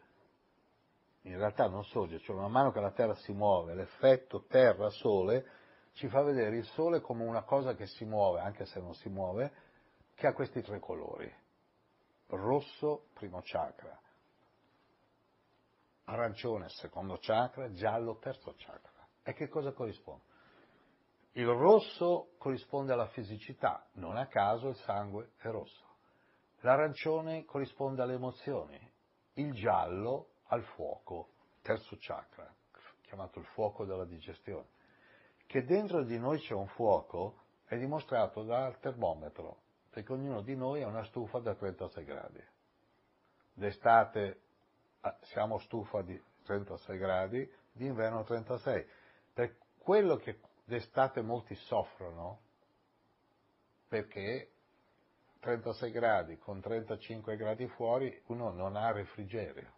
[1.24, 5.46] in realtà non sorge, cioè man mano che la Terra si muove, l'effetto Terra-Sole
[5.94, 9.10] ci fa vedere il Sole come una cosa che si muove, anche se non si
[9.10, 9.52] muove,
[10.16, 11.42] che ha questi tre colori
[12.36, 14.00] rosso primo chakra,
[16.06, 19.08] arancione secondo chakra, giallo terzo chakra.
[19.24, 20.24] E che cosa corrisponde?
[21.34, 25.84] Il rosso corrisponde alla fisicità, non a caso il sangue è rosso.
[26.60, 28.80] L'arancione corrisponde alle emozioni,
[29.34, 31.30] il giallo al fuoco,
[31.62, 32.54] terzo chakra,
[33.02, 34.68] chiamato il fuoco della digestione.
[35.46, 40.82] Che dentro di noi c'è un fuoco è dimostrato dal termometro perché ognuno di noi
[40.82, 42.44] ha una stufa da 36 gradi.
[43.54, 44.42] D'estate
[45.22, 48.86] siamo stufa di 36 gradi, d'inverno 36.
[49.34, 52.40] Per quello che d'estate molti soffrono,
[53.88, 54.52] perché
[55.40, 59.72] 36 gradi con 35 gradi fuori uno non ha refrigerio.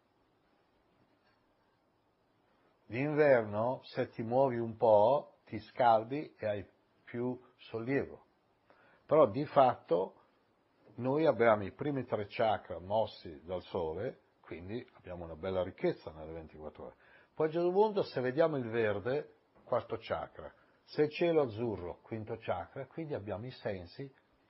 [2.85, 6.65] D'inverno se ti muovi un po' ti scaldi e hai
[7.03, 8.23] più sollievo.
[9.07, 10.21] Però di fatto
[10.95, 16.31] noi abbiamo i primi tre chakra mossi dal sole, quindi abbiamo una bella ricchezza nelle
[16.31, 16.95] 24 ore.
[17.33, 20.51] Poi a un certo punto se vediamo il verde, quarto chakra,
[20.83, 24.09] se il cielo azzurro, quinto chakra, quindi abbiamo i sensi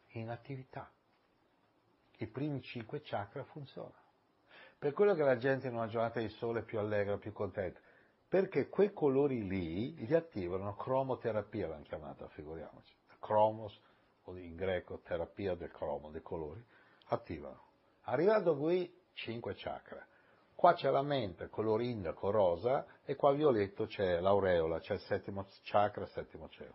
[0.09, 0.91] in attività.
[2.17, 4.03] I primi cinque chakra funzionano.
[4.77, 7.79] Per quello che la gente in una giornata di sole è più allegra, più contenta,
[8.27, 13.81] perché quei colori lì li attivano, cromoterapia l'hanno chiamata, figuriamoci, cromos,
[14.25, 16.63] o in greco terapia del cromo, dei colori,
[17.05, 17.63] attivano.
[18.03, 20.05] Arrivando qui, cinque chakra.
[20.55, 25.45] Qua c'è la mente, color indaco, rosa, e qua violetto c'è l'aureola, c'è il settimo
[25.63, 26.73] chakra, il settimo cielo.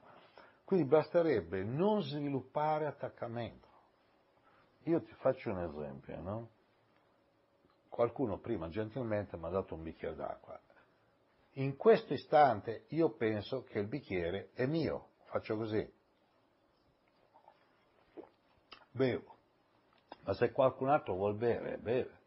[0.64, 3.68] Quindi basterebbe non sviluppare attaccamento.
[4.84, 6.48] Io ti faccio un esempio, no?
[7.88, 10.58] Qualcuno prima gentilmente mi ha dato un bicchiere d'acqua.
[11.54, 15.92] In questo istante io penso che il bicchiere è mio, faccio così.
[18.92, 19.36] Bevo.
[20.22, 22.19] Ma se qualcun altro vuol bere, beve?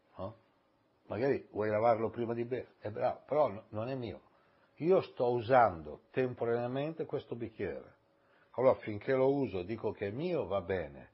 [1.06, 4.20] Magari vuoi lavarlo prima di bere, è bravo, però no, non è mio.
[4.76, 7.92] Io sto usando temporaneamente questo bicchiere.
[8.52, 11.10] Allora finché lo uso dico che è mio, va bene.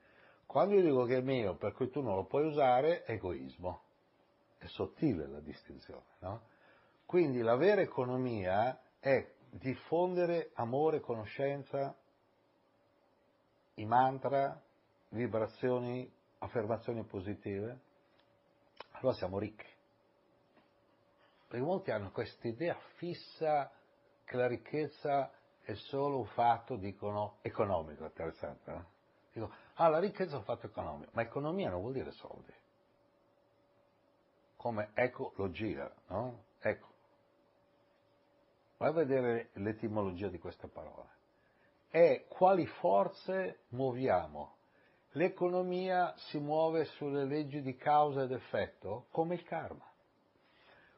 [0.47, 3.83] Quando io dico che è mio, per cui tu non lo puoi usare, è egoismo.
[4.59, 6.43] È sottile la distinzione, no?
[7.07, 11.97] Quindi la vera economia è diffondere amore, conoscenza,
[13.75, 14.61] i mantra,
[15.09, 17.81] vibrazioni, affermazioni positive,
[18.93, 19.67] allora siamo ricchi.
[21.51, 23.73] Perché molti hanno questa idea fissa
[24.25, 25.33] che la ricchezza
[25.63, 28.87] è solo un fatto, dicono, economico, interessante, no?
[29.33, 32.55] Dico, ah, la ricchezza è un fatto economico, ma economia non vuol dire soldi.
[34.55, 36.45] Come ecologia, no?
[36.61, 36.87] Ecco.
[38.77, 41.09] Vai a vedere l'etimologia di queste parole.
[41.89, 44.55] È quali forze muoviamo.
[45.15, 49.85] L'economia si muove sulle leggi di causa ed effetto come il karma.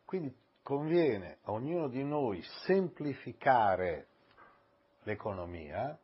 [0.05, 4.07] Quindi conviene a ognuno di noi semplificare
[5.03, 5.99] l'economia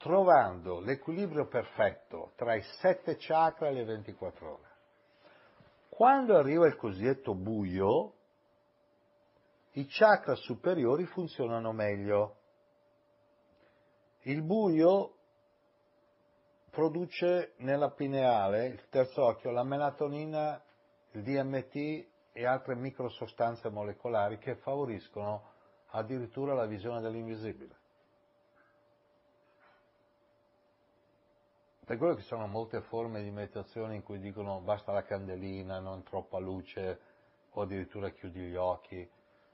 [0.00, 4.68] trovando l'equilibrio perfetto tra i sette chakra e le 24 ore.
[5.90, 8.14] Quando arriva il cosiddetto buio,
[9.72, 12.36] i chakra superiori funzionano meglio.
[14.22, 15.16] Il buio
[16.70, 20.62] produce nella pineale, il terzo occhio, la melatonina,
[21.12, 25.52] il DMT e altre microsostanze molecolari che favoriscono
[25.88, 27.78] addirittura la visione dell'invisibile.
[31.84, 36.04] Per quello che sono molte forme di meditazione in cui dicono basta la candelina, non
[36.04, 37.00] troppa luce,
[37.50, 39.08] o addirittura chiudi gli occhi,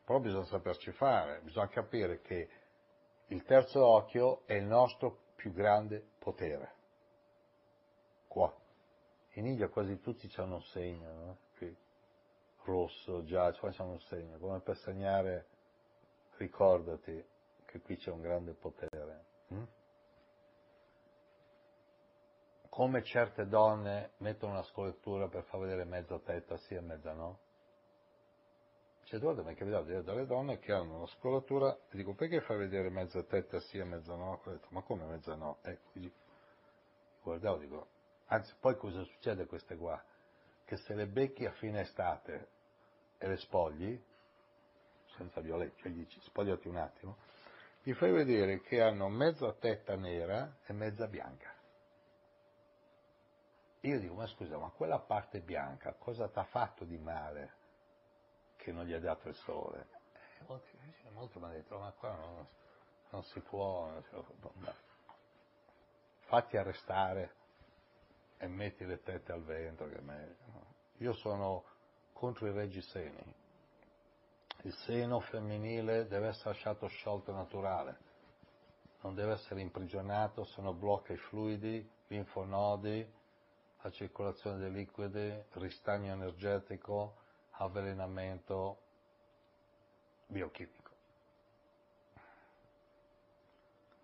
[0.05, 2.48] però bisogna saperci fare, bisogna capire che
[3.28, 6.74] il terzo occhio è il nostro più grande potere.
[8.28, 8.55] Qua.
[9.32, 11.36] In India quasi tutti hanno un segno, no?
[11.57, 11.77] Qui.
[12.66, 13.24] Rosso,
[13.60, 15.47] qua c'è un segno, come per segnare,
[16.36, 17.24] ricordati
[17.64, 19.24] che qui c'è un grande potere.
[19.48, 19.62] Hm?
[22.68, 27.38] Come certe donne mettono una scolettura per far vedere mezza testa sì e mezza no?
[29.05, 32.14] C'è volte mi è capitato di vedere delle donne che hanno una scolatura e dico
[32.14, 34.40] perché fai vedere mezza testa sì e mezza no?
[34.44, 35.59] Ho detto ma come mezza no?
[35.62, 36.10] Ecco,
[37.22, 37.86] guardavo dico,
[38.26, 40.02] anzi poi cosa succede a queste qua?
[40.64, 42.55] Che se le becchi a fine estate
[43.18, 44.02] e le spogli,
[45.16, 47.16] senza violenza, cioè gli dici spogliati un attimo,
[47.82, 51.55] gli fai vedere che hanno mezza testa nera e mezza bianca.
[53.80, 57.52] Io dico, ma scusa, ma quella parte bianca cosa ti ha fatto di male
[58.56, 59.86] che non gli ha dato il sole?
[60.40, 60.76] E molti,
[61.12, 62.47] molti mi hanno detto, ma qua non,
[63.10, 64.51] non si può, può.
[66.24, 67.34] fatti arrestare
[68.38, 69.88] e metti le tette al vento.
[69.88, 70.36] Che me...
[70.98, 71.64] Io sono
[72.16, 73.34] contro i reggiseni.
[74.62, 77.98] Il seno femminile deve essere lasciato sciolto naturale,
[79.02, 83.06] non deve essere imprigionato, se no blocca i fluidi, linfonodi,
[83.82, 87.16] la circolazione dei liquidi, ristagno energetico,
[87.51, 88.78] avvelenamento
[90.26, 90.94] biochimico.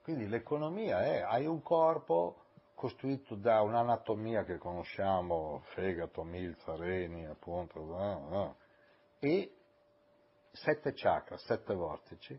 [0.02, 2.41] Quindi l'economia è, hai un corpo,
[2.82, 8.56] costituito da un'anatomia che conosciamo, fegato, milza, reni, appunto,
[9.20, 9.56] e
[10.50, 12.36] sette chakra, sette vortici,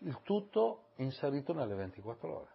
[0.00, 2.50] il tutto inserito nelle 24 ore.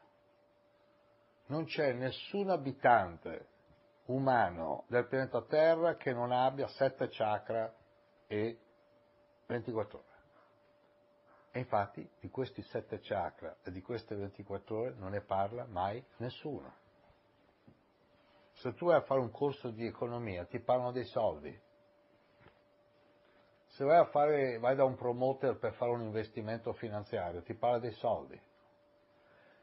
[1.47, 3.47] Non c'è nessun abitante
[4.05, 7.73] umano del pianeta Terra che non abbia sette chakra
[8.27, 8.59] e
[9.47, 10.07] 24 ore.
[11.49, 16.05] E infatti di questi sette chakra e di queste 24 ore non ne parla mai
[16.17, 16.83] nessuno.
[18.65, 21.55] Se tu vai a fare un corso di economia ti parlano dei soldi.
[23.67, 27.77] Se vai, a fare, vai da un promoter per fare un investimento finanziario ti parla
[27.77, 28.41] dei soldi.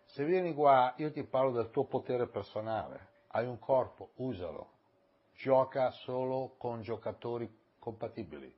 [0.04, 3.08] Se vieni qua io ti parlo del tuo potere personale.
[3.30, 4.68] Hai un corpo, usalo.
[5.34, 8.54] Gioca solo con giocatori compatibili.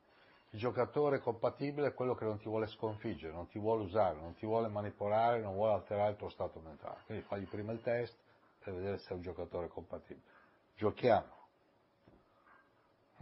[0.51, 4.35] Il giocatore compatibile è quello che non ti vuole sconfiggere, non ti vuole usare, non
[4.35, 7.01] ti vuole manipolare, non vuole alterare il tuo stato mentale.
[7.07, 8.15] Quindi fagli prima il test
[8.63, 10.34] per vedere se è un giocatore compatibile.
[10.77, 11.33] Giochiamo.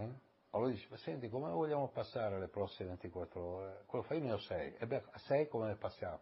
[0.00, 0.12] Mm?
[0.50, 3.82] Allora dici, ma senti, come vogliamo passare le prossime 24 ore?
[3.86, 4.76] Quello fai io ne ho 6.
[4.78, 6.20] E beh, a 6 come ne passiamo?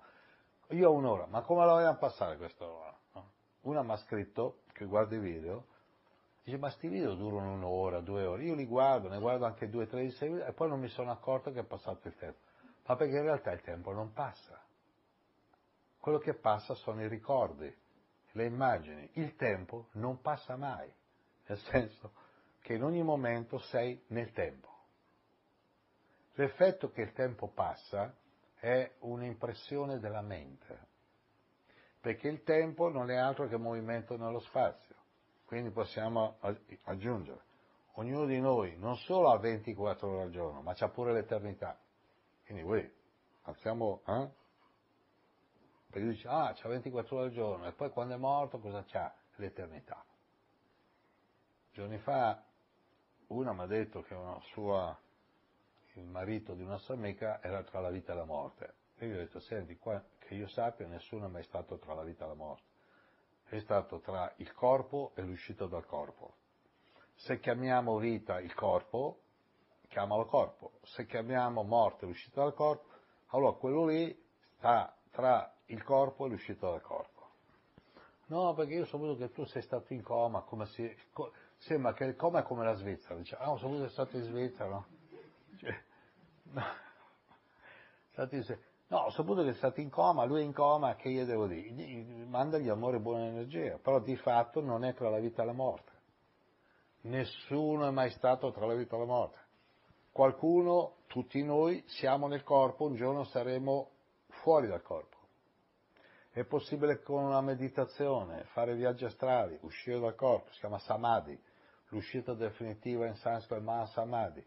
[0.68, 2.96] Io ho un'ora, ma come la vogliamo passare quest'ora?
[3.14, 3.30] No?
[3.62, 5.66] Una mi ha scritto, che guarda i video,
[6.44, 8.44] dice, ma sti video durano un'ora, due ore.
[8.44, 11.10] Io li guardo, ne guardo anche due, tre di seguito e poi non mi sono
[11.10, 12.38] accorto che è passato il tempo.
[12.86, 14.60] Ma perché in realtà il tempo non passa.
[15.98, 17.72] Quello che passa sono i ricordi,
[18.32, 19.10] le immagini.
[19.14, 20.90] Il tempo non passa mai
[21.50, 22.12] nel senso
[22.60, 24.68] che in ogni momento sei nel tempo.
[26.34, 28.14] L'effetto che il tempo passa
[28.54, 30.88] è un'impressione della mente,
[32.00, 34.94] perché il tempo non è altro che movimento nello spazio.
[35.44, 36.38] Quindi possiamo
[36.84, 37.40] aggiungere,
[37.94, 41.76] ognuno di noi non solo ha 24 ore al giorno, ma c'ha pure l'eternità.
[42.44, 42.88] Quindi voi,
[43.42, 44.28] alziamo, eh?
[45.90, 49.12] Perché dice, ah, c'ha 24 ore al giorno, e poi quando è morto cosa c'ha?
[49.36, 50.04] L'eternità.
[51.72, 52.42] Giorni fa
[53.28, 54.16] una mi ha detto che
[54.52, 54.98] sua,
[55.94, 58.74] il marito di una sua amica era tra la vita e la morte.
[58.96, 62.02] E io ho detto, senti, qua, che io sappia nessuno è mai stato tra la
[62.02, 62.68] vita e la morte.
[63.44, 66.34] È stato tra il corpo e l'uscita dal corpo.
[67.14, 69.20] Se chiamiamo vita il corpo,
[69.88, 70.72] chiamalo corpo.
[70.82, 72.88] Se chiamiamo morte l'uscita dal corpo,
[73.28, 74.26] allora quello lì
[74.56, 77.28] sta tra il corpo e l'uscita dal corpo.
[78.26, 80.96] No, perché io ho saputo che tu sei stato in coma, come si,
[81.60, 84.68] sembra che il coma è come la Svizzera, dice, ah, che sei stato in Svizzera,
[84.68, 84.86] no?
[85.58, 85.82] Cioè,
[86.52, 86.62] no.
[88.88, 91.46] no, ho saputo che è stato in coma, lui è in coma, che io devo
[91.46, 92.24] dire?
[92.26, 95.52] Mandagli amore e buona energia, però di fatto non è tra la vita e la
[95.52, 95.88] morte.
[97.02, 99.38] Nessuno è mai stato tra la vita e la morte.
[100.12, 103.90] Qualcuno, tutti noi, siamo nel corpo, un giorno saremo
[104.42, 105.16] fuori dal corpo.
[106.30, 111.38] È possibile con una meditazione fare viaggi astrali, uscire dal corpo, si chiama samadhi,
[111.90, 114.44] l'uscita definitiva in sanscrito è Mahasamadhi.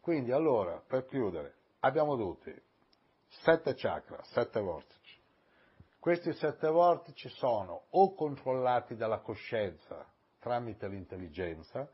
[0.00, 2.54] Quindi allora, per chiudere, abbiamo tutti
[3.42, 5.20] sette chakra, sette vortici.
[5.98, 10.06] Questi sette vortici sono o controllati dalla coscienza
[10.38, 11.88] tramite l'intelligenza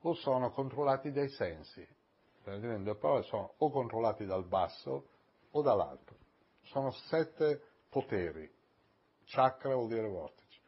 [0.00, 1.86] o sono controllati dai sensi.
[2.42, 5.08] Per dire in due parole, sono o controllati dal basso
[5.50, 6.14] o dall'alto.
[6.64, 8.50] Sono sette poteri.
[9.24, 10.60] Chakra vuol dire vortici.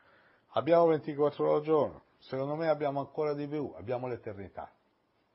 [0.52, 4.70] Abbiamo 24 ore al giorno, secondo me abbiamo ancora di più, abbiamo l'eternità.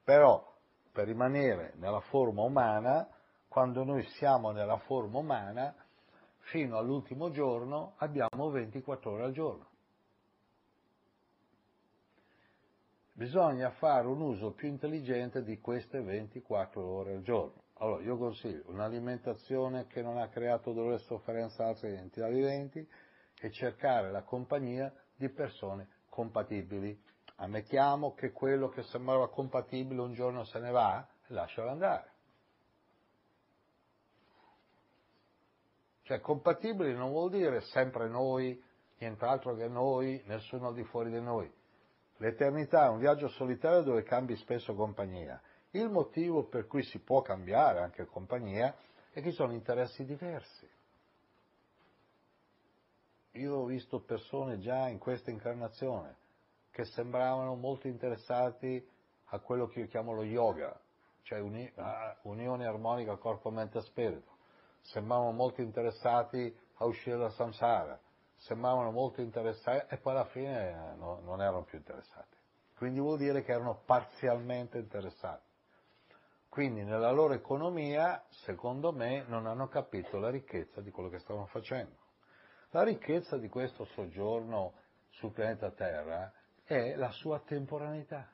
[0.04, 0.46] Però
[0.92, 3.08] per rimanere nella forma umana,
[3.48, 5.74] quando noi siamo nella forma umana,
[6.40, 9.70] fino all'ultimo giorno abbiamo 24 ore al giorno.
[13.14, 17.62] Bisogna fare un uso più intelligente di queste 24 ore al giorno.
[17.76, 22.86] Allora, io consiglio un'alimentazione che non ha creato dolore e sofferenza a altre entità viventi
[23.40, 27.02] e cercare la compagnia di persone compatibili.
[27.38, 32.10] Ammettiamo che quello che sembrava compatibile un giorno se ne va, lascialo andare.
[36.04, 38.62] Cioè compatibili non vuol dire sempre noi,
[39.00, 41.52] nient'altro che noi, nessuno al di fuori di noi.
[42.18, 45.42] L'eternità è un viaggio solitario dove cambi spesso compagnia.
[45.72, 48.76] Il motivo per cui si può cambiare anche compagnia
[49.12, 50.70] è che ci sono interessi diversi.
[53.36, 56.18] Io ho visto persone già in questa incarnazione
[56.70, 58.86] che sembravano molto interessati
[59.26, 60.78] a quello che io chiamo lo yoga,
[61.24, 61.72] cioè uni,
[62.24, 64.30] unione armonica corpo, mente e spirito.
[64.82, 67.98] Sembravano molto interessati a uscire dal samsara,
[68.36, 72.36] sembravano molto interessati e poi alla fine no, non erano più interessati.
[72.76, 75.48] Quindi vuol dire che erano parzialmente interessati.
[76.50, 81.46] Quindi nella loro economia, secondo me, non hanno capito la ricchezza di quello che stavano
[81.46, 82.01] facendo.
[82.74, 84.74] La ricchezza di questo soggiorno
[85.10, 86.32] sul pianeta Terra
[86.64, 88.32] è la sua temporaneità.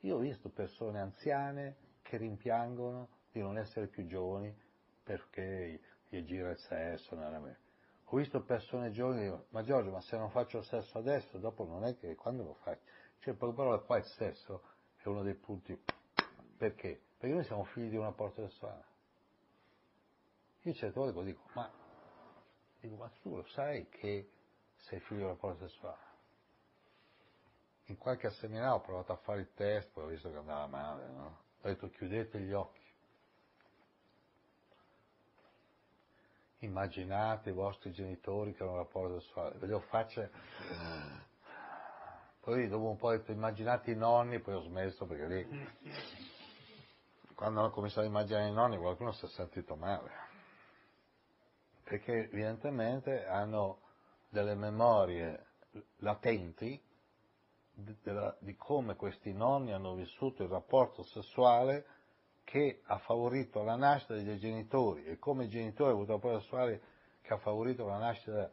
[0.00, 4.52] Io ho visto persone anziane che rimpiangono di non essere più giovani
[5.04, 7.60] perché gli gira il sesso nella mente.
[8.06, 11.38] Ho visto persone giovani che dicono, ma Giorgio, ma se non faccio il sesso adesso,
[11.38, 12.82] dopo non è che quando lo faccio?
[13.20, 14.62] Cioè, per parola qua il sesso
[14.96, 15.80] è uno dei punti.
[16.56, 17.00] Perché?
[17.18, 18.94] Perché noi siamo figli di una porta sessuale.
[20.66, 21.70] Io certe volte dico, ma,
[22.80, 24.28] dico, ma tu lo sai che
[24.74, 26.04] sei figlio di una porta sessuale?
[27.84, 31.06] In qualche seminario ho provato a fare il test, poi ho visto che andava male,
[31.06, 31.38] no?
[31.60, 32.84] Ho detto chiudete gli occhi.
[36.58, 40.32] Immaginate i vostri genitori che hanno un rapporto sessuale, vedevo facce.
[42.40, 45.68] Poi dopo un po' ho detto immaginate i nonni, poi ho smesso perché lì,
[47.36, 50.34] quando ho cominciato a immaginare i nonni, qualcuno si è sentito male.
[51.86, 53.78] Perché evidentemente hanno
[54.28, 55.46] delle memorie
[55.98, 56.82] latenti
[57.72, 61.86] di, come questi nonni hanno vissuto il rapporto sessuale
[62.42, 66.40] che ha favorito la nascita dei genitori e come i genitori hanno avuto un rapporto
[66.40, 66.80] sessuale
[67.22, 68.50] che ha favorito la nascita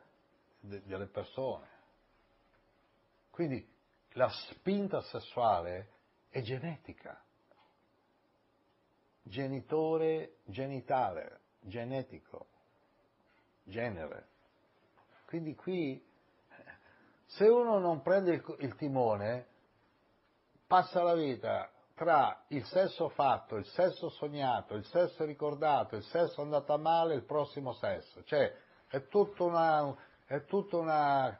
[0.59, 1.67] de, delle persone.
[3.31, 3.67] Quindi
[4.11, 5.89] la spinta sessuale
[6.29, 7.19] è genetica,
[9.23, 12.49] genitore genitale, genetico,
[13.63, 14.27] genere.
[15.25, 16.03] Quindi qui,
[17.25, 19.47] se uno non prende il, il timone,
[20.67, 26.41] passa la vita tra il sesso fatto, il sesso sognato, il sesso ricordato, il sesso
[26.41, 28.23] andato a male il prossimo sesso.
[28.23, 28.55] Cioè,
[28.87, 29.95] è tutta una,
[30.25, 31.37] è tutta una,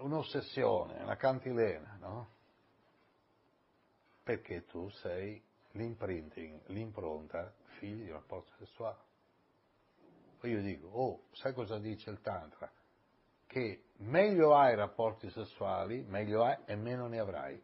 [0.00, 2.30] un'ossessione, una cantilena, no?
[4.22, 5.42] Perché tu sei
[5.72, 9.10] l'imprinting, l'impronta, figlio di un rapporto sessuale.
[10.42, 12.68] Poi io dico, oh, sai cosa dice il Tantra?
[13.46, 17.62] Che meglio hai rapporti sessuali, meglio hai e meno ne avrai.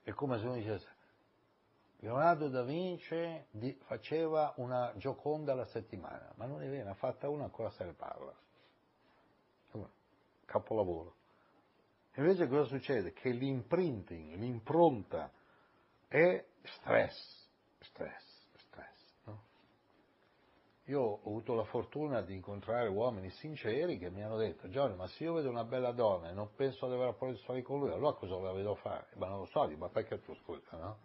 [0.00, 0.88] È come se uno dicesse,
[1.96, 3.44] Leonardo da Vinci
[3.86, 7.84] faceva una gioconda alla settimana, ma non è vero, ne ha fatta una ancora se
[7.84, 8.32] ne parla.
[10.44, 11.16] Capolavoro.
[12.14, 13.12] Invece cosa succede?
[13.12, 15.32] Che l'imprinting, l'impronta
[16.06, 17.48] è stress,
[17.80, 18.25] stress, stress.
[20.88, 25.08] Io ho avuto la fortuna di incontrare uomini sinceri che mi hanno detto, Giorgio, ma
[25.08, 27.90] se io vedo una bella donna e non penso ad avere rapporti sessuali con lui,
[27.90, 29.08] allora cosa la vedo fare?
[29.16, 30.98] Ma non lo so, ma perché tu scusa, no?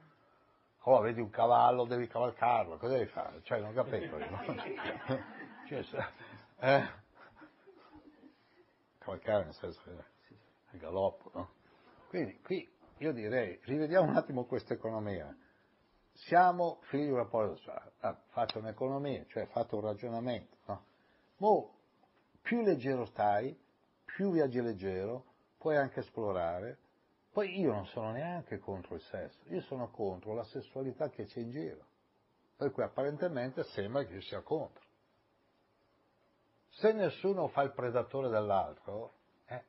[0.84, 3.41] Oh, vedi un cavallo, devi cavalcarlo, cosa devi fare?
[3.41, 4.18] Cioè, non capisco.
[4.18, 4.40] No?
[5.68, 5.84] cioè,
[6.60, 6.90] eh?
[8.99, 9.91] Cavalcare nel senso che
[10.74, 11.49] il galoppo, no?
[12.08, 15.36] Quindi qui io direi, rivediamo un attimo questa economia.
[16.26, 17.93] Siamo figli di un rapporto sociale.
[18.02, 20.85] Ah, fate un'economia, cioè fate un ragionamento, no?
[21.38, 21.73] Mo,
[22.41, 23.57] più leggero stai,
[24.06, 25.26] più viaggi leggero,
[25.57, 26.77] puoi anche esplorare,
[27.31, 31.39] poi io non sono neanche contro il sesso, io sono contro la sessualità che c'è
[31.39, 31.85] in giro.
[32.56, 34.84] Per cui apparentemente sembra che io sia contro.
[36.69, 39.14] Se nessuno fa il predatore dell'altro,
[39.48, 39.64] eh,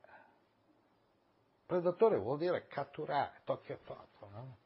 [1.64, 4.56] predatore vuol dire catturare, tocchi e tocco, no?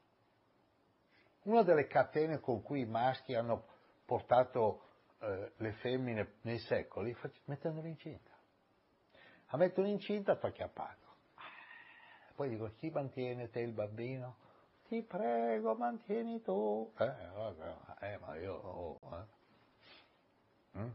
[1.47, 3.65] Una delle catene con cui i maschi hanno
[4.05, 4.83] portato
[5.21, 8.33] eh, le femmine nei secoli, mettendole incinta.
[9.51, 11.05] A metterlo incinta tocchi a pago.
[12.35, 14.39] Poi dico, chi mantiene te il bambino?
[14.89, 16.93] Ti prego, mantieni tu.
[16.99, 17.15] Eh,
[18.01, 18.55] eh ma io...
[18.55, 20.79] Oh, eh.
[20.79, 20.91] mm?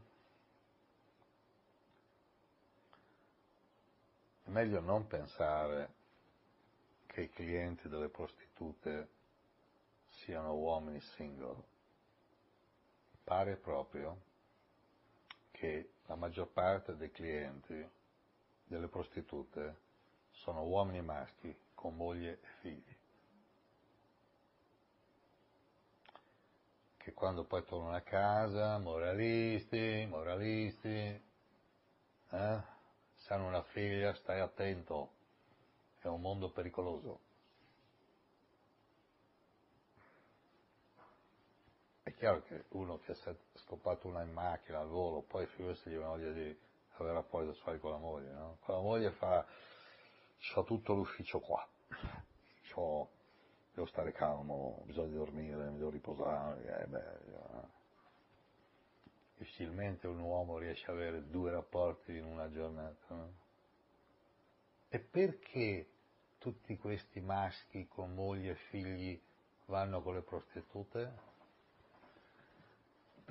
[4.44, 5.94] Meglio non pensare
[7.08, 9.20] che i clienti delle prostitute
[10.24, 11.64] siano uomini single.
[13.24, 14.30] Pare proprio
[15.52, 17.90] che la maggior parte dei clienti
[18.66, 19.90] delle prostitute
[20.32, 22.96] sono uomini maschi con moglie e figli,
[26.98, 32.62] che quando poi tornano a casa, moralisti, moralisti, eh,
[33.16, 35.12] se hanno una figlia stai attento,
[36.00, 37.31] è un mondo pericoloso.
[42.22, 45.98] Chiaro che uno che si è scoppato una in macchina al volo, poi figurati gli
[45.98, 46.56] voglia di
[46.98, 48.58] avere rapporti sessuali con la moglie, no?
[48.60, 49.44] Con la moglie fa
[50.54, 51.68] ho tutto l'ufficio qua,
[52.70, 53.10] c'ho,
[53.74, 57.68] devo stare calmo, di dormire, mi devo riposare, eh, beh, eh.
[59.38, 63.16] difficilmente un uomo riesce ad avere due rapporti in una giornata.
[63.16, 63.34] No?
[64.90, 65.88] E perché
[66.38, 69.20] tutti questi maschi con moglie e figli
[69.66, 71.31] vanno con le prostitute?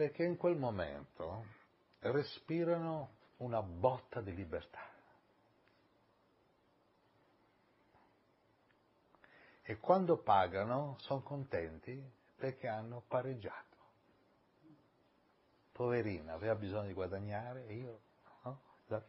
[0.01, 1.45] Perché in quel momento
[1.99, 4.81] respirano una botta di libertà.
[9.61, 12.03] E quando pagano sono contenti
[12.35, 13.77] perché hanno pareggiato.
[15.73, 18.01] Poverina, aveva bisogno di guadagnare e io,
[18.45, 18.61] no?
[18.87, 19.05] il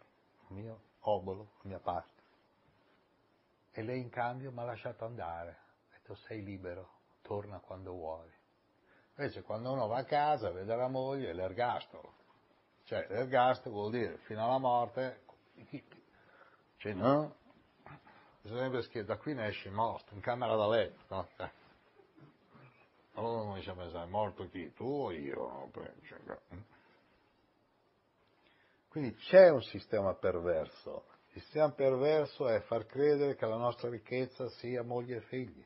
[0.50, 2.22] mio obolo, la mia parte.
[3.72, 5.52] E lei in cambio mi ha lasciato andare.
[5.52, 6.90] Ha detto sei libero,
[7.22, 8.40] torna quando vuoi.
[9.22, 12.14] Invece quando uno va a casa, vede la moglie, l'ergastolo.
[12.86, 15.22] Cioè l'ergastolo vuol dire fino alla morte,
[16.78, 17.36] cioè no?
[18.42, 21.04] Bisognerebbe scrivere da qui ne esci morto, in camera da letto.
[21.10, 21.28] No?
[21.38, 21.52] Eh.
[23.14, 24.74] Allora uno dice a pensare, morto chi?
[24.74, 25.70] Tu o io?
[28.88, 31.06] Quindi c'è un sistema perverso.
[31.34, 35.64] Il sistema perverso è far credere che la nostra ricchezza sia moglie e figli,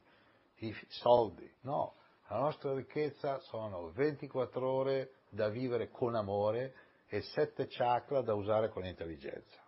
[0.57, 1.49] i soldi.
[1.61, 1.95] No,
[2.27, 6.73] la nostra ricchezza sono 24 ore da vivere con amore
[7.07, 9.61] e 7 chakra da usare con intelligenza.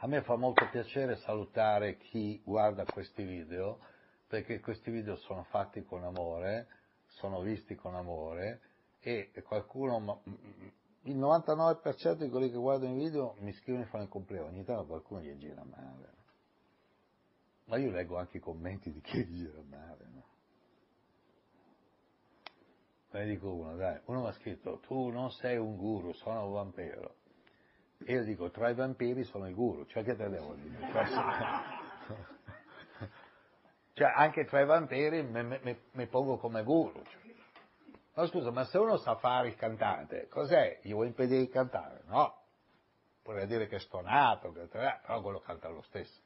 [0.00, 3.80] A me fa molto piacere salutare chi guarda questi video,
[4.28, 6.68] perché questi video sono fatti con amore,
[7.06, 8.60] sono visti con amore
[9.00, 10.22] e qualcuno,
[11.02, 14.64] il 99% di quelli che guardano i video mi scrivono e fanno il compleanno, ogni
[14.64, 16.14] tanto qualcuno gli gira male.
[17.66, 20.04] Ma io leggo anche i commenti di chi gira male.
[20.12, 20.24] No?
[23.10, 26.52] Ne dico uno, dai, uno mi ha scritto, tu non sei un guru, sono un
[26.52, 27.14] vampiro.
[28.04, 30.78] E io dico, tra i vampiri sono il guru, cioè che te devo dire?
[33.96, 37.00] Cioè, anche tra i vampiri mi pongo come guru.
[38.12, 40.80] Ma scusa, ma se uno sa fare il cantante, cos'è?
[40.82, 42.02] Gli vuoi impedire di cantare?
[42.04, 42.42] No.
[43.22, 46.20] Vorrei dire che è stonato, che, però quello canta lo stesso.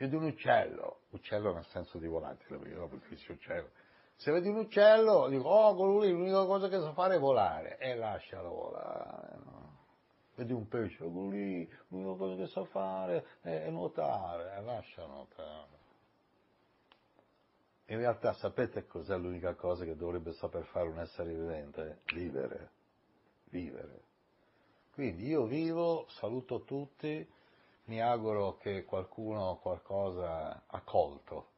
[0.00, 3.68] Se vedi un uccello, uccello nel senso di volatile, perché dopo dici uccello.
[4.16, 7.76] Se vedi un uccello, dico, oh, quello lì, l'unica cosa che sa fare è volare.
[7.76, 9.78] E lascialo volare, no?
[10.36, 15.78] Vedi un pesce, quello lì, l'unica cosa che sa fare è nuotare, e lascia nuotare.
[17.88, 22.00] In realtà sapete cos'è l'unica cosa che dovrebbe saper fare un essere vivente?
[22.14, 22.70] Vivere.
[23.50, 24.00] Vivere.
[24.94, 27.38] Quindi io vivo, saluto tutti,
[27.90, 31.48] mi auguro che qualcuno qualcosa ha colto.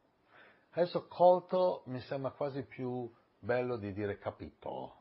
[0.71, 4.95] Adesso colto mi sembra quasi più bello di dire capito.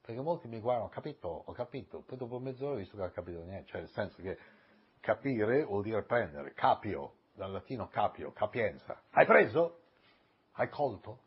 [0.00, 3.44] Perché molti mi guardano, capito, ho capito, poi dopo mezz'ora ho visto che ha capito
[3.44, 4.36] niente, cioè nel senso che
[4.98, 9.00] capire vuol dire prendere, capio, dal latino capio, capienza.
[9.10, 9.78] Hai preso?
[10.54, 11.20] Hai colto?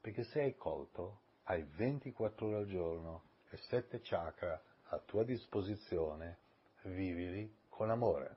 [0.00, 6.38] Perché se hai colto, hai 24 ore al giorno e 7 chakra a tua disposizione,
[6.84, 8.36] vivili con amore.